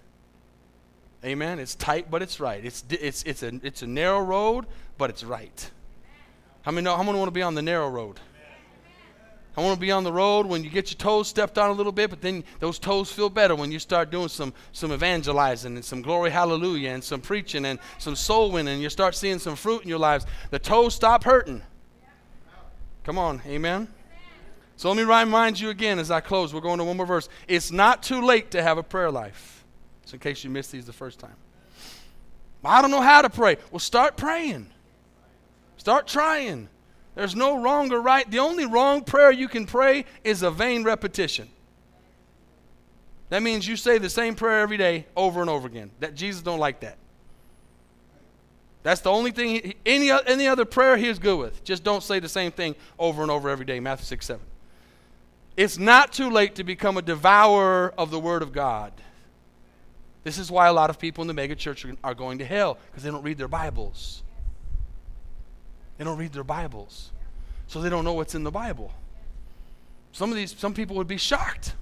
Amen. 1.24 1.58
It's 1.58 1.74
tight, 1.74 2.12
but 2.12 2.22
it's 2.22 2.40
right. 2.40 2.64
It's, 2.64 2.84
it's, 2.90 3.24
it's, 3.24 3.42
a, 3.42 3.60
it's 3.64 3.82
a 3.82 3.88
narrow 3.88 4.20
road, 4.20 4.68
but 4.98 5.10
it's 5.10 5.24
right. 5.24 5.72
How 6.62 6.72
many, 6.72 6.86
know, 6.86 6.96
how 6.96 7.02
many 7.02 7.18
want 7.18 7.28
to 7.28 7.34
be 7.34 7.42
on 7.42 7.56
the 7.56 7.64
narrow 7.64 7.90
road? 7.90 8.20
I 9.58 9.62
want 9.62 9.76
to 9.76 9.80
be 9.80 9.92
on 9.92 10.04
the 10.04 10.12
road 10.12 10.46
when 10.46 10.64
you 10.64 10.70
get 10.70 10.92
your 10.92 10.98
toes 10.98 11.30
stepped 11.30 11.58
on 11.58 11.70
a 11.70 11.74
little 11.74 11.94
bit, 11.94 12.10
but 12.10 12.22
then 12.22 12.44
those 12.60 12.78
toes 12.78 13.12
feel 13.12 13.30
better 13.30 13.56
when 13.56 13.72
you 13.72 13.80
start 13.80 14.12
doing 14.12 14.28
some, 14.28 14.54
some 14.74 14.92
evangelizing 14.92 15.76
and 15.76 15.86
some 15.86 16.02
glory 16.02 16.30
hallelujah 16.30 16.90
and 16.90 17.04
some 17.04 17.22
preaching 17.22 17.66
and 17.66 17.80
some 17.98 18.16
soul 18.16 18.52
winning. 18.52 18.74
And 18.74 18.84
you 18.84 18.90
start 18.90 19.16
seeing 19.16 19.40
some 19.40 19.56
fruit 19.56 19.84
in 19.84 19.88
your 19.88 20.00
lives. 20.00 20.26
The 20.50 20.60
toes 20.60 20.94
stop 20.94 21.24
hurting. 21.24 21.62
Come 23.06 23.18
on, 23.18 23.42
amen? 23.46 23.88
So 24.76 24.90
let 24.90 24.98
me 24.98 25.04
remind 25.04 25.60
you 25.60 25.70
again 25.70 26.00
as 26.00 26.12
I 26.12 26.20
close. 26.20 26.54
We're 26.54 26.60
going 26.60 26.80
to 26.80 26.84
one 26.84 26.98
more 26.98 27.06
verse. 27.06 27.30
It's 27.48 27.72
not 27.72 28.04
too 28.04 28.22
late 28.22 28.52
to 28.52 28.62
have 28.62 28.78
a 28.78 28.84
prayer 28.84 29.10
life. 29.10 29.64
Just 30.02 30.16
in 30.16 30.20
case 30.20 30.44
you 30.44 30.50
missed 30.50 30.72
these 30.72 30.86
the 30.86 30.94
first 30.94 31.20
time. 31.20 31.36
I 32.64 32.82
don't 32.82 32.92
know 32.92 33.02
how 33.02 33.22
to 33.22 33.30
pray. 33.30 33.58
Well, 33.72 33.80
start 33.80 34.18
praying. 34.18 34.68
Start 35.78 36.08
trying. 36.08 36.68
There's 37.16 37.36
no 37.36 37.62
wrong 37.62 37.92
or 37.92 38.02
right. 38.02 38.30
The 38.30 38.40
only 38.40 38.66
wrong 38.66 39.04
prayer 39.04 39.32
you 39.32 39.48
can 39.48 39.66
pray 39.66 40.06
is 40.24 40.44
a 40.44 40.52
vain 40.52 40.84
repetition. 40.84 41.50
That 43.30 43.42
means 43.42 43.68
you 43.68 43.76
say 43.76 43.98
the 43.98 44.10
same 44.10 44.36
prayer 44.36 44.60
every 44.60 44.78
day 44.78 45.08
over 45.16 45.42
and 45.42 45.50
over 45.50 45.68
again. 45.68 45.92
That 46.00 46.14
Jesus 46.14 46.42
don't 46.42 46.60
like 46.60 46.82
that. 46.82 46.98
That's 48.84 49.02
the 49.02 49.10
only 49.10 49.32
thing, 49.32 49.50
he, 49.50 49.76
any, 49.84 50.12
any 50.12 50.48
other 50.48 50.64
prayer 50.64 50.96
he 50.96 51.08
is 51.08 51.18
good 51.18 51.40
with. 51.40 51.64
Just 51.64 51.84
don't 51.84 52.04
say 52.04 52.20
the 52.20 52.30
same 52.30 52.52
thing 52.52 52.76
over 53.00 53.24
and 53.24 53.32
over 53.32 53.50
every 53.50 53.66
day. 53.66 53.80
Matthew 53.80 54.06
6 54.06 54.26
7. 54.26 54.46
It's 55.58 55.80
not 55.80 56.12
too 56.12 56.30
late 56.30 56.56
to 56.56 56.64
become 56.64 56.98
a 56.98 57.02
devourer 57.02 57.94
of 57.98 58.12
the 58.12 58.20
Word 58.20 58.44
of 58.44 58.52
God. 58.52 58.92
This 60.24 60.38
is 60.38 60.52
why 60.52 60.68
a 60.68 60.74
lot 60.74 60.90
of 60.90 61.00
people 61.00 61.22
in 61.22 61.28
the 61.28 61.34
mega 61.34 61.56
church 61.56 61.86
are, 61.86 61.96
are 62.04 62.14
going 62.14 62.40
to 62.40 62.46
hell 62.46 62.78
because 62.92 63.04
they 63.04 63.10
don't 63.10 63.24
read 63.24 63.38
their 63.38 63.48
Bibles. 63.48 64.22
They 65.98 66.04
don't 66.04 66.18
read 66.18 66.34
their 66.34 66.44
Bibles. 66.44 67.12
So 67.68 67.82
they 67.82 67.90
don't 67.90 68.04
know 68.04 68.14
what's 68.14 68.36
in 68.36 68.44
the 68.44 68.52
Bible. 68.52 68.92
Some 70.12 70.30
of 70.30 70.36
these, 70.36 70.56
some 70.58 70.74
people 70.74 70.96
would 70.98 71.08
be 71.08 71.18
shocked. 71.18 71.74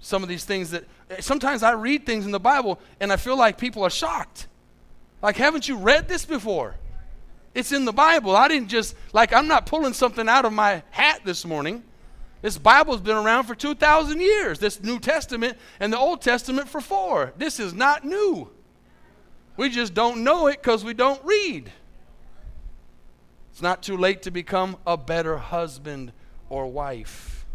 Some 0.00 0.22
of 0.22 0.28
these 0.28 0.44
things 0.44 0.70
that, 0.70 0.84
sometimes 1.20 1.62
I 1.62 1.72
read 1.72 2.06
things 2.06 2.26
in 2.26 2.30
the 2.30 2.40
Bible 2.40 2.78
and 3.00 3.12
I 3.12 3.16
feel 3.16 3.36
like 3.36 3.58
people 3.58 3.82
are 3.82 3.90
shocked. 3.90 4.46
Like, 5.22 5.36
haven't 5.36 5.68
you 5.68 5.76
read 5.76 6.06
this 6.06 6.24
before? 6.24 6.74
It's 7.54 7.72
in 7.72 7.84
the 7.84 7.92
Bible. 7.92 8.36
I 8.36 8.48
didn't 8.48 8.68
just, 8.68 8.94
like, 9.12 9.32
I'm 9.32 9.46
not 9.46 9.66
pulling 9.66 9.94
something 9.94 10.28
out 10.28 10.44
of 10.44 10.52
my 10.52 10.82
hat 10.90 11.22
this 11.24 11.44
morning. 11.44 11.82
This 12.42 12.58
Bible's 12.58 13.00
been 13.00 13.16
around 13.16 13.44
for 13.44 13.54
2,000 13.54 14.20
years, 14.20 14.58
this 14.58 14.82
New 14.82 14.98
Testament 14.98 15.56
and 15.80 15.90
the 15.90 15.98
Old 15.98 16.20
Testament 16.20 16.68
for 16.68 16.82
four. 16.82 17.32
This 17.38 17.58
is 17.58 17.72
not 17.72 18.04
new. 18.04 18.50
We 19.56 19.70
just 19.70 19.94
don't 19.94 20.24
know 20.24 20.48
it 20.48 20.60
because 20.60 20.84
we 20.84 20.92
don't 20.92 21.24
read. 21.24 21.72
It's 23.54 23.62
not 23.62 23.84
too 23.84 23.96
late 23.96 24.22
to 24.22 24.32
become 24.32 24.78
a 24.84 24.96
better 24.96 25.38
husband 25.38 26.10
or 26.48 26.66
wife. 26.66 27.46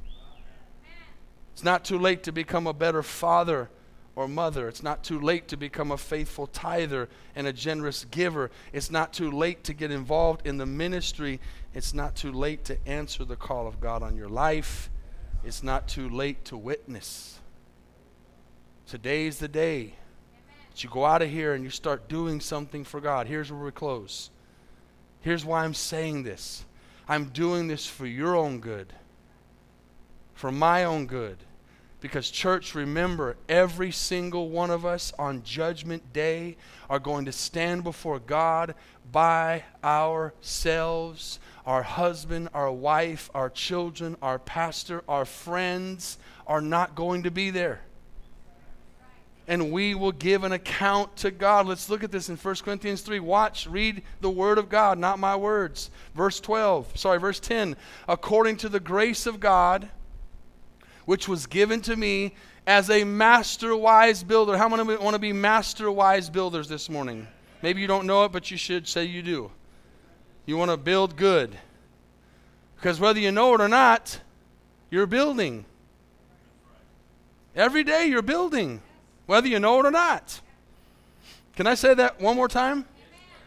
It's 1.52 1.62
not 1.62 1.84
too 1.84 2.00
late 2.00 2.24
to 2.24 2.32
become 2.32 2.68
a 2.68 2.74
better 2.74 3.04
father 3.04 3.70
or 4.16 4.30
mother. 4.30 4.70
It's 4.70 4.82
not 4.82 5.04
too 5.04 5.20
late 5.20 5.50
to 5.50 5.58
become 5.58 5.92
a 5.92 5.98
faithful 5.98 6.48
tither 6.48 7.10
and 7.36 7.48
a 7.48 7.52
generous 7.52 8.06
giver. 8.06 8.50
It's 8.72 8.90
not 8.90 9.12
too 9.12 9.30
late 9.30 9.66
to 9.66 9.74
get 9.74 9.92
involved 9.92 10.48
in 10.48 10.56
the 10.56 10.66
ministry. 10.66 11.42
It's 11.74 11.94
not 11.94 12.16
too 12.16 12.32
late 12.32 12.64
to 12.64 12.78
answer 12.88 13.26
the 13.26 13.36
call 13.36 13.68
of 13.68 13.82
God 13.82 14.02
on 14.02 14.16
your 14.16 14.30
life. 14.30 14.90
It's 15.44 15.64
not 15.64 15.90
too 15.90 16.08
late 16.08 16.46
to 16.46 16.56
witness. 16.56 17.40
Today's 18.88 19.40
the 19.40 19.50
day 19.50 19.96
that 20.70 20.82
you 20.82 20.90
go 20.90 21.04
out 21.04 21.22
of 21.22 21.30
here 21.30 21.56
and 21.56 21.66
you 21.66 21.70
start 21.70 22.08
doing 22.08 22.40
something 22.40 22.86
for 22.86 23.02
God. 23.02 23.28
Here's 23.28 23.52
where 23.52 23.66
we 23.66 23.72
close. 23.72 24.30
Here's 25.22 25.46
why 25.46 25.64
I'm 25.64 25.74
saying 25.74 26.24
this 26.24 26.66
I'm 27.08 27.26
doing 27.26 27.68
this 27.68 27.86
for 27.86 28.06
your 28.06 28.36
own 28.36 28.60
good, 28.60 28.94
for 30.34 30.52
my 30.52 30.84
own 30.84 31.06
good 31.06 31.38
because, 32.02 32.32
church, 32.32 32.76
remember, 32.76 33.36
every 33.50 33.92
single 33.92 34.50
one 34.50 34.72
of 34.72 34.86
us 34.86 35.12
on 35.20 35.44
Judgment 35.44 36.14
Day 36.14 36.56
are 36.90 37.00
going 37.00 37.26
to 37.26 37.32
stand 37.32 37.84
before 37.84 38.20
God 38.20 38.76
by 39.12 39.64
ourselves. 39.84 41.40
Our 41.66 41.84
husband, 41.84 42.50
our 42.54 42.72
wife, 42.72 43.30
our 43.34 43.50
children, 43.50 44.16
our 44.22 44.40
pastor, 44.40 45.04
our 45.10 45.26
friends 45.26 46.18
are 46.48 46.62
not 46.62 46.96
going 46.96 47.24
to 47.24 47.32
be 47.32 47.50
there. 47.50 47.82
And 49.50 49.72
we 49.72 49.96
will 49.96 50.14
give 50.14 50.46
an 50.46 50.54
account 50.54 51.18
to 51.18 51.32
God. 51.32 51.66
Let's 51.66 51.90
look 51.90 52.04
at 52.04 52.12
this 52.12 52.30
in 52.30 52.38
1 52.38 52.56
Corinthians 52.64 53.02
3. 53.02 53.20
Watch, 53.20 53.68
read 53.68 54.04
the 54.22 54.30
word 54.30 54.58
of 54.60 54.70
God, 54.70 54.98
not 54.98 55.20
my 55.20 55.36
words. 55.36 55.90
Verse 56.16 56.40
12, 56.40 56.98
sorry, 56.98 57.20
verse 57.20 57.40
10. 57.40 57.76
According 58.08 58.58
to 58.58 58.70
the 58.70 58.80
grace 58.80 59.26
of 59.26 59.40
God, 59.40 59.90
which 61.06 61.28
was 61.28 61.48
given 61.48 61.82
to 61.82 61.96
me 61.96 62.36
as 62.68 62.92
a 62.92 63.04
master 63.04 63.76
wise 63.76 64.24
builder. 64.24 64.56
How 64.56 64.70
many 64.70 64.84
want 64.98 65.16
to 65.16 65.20
be 65.20 65.34
master 65.34 65.92
wise 65.92 66.30
builders 66.30 66.70
this 66.70 66.88
morning? 66.88 67.28
Maybe 67.64 67.82
you 67.82 67.88
don't 67.88 68.06
know 68.06 68.26
it, 68.26 68.32
but 68.32 68.52
you 68.52 68.58
should 68.58 68.88
say 68.88 69.06
you 69.06 69.24
do. 69.24 69.52
You 70.46 70.56
want 70.58 70.70
to 70.70 70.78
build 70.78 71.16
good. 71.16 71.58
Because 72.76 73.00
whether 73.00 73.20
you 73.20 73.32
know 73.32 73.56
it 73.56 73.62
or 73.62 73.68
not, 73.68 74.20
you're 74.92 75.08
building. 75.08 75.66
Every 77.56 77.84
day 77.84 78.06
you're 78.06 78.22
building, 78.22 78.84
whether 79.30 79.48
you 79.48 79.60
know 79.60 79.80
it 79.80 79.86
or 79.86 79.92
not. 79.92 80.42
Can 81.56 81.68
I 81.68 81.76
say 81.76 81.94
that 81.94 82.20
one 82.20 82.36
more 82.36 82.48
time? 82.48 82.86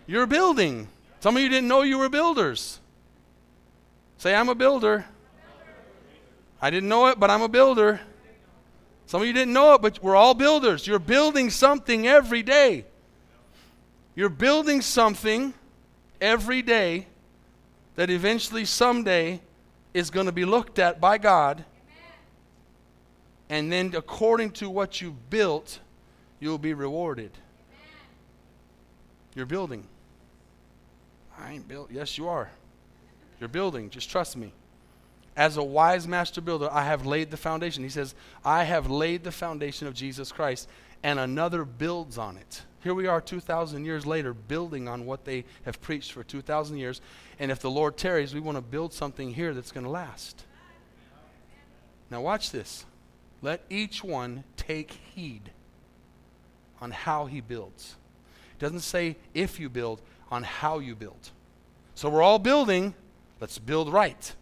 You're 0.06 0.28
building. 0.28 0.86
Some 1.18 1.36
of 1.36 1.42
you 1.42 1.48
didn't 1.48 1.66
know 1.66 1.82
you 1.82 1.98
were 1.98 2.08
builders. 2.08 2.78
Say, 4.16 4.32
I'm 4.32 4.48
a 4.48 4.54
builder. 4.54 5.06
I 6.60 6.70
didn't 6.70 6.88
know 6.88 7.08
it, 7.08 7.18
but 7.18 7.30
I'm 7.30 7.42
a 7.42 7.48
builder. 7.48 8.00
Some 9.06 9.22
of 9.22 9.26
you 9.26 9.32
didn't 9.32 9.52
know 9.52 9.74
it, 9.74 9.82
but 9.82 10.00
we're 10.00 10.14
all 10.14 10.34
builders. 10.34 10.86
You're 10.86 11.00
building 11.00 11.50
something 11.50 12.06
every 12.06 12.44
day. 12.44 12.84
You're 14.14 14.28
building 14.28 14.82
something 14.82 15.52
every 16.20 16.62
day 16.62 17.08
that 17.96 18.08
eventually 18.08 18.66
someday 18.66 19.40
is 19.94 20.10
going 20.10 20.26
to 20.26 20.32
be 20.32 20.44
looked 20.44 20.78
at 20.78 21.00
by 21.00 21.18
God. 21.18 21.64
And 23.52 23.70
then, 23.70 23.92
according 23.94 24.52
to 24.52 24.70
what 24.70 25.02
you 25.02 25.14
built, 25.28 25.78
you'll 26.40 26.56
be 26.56 26.72
rewarded. 26.72 27.32
You're 29.34 29.44
building. 29.44 29.84
I 31.38 31.52
ain't 31.52 31.68
built. 31.68 31.90
Yes, 31.92 32.16
you 32.16 32.30
are. 32.30 32.50
You're 33.38 33.50
building. 33.50 33.90
Just 33.90 34.08
trust 34.08 34.38
me. 34.38 34.54
As 35.36 35.58
a 35.58 35.62
wise 35.62 36.08
master 36.08 36.40
builder, 36.40 36.70
I 36.72 36.84
have 36.84 37.04
laid 37.04 37.30
the 37.30 37.36
foundation. 37.36 37.82
He 37.82 37.90
says, 37.90 38.14
I 38.42 38.64
have 38.64 38.88
laid 38.90 39.22
the 39.22 39.30
foundation 39.30 39.86
of 39.86 39.92
Jesus 39.92 40.32
Christ, 40.32 40.66
and 41.02 41.18
another 41.18 41.66
builds 41.66 42.16
on 42.16 42.38
it. 42.38 42.62
Here 42.82 42.94
we 42.94 43.06
are 43.06 43.20
2,000 43.20 43.84
years 43.84 44.06
later, 44.06 44.32
building 44.32 44.88
on 44.88 45.04
what 45.04 45.26
they 45.26 45.44
have 45.66 45.78
preached 45.82 46.12
for 46.12 46.24
2,000 46.24 46.78
years. 46.78 47.02
And 47.38 47.50
if 47.50 47.58
the 47.58 47.70
Lord 47.70 47.98
tarries, 47.98 48.32
we 48.32 48.40
want 48.40 48.56
to 48.56 48.62
build 48.62 48.94
something 48.94 49.34
here 49.34 49.52
that's 49.52 49.72
going 49.72 49.84
to 49.84 49.90
last. 49.90 50.46
Now, 52.10 52.22
watch 52.22 52.50
this. 52.50 52.86
Let 53.42 53.62
each 53.68 54.02
one 54.02 54.44
take 54.56 54.92
heed 55.14 55.50
on 56.80 56.92
how 56.92 57.26
he 57.26 57.40
builds. 57.40 57.96
It 58.52 58.60
doesn't 58.60 58.80
say 58.80 59.16
if 59.34 59.58
you 59.58 59.68
build, 59.68 60.00
on 60.30 60.44
how 60.44 60.78
you 60.78 60.94
build. 60.94 61.30
So 61.94 62.08
we're 62.08 62.22
all 62.22 62.38
building. 62.38 62.94
Let's 63.40 63.58
build 63.58 63.92
right. 63.92 64.34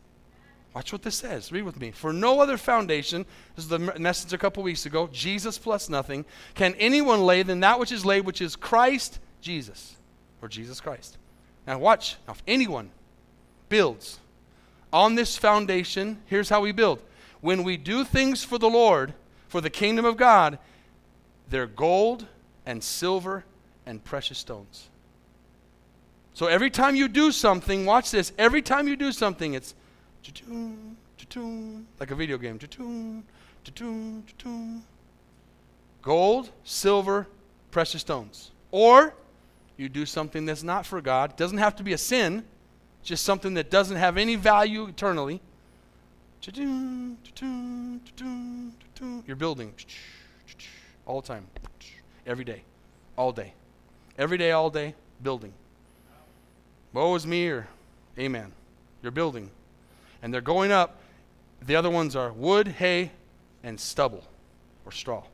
Watch 0.74 0.92
what 0.92 1.02
this 1.02 1.16
says. 1.16 1.50
Read 1.50 1.62
with 1.62 1.80
me. 1.80 1.90
For 1.90 2.12
no 2.12 2.40
other 2.40 2.56
foundation, 2.56 3.26
this 3.56 3.64
is 3.64 3.70
the 3.70 3.78
message 3.78 4.32
a 4.32 4.38
couple 4.38 4.62
weeks 4.62 4.86
ago, 4.86 5.08
Jesus 5.12 5.58
plus 5.58 5.88
nothing, 5.88 6.24
can 6.54 6.74
anyone 6.78 7.22
lay 7.22 7.42
than 7.42 7.60
that 7.60 7.80
which 7.80 7.90
is 7.90 8.04
laid, 8.04 8.24
which 8.24 8.40
is 8.40 8.54
Christ 8.54 9.18
Jesus, 9.40 9.96
or 10.40 10.48
Jesus 10.48 10.80
Christ. 10.80 11.18
Now, 11.66 11.78
watch. 11.78 12.16
Now, 12.26 12.34
if 12.34 12.42
anyone 12.46 12.90
builds 13.68 14.20
on 14.92 15.14
this 15.14 15.36
foundation, 15.36 16.20
here's 16.26 16.48
how 16.48 16.60
we 16.60 16.72
build. 16.72 17.02
When 17.40 17.62
we 17.64 17.76
do 17.76 18.04
things 18.04 18.44
for 18.44 18.58
the 18.58 18.68
Lord, 18.68 19.14
for 19.48 19.60
the 19.60 19.70
kingdom 19.70 20.04
of 20.04 20.16
God, 20.16 20.58
they're 21.48 21.66
gold 21.66 22.26
and 22.66 22.84
silver 22.84 23.44
and 23.86 24.04
precious 24.04 24.38
stones. 24.38 24.88
So 26.34 26.46
every 26.46 26.70
time 26.70 26.94
you 26.94 27.08
do 27.08 27.32
something, 27.32 27.84
watch 27.84 28.10
this. 28.10 28.32
Every 28.38 28.62
time 28.62 28.86
you 28.88 28.96
do 28.96 29.10
something, 29.12 29.54
it's 29.54 29.74
like 31.98 32.10
a 32.10 32.14
video 32.14 32.38
game. 32.38 32.58
Gold, 36.02 36.50
silver, 36.64 37.26
precious 37.70 38.00
stones. 38.00 38.52
Or 38.70 39.14
you 39.76 39.88
do 39.88 40.06
something 40.06 40.46
that's 40.46 40.62
not 40.62 40.86
for 40.86 41.00
God. 41.00 41.30
It 41.30 41.36
doesn't 41.36 41.58
have 41.58 41.74
to 41.76 41.82
be 41.82 41.92
a 41.94 41.98
sin, 41.98 42.44
just 43.02 43.24
something 43.24 43.54
that 43.54 43.70
doesn't 43.70 43.96
have 43.96 44.16
any 44.16 44.36
value 44.36 44.86
eternally. 44.86 45.40
You're 49.26 49.36
building 49.36 49.74
all 51.04 51.20
the 51.20 51.28
time, 51.28 51.46
every 52.26 52.44
day, 52.44 52.62
all 53.16 53.32
day. 53.32 53.52
Every 54.18 54.38
day, 54.38 54.52
all 54.52 54.70
day, 54.70 54.94
building. 55.22 55.52
Woe 56.92 57.14
is 57.14 57.26
me 57.26 57.48
or 57.48 57.68
amen. 58.18 58.52
You're 59.02 59.12
building 59.12 59.50
and 60.22 60.32
they're 60.32 60.40
going 60.40 60.72
up. 60.72 61.00
The 61.62 61.76
other 61.76 61.90
ones 61.90 62.16
are 62.16 62.32
wood, 62.32 62.68
hay, 62.68 63.12
and 63.62 63.78
stubble 63.78 64.24
or 64.86 64.92
straw. 64.92 65.24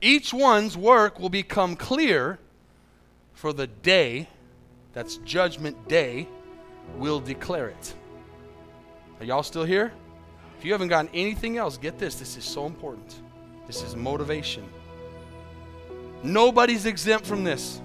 Each 0.00 0.32
one's 0.32 0.76
work 0.76 1.18
will 1.18 1.28
become 1.28 1.76
clear 1.76 2.38
for 3.34 3.52
the 3.52 3.66
day, 3.66 4.28
that's 4.94 5.16
judgment 5.18 5.88
day, 5.88 6.28
will 6.96 7.20
declare 7.20 7.68
it. 7.68 7.94
Are 9.20 9.24
y'all 9.24 9.42
still 9.42 9.64
here? 9.64 9.92
If 10.58 10.64
you 10.64 10.72
haven't 10.72 10.88
gotten 10.88 11.10
anything 11.14 11.56
else, 11.56 11.76
get 11.76 11.98
this. 11.98 12.16
This 12.16 12.36
is 12.36 12.44
so 12.44 12.66
important. 12.66 13.14
This 13.66 13.82
is 13.82 13.94
motivation. 13.94 14.68
Nobody's 16.22 16.86
exempt 16.86 17.26
from 17.26 17.44
this. 17.44 17.80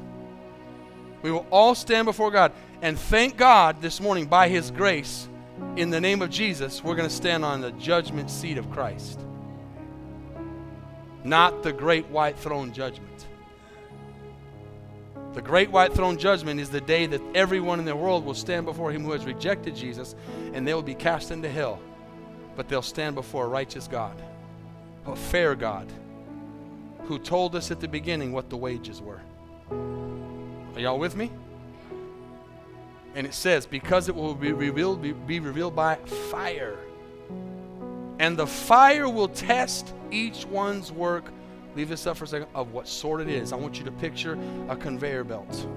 We 1.21 1.31
will 1.31 1.45
all 1.51 1.75
stand 1.75 2.05
before 2.05 2.31
God. 2.31 2.51
And 2.81 2.99
thank 2.99 3.37
God 3.37 3.81
this 3.81 4.01
morning, 4.01 4.25
by 4.25 4.49
His 4.49 4.71
grace, 4.71 5.29
in 5.75 5.89
the 5.89 6.01
name 6.01 6.21
of 6.21 6.29
Jesus, 6.29 6.83
we're 6.83 6.95
going 6.95 7.07
to 7.07 7.15
stand 7.15 7.45
on 7.45 7.61
the 7.61 7.71
judgment 7.73 8.29
seat 8.29 8.57
of 8.57 8.69
Christ. 8.71 9.19
Not 11.23 11.63
the 11.63 11.71
great 11.71 12.07
white 12.07 12.37
throne 12.37 12.73
judgment. 12.73 13.12
The 15.33 15.41
great 15.41 15.71
white 15.71 15.93
throne 15.93 16.17
judgment 16.17 16.59
is 16.59 16.69
the 16.69 16.81
day 16.81 17.07
that 17.07 17.21
everyone 17.33 17.79
in 17.79 17.85
the 17.85 17.95
world 17.95 18.23
will 18.23 18.35
stand 18.35 18.65
before 18.65 18.91
him 18.91 19.03
who 19.03 19.11
has 19.13 19.25
rejected 19.25 19.75
Jesus, 19.75 20.15
and 20.53 20.67
they 20.67 20.73
will 20.73 20.83
be 20.83 20.93
cast 20.93 21.31
into 21.31 21.49
hell. 21.49 21.79
But 22.55 22.69
they'll 22.69 22.83
stand 22.83 23.15
before 23.15 23.45
a 23.45 23.47
righteous 23.49 23.87
God, 23.87 24.21
a 25.07 25.15
fair 25.15 25.55
God, 25.55 25.91
who 27.05 27.17
told 27.17 27.55
us 27.55 27.71
at 27.71 27.79
the 27.79 27.87
beginning 27.87 28.31
what 28.31 28.51
the 28.51 28.57
wages 28.57 29.01
were. 29.01 29.21
Are 30.75 30.79
y'all 30.79 30.99
with 30.99 31.15
me? 31.15 31.31
And 33.15 33.25
it 33.27 33.33
says, 33.33 33.65
because 33.65 34.09
it 34.09 34.15
will 34.15 34.35
be 34.35 34.51
revealed, 34.51 35.01
be, 35.01 35.39
revealed 35.39 35.75
by 35.75 35.95
fire. 36.31 36.77
And 38.19 38.37
the 38.37 38.47
fire 38.47 39.09
will 39.09 39.27
test 39.27 39.93
each 40.11 40.45
one's 40.45 40.91
work. 40.91 41.31
Leave 41.75 41.89
this 41.89 42.05
up 42.05 42.17
for 42.17 42.25
a 42.25 42.27
second 42.27 42.49
of 42.53 42.71
what 42.71 42.87
sort 42.87 43.21
it 43.21 43.27
is. 43.27 43.51
I 43.51 43.55
want 43.55 43.79
you 43.79 43.85
to 43.85 43.91
picture 43.91 44.37
a 44.69 44.75
conveyor 44.75 45.23
belt. 45.23 45.67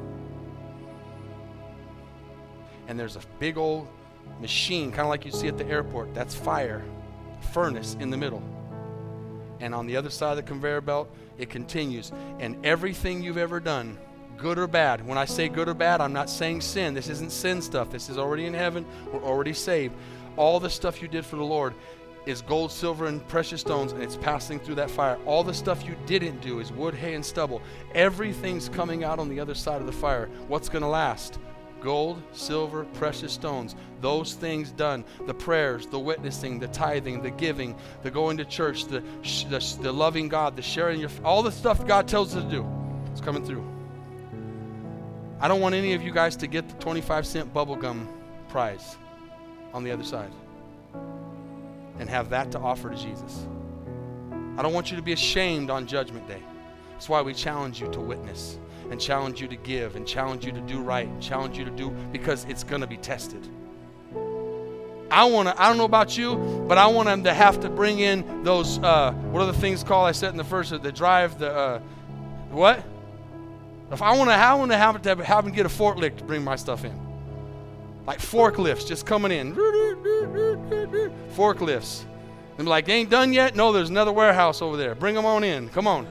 And 2.89 2.99
there's 2.99 3.17
a 3.17 3.23
big 3.39 3.57
old 3.57 3.89
machine, 4.41 4.91
kind 4.91 5.03
of 5.03 5.09
like 5.09 5.25
you 5.25 5.33
see 5.33 5.49
at 5.49 5.59
the 5.59 5.67
airport. 5.67 6.15
That's 6.15 6.35
fire, 6.35 6.85
furnace 7.53 7.97
in 8.01 8.11
the 8.11 8.17
middle. 8.17 8.43
And 9.61 9.75
on 9.75 9.87
the 9.87 9.97
other 9.97 10.11
side 10.11 10.31
of 10.33 10.37
the 10.37 10.43
conveyor 10.43 10.83
belt, 10.83 11.09
it 11.39 11.49
continues. 11.49 12.13
And 12.39 12.65
everything 12.65 13.23
you've 13.23 13.39
ever 13.39 13.59
done 13.59 13.99
good 14.37 14.59
or 14.59 14.67
bad. 14.67 15.07
When 15.07 15.17
I 15.17 15.25
say 15.25 15.49
good 15.49 15.69
or 15.69 15.75
bad, 15.75 16.03
I'm 16.03 16.13
not 16.13 16.29
saying 16.29 16.61
sin. 16.61 16.93
This 16.95 17.09
isn't 17.09 17.33
sin 17.33 17.63
stuff. 17.63 17.91
This 17.91 18.11
is 18.11 18.19
already 18.19 18.45
in 18.45 18.55
heaven. 18.55 18.85
We're 19.11 19.23
already 19.23 19.55
saved. 19.55 19.95
All 20.37 20.61
the 20.61 20.69
stuff 20.69 21.01
you 21.01 21.09
did 21.09 21.25
for 21.25 21.37
the 21.37 21.45
Lord 21.45 21.75
is 22.27 22.43
gold, 22.43 22.73
silver, 22.73 23.07
and 23.07 23.27
precious 23.29 23.61
stones, 23.61 23.93
and 23.93 24.03
it's 24.03 24.17
passing 24.17 24.59
through 24.59 24.75
that 24.75 24.91
fire. 24.91 25.17
All 25.25 25.45
the 25.45 25.55
stuff 25.55 25.85
you 25.85 25.97
didn't 26.07 26.41
do 26.41 26.59
is 26.59 26.73
wood, 26.73 26.95
hay, 26.95 27.15
and 27.15 27.25
stubble. 27.25 27.63
Everything's 27.95 28.69
coming 28.69 29.05
out 29.05 29.19
on 29.19 29.29
the 29.29 29.39
other 29.41 29.55
side 29.55 29.81
of 29.81 29.87
the 29.87 29.93
fire. 29.93 30.29
What's 30.49 30.69
going 30.69 30.83
to 30.83 30.89
last? 30.89 31.39
Gold, 31.81 32.21
silver, 32.33 32.85
precious 32.95 33.33
stones. 33.33 33.77
Those 34.01 34.35
things 34.35 34.73
done. 34.73 35.05
The 35.27 35.35
prayers, 35.35 35.87
the 35.87 36.01
witnessing, 36.01 36.59
the 36.59 36.69
tithing, 36.69 37.23
the 37.23 37.31
giving, 37.31 37.77
the 38.03 38.11
going 38.11 38.37
to 38.39 38.45
church, 38.45 38.87
the, 38.87 39.01
the, 39.49 39.79
the 39.81 39.93
loving 39.93 40.29
God, 40.29 40.57
the 40.57 40.63
sharing 40.63 40.99
your, 40.99 41.11
all 41.25 41.43
the 41.43 41.53
stuff 41.53 41.87
God 41.87 42.09
tells 42.09 42.35
us 42.35 42.43
to 42.43 42.51
do. 42.51 42.67
It's 43.13 43.21
coming 43.21 43.45
through. 43.45 43.65
I 45.39 45.49
don't 45.49 45.61
want 45.61 45.75
any 45.75 45.93
of 45.93 46.03
you 46.03 46.13
guys 46.13 46.35
to 46.37 46.47
get 46.47 46.69
the 46.69 46.75
25 46.77 47.27
cent 47.27 47.55
bubblegum 47.55 48.09
prize 48.49 48.97
on 49.73 49.85
the 49.85 49.93
other 49.93 50.05
side 50.05 50.33
and 51.99 52.09
have 52.09 52.31
that 52.31 52.53
to 52.53 52.59
offer 52.59 52.91
to 52.91 52.97
Jesus. 52.97 53.47
I 54.57 54.63
don't 54.63 54.73
want 54.73 54.91
you 54.91 54.97
to 54.97 55.03
be 55.03 55.13
ashamed 55.13 55.71
on 55.71 55.87
Judgment 55.87 56.27
Day. 56.27 56.43
That's 56.93 57.09
why 57.09 57.21
we 57.23 57.35
challenge 57.35 57.81
you 57.81 57.89
to 57.93 58.01
witness 58.01 58.59
and 58.91 59.01
challenge 59.01 59.41
you 59.41 59.49
to 59.49 59.57
give 59.57 59.97
and 59.97 60.07
challenge 60.07 60.47
you 60.47 60.53
to 60.53 60.61
do 60.61 60.81
right 60.81 61.07
and 61.07 61.23
challenge 61.23 61.59
you 61.59 61.65
to 61.65 61.71
do 61.71 61.91
because 62.13 62.45
it's 62.45 62.65
going 62.65 62.81
to 62.81 62.87
be 62.87 62.97
tested. 62.97 63.47
I 65.11 65.25
want 65.25 65.49
to, 65.49 65.61
I 65.61 65.69
don't 65.69 65.79
know 65.79 65.85
about 65.85 66.17
you, 66.19 66.37
but 66.69 66.79
I 66.79 66.87
want 66.89 67.07
them 67.07 67.25
to 67.25 67.35
have 67.35 67.61
to 67.61 67.69
bring 67.69 68.01
in 68.01 68.43
those, 68.43 68.79
uh, 68.79 69.13
what 69.13 69.43
are 69.43 69.47
the 69.47 69.59
things 69.59 69.85
called? 69.85 70.09
I 70.09 70.13
said 70.13 70.31
in 70.31 70.37
the 70.37 70.45
first, 70.45 70.71
the 70.83 70.93
drive, 70.93 71.39
the, 71.39 71.55
uh, 71.55 71.79
what? 72.51 72.83
If 73.93 74.03
I 74.03 74.17
want 74.17 74.31
to, 74.31 74.35
I 74.35 74.55
want 74.55 74.73
to 74.73 74.77
have 74.77 75.01
to 75.03 75.25
have 75.25 75.45
them 75.45 75.55
get 75.55 75.65
a 75.65 75.69
forklift 75.69 76.19
to 76.19 76.25
bring 76.25 76.43
my 76.43 76.57
stuff 76.57 76.85
in, 76.85 77.06
like 78.07 78.21
forklifts 78.21 78.87
just 78.87 79.05
coming 79.05 79.33
in, 79.33 79.55
forklifts. 81.35 82.05
And 82.59 82.67
like, 82.67 82.87
they 82.87 82.95
ain't 82.95 83.11
done 83.11 83.33
yet. 83.33 83.55
No, 83.55 83.73
there's 83.73 83.91
another 83.91 84.13
warehouse 84.13 84.63
over 84.63 84.77
there. 84.77 84.95
Bring 84.95 85.15
them 85.15 85.27
on 85.27 85.45
in. 85.45 85.69
Come 85.69 85.87
on, 85.87 86.07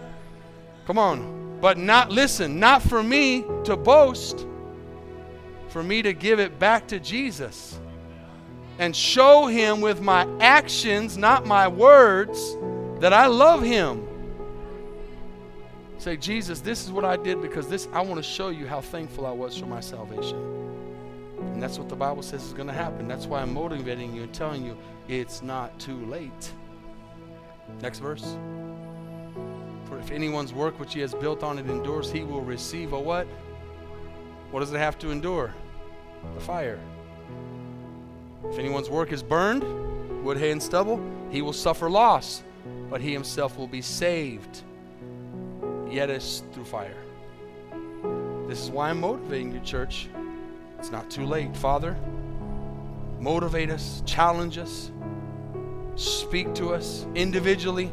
come 0.86 0.98
on. 0.98 1.58
But 1.62 1.78
not 1.78 2.12
listen, 2.12 2.60
not 2.60 2.84
for 2.84 3.02
me 3.02 3.46
to 3.64 3.76
boast, 3.76 4.46
for 5.70 5.82
me 5.82 6.02
to 6.02 6.14
give 6.14 6.40
it 6.40 6.60
back 6.60 6.88
to 6.90 7.00
Jesus 7.00 7.80
and 8.78 8.96
show 8.96 9.48
Him 9.48 9.82
with 9.82 10.02
my 10.02 10.28
actions, 10.40 11.18
not 11.18 11.46
my 11.46 11.68
words, 11.68 12.58
that 13.00 13.14
I 13.14 13.28
love 13.28 13.62
Him. 13.62 14.06
Say, 15.98 16.18
Jesus, 16.18 16.60
this 16.60 16.84
is 16.84 16.92
what 16.92 17.06
I 17.06 17.16
did 17.16 17.42
because 17.42 17.68
this 17.68 17.88
I 17.94 18.02
want 18.02 18.18
to 18.18 18.24
show 18.24 18.50
you 18.50 18.68
how 18.68 18.82
thankful 18.82 19.26
I 19.26 19.32
was 19.32 19.58
for 19.58 19.66
my 19.66 19.80
salvation. 19.80 20.75
And 21.54 21.62
that's 21.62 21.78
what 21.78 21.90
the 21.90 21.96
Bible 21.96 22.22
says 22.22 22.44
is 22.44 22.54
going 22.54 22.68
to 22.68 22.74
happen. 22.74 23.08
That's 23.08 23.26
why 23.26 23.42
I'm 23.42 23.54
motivating 23.54 24.14
you 24.16 24.24
and 24.24 24.34
telling 24.34 24.66
you 24.66 24.78
it's 25.08 25.42
not 25.42 25.78
too 25.80 26.06
late. 26.06 26.52
Next 27.82 28.00
verse. 28.00 28.38
For 29.86 29.98
if 30.00 30.12
anyone's 30.12 30.54
work 30.54 30.80
which 30.80 30.94
he 30.94 31.00
has 31.02 31.14
built 31.14 31.44
on 31.44 31.58
it 31.60 31.70
endures, 31.70 32.12
he 32.12 32.24
will 32.24 32.42
receive 32.42 32.94
a 32.94 33.00
what? 33.00 33.28
What 34.52 34.60
does 34.62 34.74
it 34.74 34.78
have 34.78 34.98
to 35.00 35.12
endure? 35.12 35.54
The 36.34 36.42
fire. 36.42 36.80
If 38.50 38.60
anyone's 38.60 38.90
work 38.90 39.12
is 39.12 39.24
burned, 39.24 39.64
wood, 40.24 40.38
hay, 40.38 40.52
and 40.52 40.62
stubble, 40.62 41.02
he 41.32 41.42
will 41.42 41.54
suffer 41.54 41.90
loss, 41.90 42.44
but 42.90 43.02
he 43.02 43.12
himself 43.12 43.58
will 43.58 43.68
be 43.68 43.82
saved 43.82 44.64
yet 45.96 46.10
it's 46.10 46.44
through 46.52 46.66
fire. 46.66 46.98
This 48.48 48.62
is 48.62 48.70
why 48.70 48.90
I'm 48.90 49.00
motivating 49.00 49.54
you, 49.54 49.62
church. 49.62 50.10
It's 50.86 50.92
not 50.92 51.10
too 51.10 51.26
late. 51.26 51.58
Father, 51.58 51.98
motivate 53.20 53.72
us, 53.72 54.04
challenge 54.06 54.60
us, 54.60 54.92
speak 55.96 56.54
to 56.54 56.76
us 56.76 57.08
individually 57.16 57.92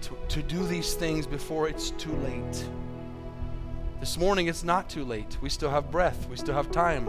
to, 0.00 0.16
to 0.28 0.42
do 0.42 0.66
these 0.66 0.94
things 0.94 1.26
before 1.26 1.68
it's 1.68 1.90
too 1.90 2.14
late. 2.24 2.66
This 4.00 4.16
morning, 4.16 4.46
it's 4.46 4.64
not 4.64 4.88
too 4.88 5.04
late. 5.04 5.36
We 5.42 5.50
still 5.50 5.68
have 5.68 5.90
breath, 5.90 6.26
we 6.30 6.36
still 6.38 6.54
have 6.54 6.70
time. 6.70 7.04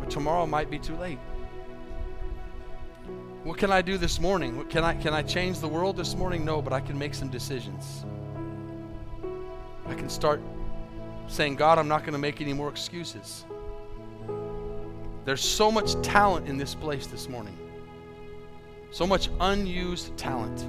But 0.00 0.08
tomorrow 0.08 0.46
might 0.46 0.70
be 0.70 0.78
too 0.78 0.96
late. 0.96 1.18
What 3.44 3.58
can 3.58 3.70
I 3.70 3.82
do 3.82 3.98
this 3.98 4.18
morning? 4.18 4.64
Can 4.70 4.82
I, 4.82 4.94
can 4.94 5.12
I 5.12 5.20
change 5.20 5.58
the 5.58 5.68
world 5.68 5.98
this 5.98 6.14
morning? 6.16 6.42
No, 6.42 6.62
but 6.62 6.72
I 6.72 6.80
can 6.80 6.98
make 6.98 7.12
some 7.12 7.28
decisions. 7.28 8.06
I 9.86 9.92
can 9.92 10.08
start 10.08 10.40
saying, 11.30 11.54
God, 11.54 11.78
I'm 11.78 11.88
not 11.88 12.00
going 12.00 12.12
to 12.12 12.18
make 12.18 12.40
any 12.40 12.52
more 12.52 12.68
excuses. 12.68 13.44
There's 15.24 15.40
so 15.40 15.70
much 15.70 15.94
talent 16.02 16.48
in 16.48 16.56
this 16.56 16.74
place 16.74 17.06
this 17.06 17.28
morning, 17.28 17.56
so 18.90 19.06
much 19.06 19.30
unused 19.40 20.16
talent. 20.16 20.66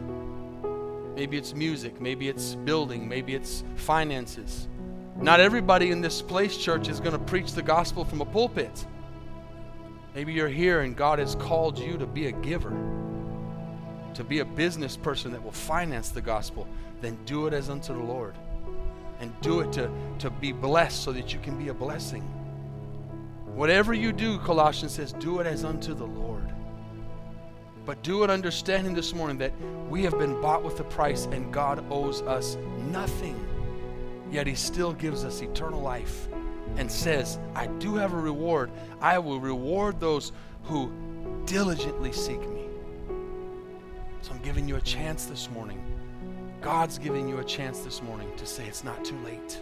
Maybe 1.16 1.38
it's 1.38 1.54
music, 1.54 2.00
maybe 2.00 2.30
it's 2.30 2.56
building, 2.56 3.08
maybe 3.10 3.34
it's 3.34 3.64
finances. 3.76 4.68
Not 5.18 5.40
everybody 5.40 5.92
in 5.92 6.00
this 6.00 6.22
place, 6.22 6.56
church, 6.58 6.88
is 6.88 7.00
going 7.00 7.14
to 7.14 7.26
preach 7.26 7.54
the 7.54 7.62
gospel 7.62 8.06
from 8.06 8.22
a 8.22 8.26
pulpit. 8.26 8.86
Maybe 10.14 10.34
you're 10.34 10.48
here 10.48 10.82
and 10.82 10.96
God 10.96 11.20
has 11.20 11.36
called 11.36 11.80
you 11.80 11.98
to 11.98 12.06
be 12.06 12.28
a 12.28 12.32
giver, 12.32 12.72
to 14.14 14.24
be 14.24 14.40
a 14.40 14.46
business 14.46 14.96
person 14.96 15.32
that 15.32 15.44
will 15.44 15.52
finance 15.52 16.10
the 16.10 16.22
gospel. 16.22 16.68
Then 17.02 17.18
do 17.26 17.48
it 17.48 17.54
as 17.54 17.70
unto 17.70 17.94
the 17.94 18.04
Lord 18.04 18.36
and 19.22 19.40
do 19.42 19.62
it 19.62 19.72
to, 19.74 19.90
to 20.20 20.30
be 20.30 20.52
blessed 20.52 21.04
so 21.04 21.12
that 21.12 21.32
you 21.32 21.40
can 21.40 21.58
be 21.58 21.70
a 21.70 21.74
blessing. 21.74 22.24
Whatever 23.46 23.94
you 23.94 24.12
do, 24.12 24.40
Colossians 24.40 24.94
says, 24.94 25.14
do 25.14 25.40
it 25.40 25.48
as 25.48 25.64
unto 25.64 25.94
the 25.94 26.06
Lord. 26.06 26.52
But 27.86 28.02
do 28.04 28.24
it 28.24 28.30
understanding 28.30 28.94
this 28.94 29.14
morning 29.14 29.38
that 29.38 29.54
we 29.90 30.04
have 30.04 30.18
been 30.18 30.40
bought 30.42 30.64
with 30.64 30.80
a 30.80 30.84
price 30.84 31.26
and 31.26 31.54
God 31.54 31.84
owes 31.92 32.22
us 32.24 32.58
nothing. 32.90 33.38
Yet 34.32 34.48
He 34.48 34.56
still 34.56 34.94
gives 34.94 35.24
us 35.24 35.42
eternal 35.42 35.82
life 35.82 36.28
and 36.78 36.92
says, 36.92 37.38
I 37.54 37.68
do 37.68 37.96
have 37.96 38.14
a 38.14 38.18
reward. 38.18 38.72
I 39.02 39.20
will 39.20 39.40
reward 39.40 40.00
those 40.00 40.32
who 40.64 40.92
diligently 41.46 42.12
seek 42.12 42.40
me. 42.50 42.66
So 44.22 44.32
I'm 44.32 44.42
giving 44.42 44.68
you 44.68 44.78
a 44.78 44.82
chance 44.82 45.26
this 45.26 45.50
morning 45.50 45.91
God's 46.62 47.00
giving 47.00 47.28
you 47.28 47.40
a 47.40 47.44
chance 47.44 47.80
this 47.80 48.04
morning 48.04 48.32
to 48.38 48.46
say 48.46 48.68
it's 48.68 48.84
not 48.84 49.04
too 49.04 49.18
late. 49.26 49.60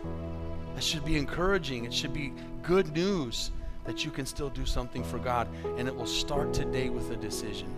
That 0.75 0.83
should 0.83 1.05
be 1.05 1.17
encouraging. 1.17 1.85
It 1.85 1.93
should 1.93 2.13
be 2.13 2.33
good 2.61 2.93
news 2.93 3.51
that 3.85 4.03
you 4.03 4.11
can 4.11 4.25
still 4.25 4.49
do 4.49 4.65
something 4.65 5.01
for 5.05 5.17
God. 5.17 5.47
And 5.77 5.87
it 5.87 5.95
will 5.95 6.05
start 6.05 6.53
today 6.53 6.89
with 6.89 7.09
a 7.11 7.15
decision. 7.15 7.73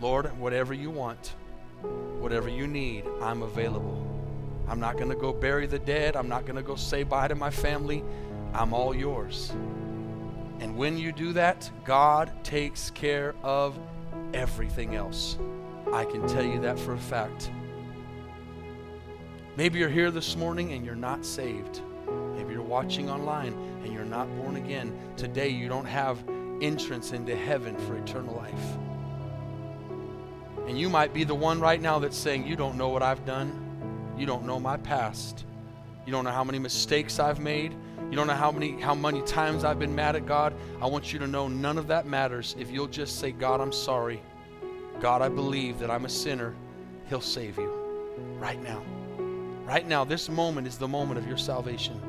Lord, 0.00 0.26
whatever 0.38 0.74
you 0.74 0.90
want, 0.90 1.34
whatever 2.20 2.48
you 2.48 2.68
need, 2.68 3.04
I'm 3.20 3.42
available. 3.42 4.06
I'm 4.68 4.78
not 4.78 4.96
going 4.96 5.10
to 5.10 5.16
go 5.16 5.32
bury 5.32 5.66
the 5.66 5.80
dead. 5.80 6.14
I'm 6.14 6.28
not 6.28 6.46
going 6.46 6.56
to 6.56 6.62
go 6.62 6.76
say 6.76 7.02
bye 7.02 7.26
to 7.26 7.34
my 7.34 7.50
family. 7.50 8.04
I'm 8.54 8.72
all 8.72 8.94
yours. 8.94 9.50
And 10.60 10.76
when 10.76 10.96
you 10.96 11.10
do 11.10 11.32
that, 11.32 11.68
God 11.84 12.32
takes 12.44 12.90
care 12.90 13.34
of 13.42 13.76
everything 14.34 14.94
else. 14.94 15.36
I 15.92 16.04
can 16.04 16.26
tell 16.26 16.44
you 16.44 16.60
that 16.60 16.78
for 16.78 16.94
a 16.94 16.98
fact. 16.98 17.50
Maybe 19.56 19.78
you're 19.78 19.88
here 19.88 20.10
this 20.10 20.36
morning 20.36 20.72
and 20.72 20.84
you're 20.84 20.94
not 20.94 21.24
saved. 21.24 21.80
Maybe 22.34 22.52
you're 22.52 22.62
watching 22.62 23.08
online 23.08 23.54
and 23.82 23.92
you're 23.92 24.04
not 24.04 24.28
born 24.36 24.56
again. 24.56 24.96
Today, 25.16 25.48
you 25.48 25.68
don't 25.68 25.86
have 25.86 26.22
entrance 26.60 27.12
into 27.12 27.34
heaven 27.34 27.76
for 27.78 27.96
eternal 27.96 28.34
life. 28.34 28.76
And 30.66 30.78
you 30.78 30.90
might 30.90 31.14
be 31.14 31.24
the 31.24 31.34
one 31.34 31.60
right 31.60 31.80
now 31.80 31.98
that's 31.98 32.16
saying, 32.16 32.46
You 32.46 32.56
don't 32.56 32.76
know 32.76 32.88
what 32.88 33.02
I've 33.02 33.24
done. 33.24 34.14
You 34.18 34.26
don't 34.26 34.44
know 34.44 34.58
my 34.58 34.76
past. 34.76 35.44
You 36.04 36.12
don't 36.12 36.24
know 36.24 36.32
how 36.32 36.44
many 36.44 36.58
mistakes 36.58 37.18
I've 37.18 37.40
made. 37.40 37.74
You 38.10 38.16
don't 38.16 38.26
know 38.26 38.34
how 38.34 38.52
many 38.52 38.80
how 38.80 38.94
many 38.94 39.22
times 39.22 39.64
I've 39.64 39.78
been 39.78 39.94
mad 39.94 40.16
at 40.16 40.26
God. 40.26 40.54
I 40.80 40.86
want 40.86 41.12
you 41.12 41.18
to 41.20 41.26
know 41.26 41.48
none 41.48 41.78
of 41.78 41.86
that 41.88 42.06
matters 42.06 42.54
if 42.58 42.70
you'll 42.70 42.86
just 42.86 43.18
say, 43.18 43.32
God, 43.32 43.60
I'm 43.60 43.72
sorry. 43.72 44.22
God, 45.00 45.22
I 45.22 45.28
believe 45.28 45.78
that 45.80 45.90
I'm 45.90 46.04
a 46.04 46.08
sinner. 46.08 46.54
He'll 47.08 47.20
save 47.20 47.56
you 47.58 47.70
right 48.38 48.62
now. 48.62 48.82
Right 49.64 49.86
now, 49.86 50.04
this 50.04 50.28
moment 50.28 50.66
is 50.66 50.78
the 50.78 50.88
moment 50.88 51.18
of 51.18 51.26
your 51.26 51.36
salvation. 51.36 52.00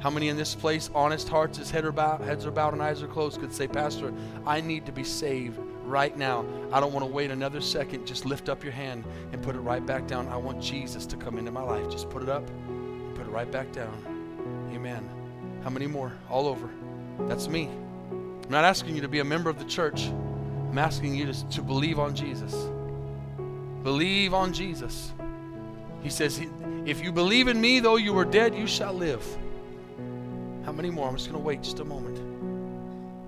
How 0.00 0.10
many 0.10 0.28
in 0.28 0.36
this 0.36 0.54
place, 0.54 0.90
honest 0.94 1.28
hearts, 1.28 1.58
as 1.58 1.70
head 1.70 1.84
are 1.84 1.92
bowed, 1.92 2.20
heads 2.20 2.46
are 2.46 2.52
bowed 2.52 2.72
and 2.72 2.82
eyes 2.82 3.02
are 3.02 3.08
closed, 3.08 3.40
could 3.40 3.52
say, 3.52 3.66
Pastor, 3.66 4.12
I 4.46 4.60
need 4.60 4.86
to 4.86 4.92
be 4.92 5.02
saved 5.02 5.58
right 5.84 6.16
now. 6.16 6.44
I 6.72 6.78
don't 6.78 6.92
want 6.92 7.04
to 7.04 7.10
wait 7.10 7.32
another 7.32 7.60
second. 7.60 8.06
Just 8.06 8.24
lift 8.24 8.48
up 8.48 8.62
your 8.62 8.72
hand 8.72 9.04
and 9.32 9.42
put 9.42 9.56
it 9.56 9.60
right 9.60 9.84
back 9.84 10.06
down. 10.06 10.28
I 10.28 10.36
want 10.36 10.62
Jesus 10.62 11.04
to 11.06 11.16
come 11.16 11.36
into 11.36 11.50
my 11.50 11.62
life. 11.62 11.90
Just 11.90 12.10
put 12.10 12.22
it 12.22 12.28
up 12.28 12.48
and 12.48 13.14
put 13.16 13.26
it 13.26 13.30
right 13.30 13.50
back 13.50 13.72
down. 13.72 14.70
Amen. 14.72 15.08
How 15.64 15.70
many 15.70 15.88
more? 15.88 16.12
All 16.30 16.46
over. 16.46 16.70
That's 17.20 17.48
me. 17.48 17.68
I'm 18.10 18.50
not 18.50 18.64
asking 18.64 18.94
you 18.94 19.02
to 19.02 19.08
be 19.08 19.18
a 19.18 19.24
member 19.24 19.50
of 19.50 19.58
the 19.58 19.64
church. 19.64 20.12
I'm 20.68 20.78
asking 20.78 21.14
you 21.14 21.26
to, 21.32 21.48
to 21.50 21.62
believe 21.62 21.98
on 21.98 22.14
Jesus. 22.14 22.54
Believe 23.82 24.34
on 24.34 24.52
Jesus. 24.52 25.12
He 26.02 26.10
says, 26.10 26.40
If 26.84 27.02
you 27.02 27.10
believe 27.10 27.48
in 27.48 27.60
me, 27.60 27.80
though 27.80 27.96
you 27.96 28.12
were 28.12 28.24
dead, 28.24 28.54
you 28.54 28.66
shall 28.66 28.92
live. 28.92 29.24
How 30.64 30.72
many 30.72 30.90
more? 30.90 31.08
I'm 31.08 31.16
just 31.16 31.30
going 31.30 31.40
to 31.40 31.46
wait 31.46 31.62
just 31.62 31.80
a 31.80 31.84
moment. 31.84 32.18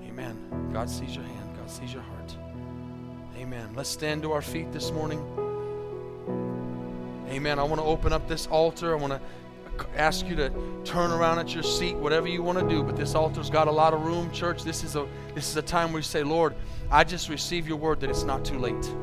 Amen. 0.07 0.70
God 0.72 0.91
sees 0.91 1.16
your 1.16 1.24
hand, 1.24 1.57
God 1.57 1.70
sees 1.70 1.93
your 1.93 2.03
heart. 2.03 2.36
Amen. 3.36 3.70
Let's 3.74 3.88
stand 3.88 4.22
to 4.22 4.32
our 4.32 4.43
feet 4.43 4.70
this 4.70 4.91
morning. 4.91 5.18
Amen. 7.30 7.59
I 7.59 7.62
want 7.62 7.80
to 7.80 7.86
open 7.86 8.12
up 8.12 8.28
this 8.28 8.47
altar. 8.49 8.93
I 8.93 8.99
want 9.01 9.14
to 9.14 9.20
ask 9.97 10.26
you 10.26 10.37
to 10.37 10.53
turn 10.85 11.11
around 11.11 11.39
at 11.39 11.55
your 11.55 11.62
seat, 11.62 11.97
whatever 11.97 12.28
you 12.28 12.43
want 12.43 12.59
to 12.59 12.68
do. 12.68 12.83
But 12.83 12.97
this 12.97 13.14
altar's 13.14 13.51
got 13.51 13.68
a 13.68 13.72
lot 13.72 13.95
of 13.95 14.03
room, 14.03 14.31
church. 14.31 14.62
This 14.62 14.85
is 14.85 14.97
a 14.97 15.07
this 15.35 15.49
is 15.49 15.57
a 15.57 15.62
time 15.62 15.93
where 15.93 16.01
you 16.01 16.05
say, 16.05 16.22
Lord, 16.22 16.55
I 16.91 17.05
just 17.05 17.28
receive 17.28 17.68
your 17.68 17.76
word 17.76 18.01
that 18.01 18.11
it's 18.11 18.24
not 18.24 18.45
too 18.45 18.59
late. 18.59 18.95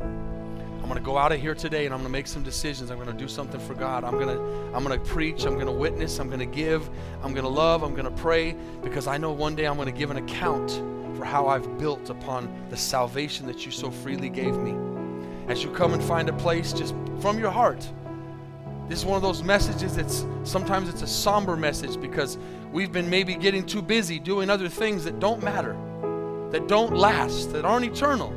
I'm 0.00 0.94
going 0.94 1.04
to 1.04 1.06
go 1.06 1.18
out 1.18 1.32
of 1.32 1.40
here 1.40 1.54
today 1.54 1.84
and 1.84 1.92
I'm 1.92 2.00
going 2.00 2.10
to 2.10 2.18
make 2.18 2.26
some 2.26 2.42
decisions. 2.42 2.90
I'm 2.90 2.96
going 2.96 3.10
to 3.10 3.12
do 3.12 3.28
something 3.28 3.60
for 3.60 3.74
God. 3.74 4.04
I'm 4.04 4.14
going 4.14 4.28
to 4.28 4.42
I'm 4.74 4.82
going 4.84 4.98
to 4.98 5.04
preach, 5.06 5.44
I'm 5.44 5.54
going 5.54 5.66
to 5.66 5.72
witness, 5.72 6.18
I'm 6.18 6.28
going 6.28 6.40
to 6.40 6.46
give, 6.46 6.88
I'm 7.22 7.34
going 7.34 7.44
to 7.44 7.50
love, 7.50 7.82
I'm 7.82 7.92
going 7.92 8.06
to 8.06 8.22
pray 8.22 8.56
because 8.82 9.06
I 9.06 9.18
know 9.18 9.30
one 9.32 9.54
day 9.54 9.66
I'm 9.66 9.76
going 9.76 9.92
to 9.92 9.98
give 9.98 10.10
an 10.10 10.16
account 10.16 10.70
for 11.14 11.24
how 11.24 11.48
I've 11.48 11.78
built 11.78 12.08
upon 12.08 12.48
the 12.70 12.76
salvation 12.76 13.46
that 13.48 13.66
you 13.66 13.72
so 13.72 13.90
freely 13.90 14.30
gave 14.30 14.56
me. 14.56 14.74
As 15.48 15.62
you 15.62 15.70
come 15.70 15.92
and 15.92 16.02
find 16.02 16.28
a 16.28 16.32
place 16.34 16.72
just 16.72 16.94
from 17.20 17.38
your 17.38 17.50
heart. 17.50 17.86
This 18.88 19.00
is 19.00 19.04
one 19.04 19.16
of 19.16 19.22
those 19.22 19.42
messages 19.42 19.96
that's 19.96 20.24
sometimes 20.44 20.88
it's 20.88 21.02
a 21.02 21.06
somber 21.06 21.56
message 21.56 22.00
because 22.00 22.38
we've 22.72 22.90
been 22.90 23.10
maybe 23.10 23.34
getting 23.34 23.66
too 23.66 23.82
busy 23.82 24.18
doing 24.18 24.48
other 24.48 24.68
things 24.68 25.04
that 25.04 25.20
don't 25.20 25.42
matter, 25.42 25.76
that 26.50 26.68
don't 26.68 26.96
last, 26.96 27.52
that 27.52 27.66
aren't 27.66 27.84
eternal. 27.84 28.32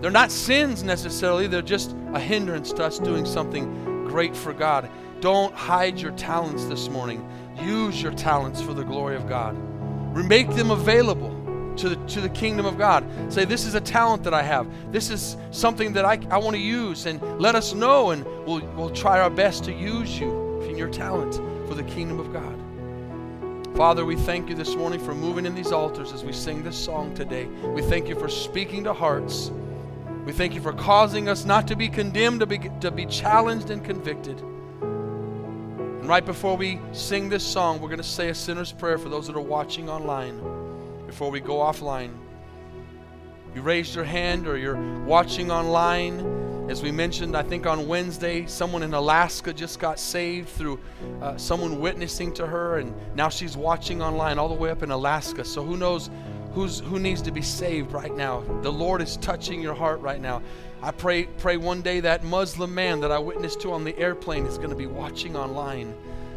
They're 0.00 0.10
not 0.10 0.30
sins 0.30 0.82
necessarily, 0.82 1.46
they're 1.46 1.60
just 1.60 1.94
a 2.14 2.18
hindrance 2.18 2.72
to 2.72 2.84
us 2.84 2.98
doing 2.98 3.26
something 3.26 4.06
great 4.06 4.34
for 4.34 4.54
God. 4.54 4.90
Don't 5.20 5.54
hide 5.54 5.98
your 5.98 6.12
talents 6.12 6.64
this 6.64 6.88
morning. 6.88 7.28
Use 7.62 8.02
your 8.02 8.12
talents 8.12 8.60
for 8.60 8.72
the 8.72 8.82
glory 8.82 9.16
of 9.16 9.28
God. 9.28 9.56
Make 10.14 10.48
them 10.50 10.70
available 10.70 11.30
to 11.78 11.90
the, 11.90 11.96
to 12.08 12.20
the 12.20 12.28
kingdom 12.28 12.66
of 12.66 12.78
God. 12.78 13.04
Say, 13.32 13.44
This 13.44 13.64
is 13.64 13.74
a 13.74 13.80
talent 13.80 14.24
that 14.24 14.34
I 14.34 14.42
have. 14.42 14.66
This 14.92 15.10
is 15.10 15.36
something 15.50 15.92
that 15.94 16.04
I, 16.04 16.18
I 16.30 16.38
want 16.38 16.56
to 16.56 16.62
use. 16.62 17.06
And 17.06 17.20
let 17.40 17.54
us 17.54 17.74
know, 17.74 18.10
and 18.10 18.24
we'll, 18.46 18.60
we'll 18.76 18.90
try 18.90 19.20
our 19.20 19.30
best 19.30 19.64
to 19.64 19.72
use 19.72 20.18
you 20.18 20.60
in 20.62 20.76
your 20.76 20.88
talent 20.88 21.34
for 21.68 21.74
the 21.74 21.82
kingdom 21.84 22.20
of 22.20 22.32
God. 22.32 22.58
Father, 23.76 24.04
we 24.04 24.16
thank 24.16 24.48
you 24.48 24.54
this 24.54 24.76
morning 24.76 25.00
for 25.00 25.14
moving 25.14 25.46
in 25.46 25.54
these 25.54 25.72
altars 25.72 26.12
as 26.12 26.22
we 26.22 26.32
sing 26.32 26.62
this 26.62 26.76
song 26.76 27.14
today. 27.14 27.46
We 27.46 27.80
thank 27.82 28.06
you 28.06 28.18
for 28.18 28.28
speaking 28.28 28.84
to 28.84 28.92
hearts. 28.92 29.50
We 30.26 30.32
thank 30.32 30.54
you 30.54 30.60
for 30.60 30.72
causing 30.72 31.28
us 31.28 31.44
not 31.44 31.66
to 31.68 31.76
be 31.76 31.88
condemned, 31.88 32.40
to 32.40 32.46
be, 32.46 32.60
to 32.80 32.90
be 32.90 33.06
challenged 33.06 33.70
and 33.70 33.82
convicted. 33.82 34.38
And 34.40 36.06
right 36.06 36.24
before 36.24 36.56
we 36.56 36.80
sing 36.92 37.28
this 37.28 37.44
song, 37.44 37.80
we're 37.80 37.88
going 37.88 37.96
to 37.96 38.04
say 38.04 38.28
a 38.28 38.34
sinner's 38.34 38.72
prayer 38.72 38.98
for 38.98 39.08
those 39.08 39.26
that 39.26 39.36
are 39.36 39.40
watching 39.40 39.88
online 39.88 40.61
before 41.12 41.30
we 41.30 41.40
go 41.40 41.56
offline. 41.56 42.10
You 43.54 43.60
raised 43.60 43.94
your 43.94 44.02
hand 44.02 44.48
or 44.48 44.56
you're 44.56 44.80
watching 45.04 45.50
online. 45.50 46.70
As 46.70 46.82
we 46.82 46.90
mentioned, 46.90 47.36
I 47.36 47.42
think 47.42 47.66
on 47.66 47.86
Wednesday, 47.86 48.46
someone 48.46 48.82
in 48.82 48.94
Alaska 48.94 49.52
just 49.52 49.78
got 49.78 50.00
saved 50.00 50.48
through 50.48 50.80
uh, 51.20 51.36
someone 51.36 51.80
witnessing 51.80 52.32
to 52.32 52.46
her, 52.46 52.78
and 52.78 52.94
now 53.14 53.28
she's 53.28 53.58
watching 53.58 54.00
online 54.00 54.38
all 54.38 54.48
the 54.48 54.54
way 54.54 54.70
up 54.70 54.82
in 54.82 54.90
Alaska. 54.90 55.44
So 55.44 55.62
who 55.62 55.76
knows 55.76 56.08
who's 56.54 56.80
who 56.80 56.98
needs 56.98 57.20
to 57.22 57.30
be 57.30 57.42
saved 57.42 57.92
right 57.92 58.16
now. 58.16 58.42
The 58.62 58.72
Lord 58.72 59.02
is 59.02 59.18
touching 59.18 59.60
your 59.60 59.74
heart 59.74 60.00
right 60.00 60.20
now. 60.20 60.40
I 60.80 60.92
pray 60.92 61.24
pray 61.24 61.58
one 61.58 61.82
day 61.82 62.00
that 62.00 62.24
Muslim 62.24 62.74
man 62.74 63.00
that 63.00 63.12
I 63.12 63.18
witnessed 63.18 63.60
to 63.60 63.72
on 63.72 63.84
the 63.84 63.94
airplane 63.98 64.46
is 64.46 64.56
going 64.56 64.70
to 64.70 64.76
be 64.76 64.86
watching 64.86 65.36
online. 65.36 65.94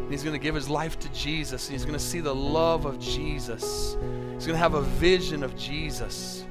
He's 0.09 0.21
going 0.21 0.37
to 0.37 0.43
give 0.43 0.53
his 0.53 0.67
life 0.67 0.99
to 0.99 1.09
Jesus. 1.13 1.69
He's 1.69 1.85
going 1.85 1.97
to 1.97 2.05
see 2.05 2.19
the 2.19 2.35
love 2.35 2.83
of 2.83 2.99
Jesus. 2.99 3.95
He's 4.35 4.45
going 4.45 4.55
to 4.55 4.59
have 4.59 4.73
a 4.73 4.81
vision 4.81 5.43
of 5.43 5.55
Jesus. 5.57 6.43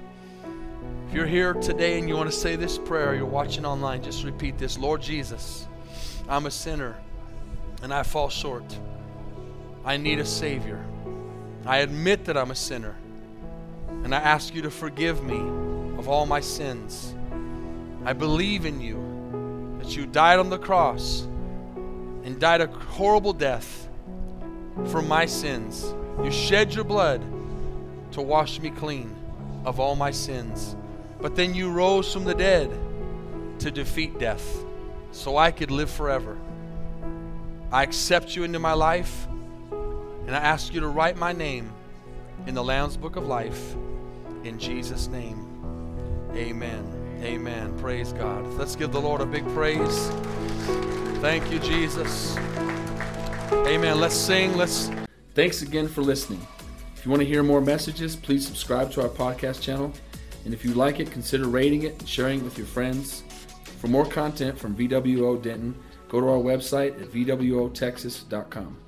If 1.07 1.15
you're 1.15 1.27
here 1.27 1.53
today 1.53 1.99
and 1.99 2.09
you 2.09 2.17
want 2.17 2.31
to 2.31 2.37
say 2.37 2.57
this 2.57 2.79
prayer, 2.79 3.15
you're 3.15 3.27
watching 3.27 3.67
online, 3.67 4.03
just 4.03 4.25
repeat 4.25 4.57
this 4.57 4.79
Lord 4.79 5.03
Jesus, 5.03 5.69
I'm 6.27 6.47
a 6.47 6.51
sinner 6.51 6.97
and 7.83 7.93
I 7.93 8.03
fall 8.03 8.31
short. 8.31 8.65
I 9.85 9.99
need 9.99 10.19
a 10.19 10.25
Savior. 10.25 10.83
I 11.67 11.79
admit 11.79 12.25
that 12.25 12.39
I'm 12.39 12.51
a 12.51 12.55
sinner. 12.55 12.97
And 14.03 14.15
I 14.15 14.19
ask 14.19 14.55
you 14.55 14.63
to 14.63 14.71
forgive 14.71 15.23
me 15.23 15.37
of 15.99 16.09
all 16.09 16.25
my 16.25 16.41
sins. 16.41 17.15
I 18.07 18.15
believe 18.15 18.65
in 18.65 18.81
you, 18.81 19.79
that 19.83 19.95
you 19.95 20.07
died 20.07 20.39
on 20.39 20.49
the 20.49 20.59
cross 20.59 21.29
and 22.25 22.41
died 22.41 22.63
a 22.63 22.67
horrible 22.67 23.35
death 23.35 23.91
for 24.87 25.03
my 25.03 25.27
sins. 25.27 25.95
You 26.23 26.31
shed 26.31 26.75
your 26.75 26.85
blood 26.85 27.23
to 28.15 28.23
wash 28.23 28.61
me 28.61 28.71
clean 28.71 29.15
of 29.65 29.79
all 29.79 29.97
my 29.97 30.11
sins. 30.11 30.77
But 31.21 31.37
then 31.37 31.55
you 31.55 31.71
rose 31.71 32.13
from 32.13 32.25
the 32.25 32.35
dead 32.35 32.71
to 33.59 33.71
defeat 33.71 34.19
death 34.19 34.65
so 35.13 35.37
I 35.37 35.51
could 35.51 35.71
live 35.71 35.91
forever. 35.91 36.39
I 37.71 37.83
accept 37.83 38.37
you 38.37 38.45
into 38.45 38.59
my 38.59 38.73
life 38.73 39.27
and 40.27 40.35
I 40.35 40.39
ask 40.39 40.73
you 40.73 40.81
to 40.81 40.89
write 40.89 41.17
my 41.17 41.33
name 41.33 41.73
in 42.47 42.55
the 42.55 42.65
Lamb's 42.65 42.97
Book 42.97 43.17
of 43.17 43.27
Life. 43.27 43.75
In 44.45 44.59
Jesus' 44.59 45.09
name, 45.09 46.31
amen. 46.35 46.95
Amen. 47.23 47.77
Praise 47.79 48.13
God. 48.13 48.45
Let's 48.59 48.77
give 48.77 48.93
the 48.93 49.01
Lord 49.01 49.23
a 49.23 49.27
big 49.27 49.47
praise. 49.55 50.09
Thank 51.21 51.51
you, 51.51 51.59
Jesus. 51.59 52.37
Amen. 53.67 53.99
Let's 53.99 54.15
sing. 54.15 54.57
Let's. 54.57 54.91
Thanks 55.35 55.63
again 55.63 55.89
for 55.89 56.03
listening. 56.03 56.47
If 57.05 57.09
you 57.09 57.11
want 57.11 57.21
to 57.21 57.29
hear 57.29 57.43
more 57.43 57.61
messages, 57.61 58.17
please 58.17 58.47
subscribe 58.47 58.91
to 58.93 59.03
our 59.03 59.11
podcast 59.11 59.61
channel. 59.61 59.93
And 60.47 60.55
if 60.55 60.65
you 60.65 60.73
like 60.73 61.01
it, 61.01 61.11
consider 61.11 61.49
rating 61.49 61.83
it 61.83 61.99
and 61.99 62.09
sharing 62.09 62.41
it 62.41 62.45
with 62.45 62.57
your 62.57 62.67
friends. 62.67 63.25
For 63.79 63.89
more 63.89 64.07
content 64.07 64.59
from 64.59 64.75
VWO 64.75 65.43
Denton, 65.43 65.75
go 66.09 66.19
to 66.23 66.27
our 66.29 66.39
website 66.39 66.99
at 67.03 67.11
VWOTexas.com. 67.11 68.84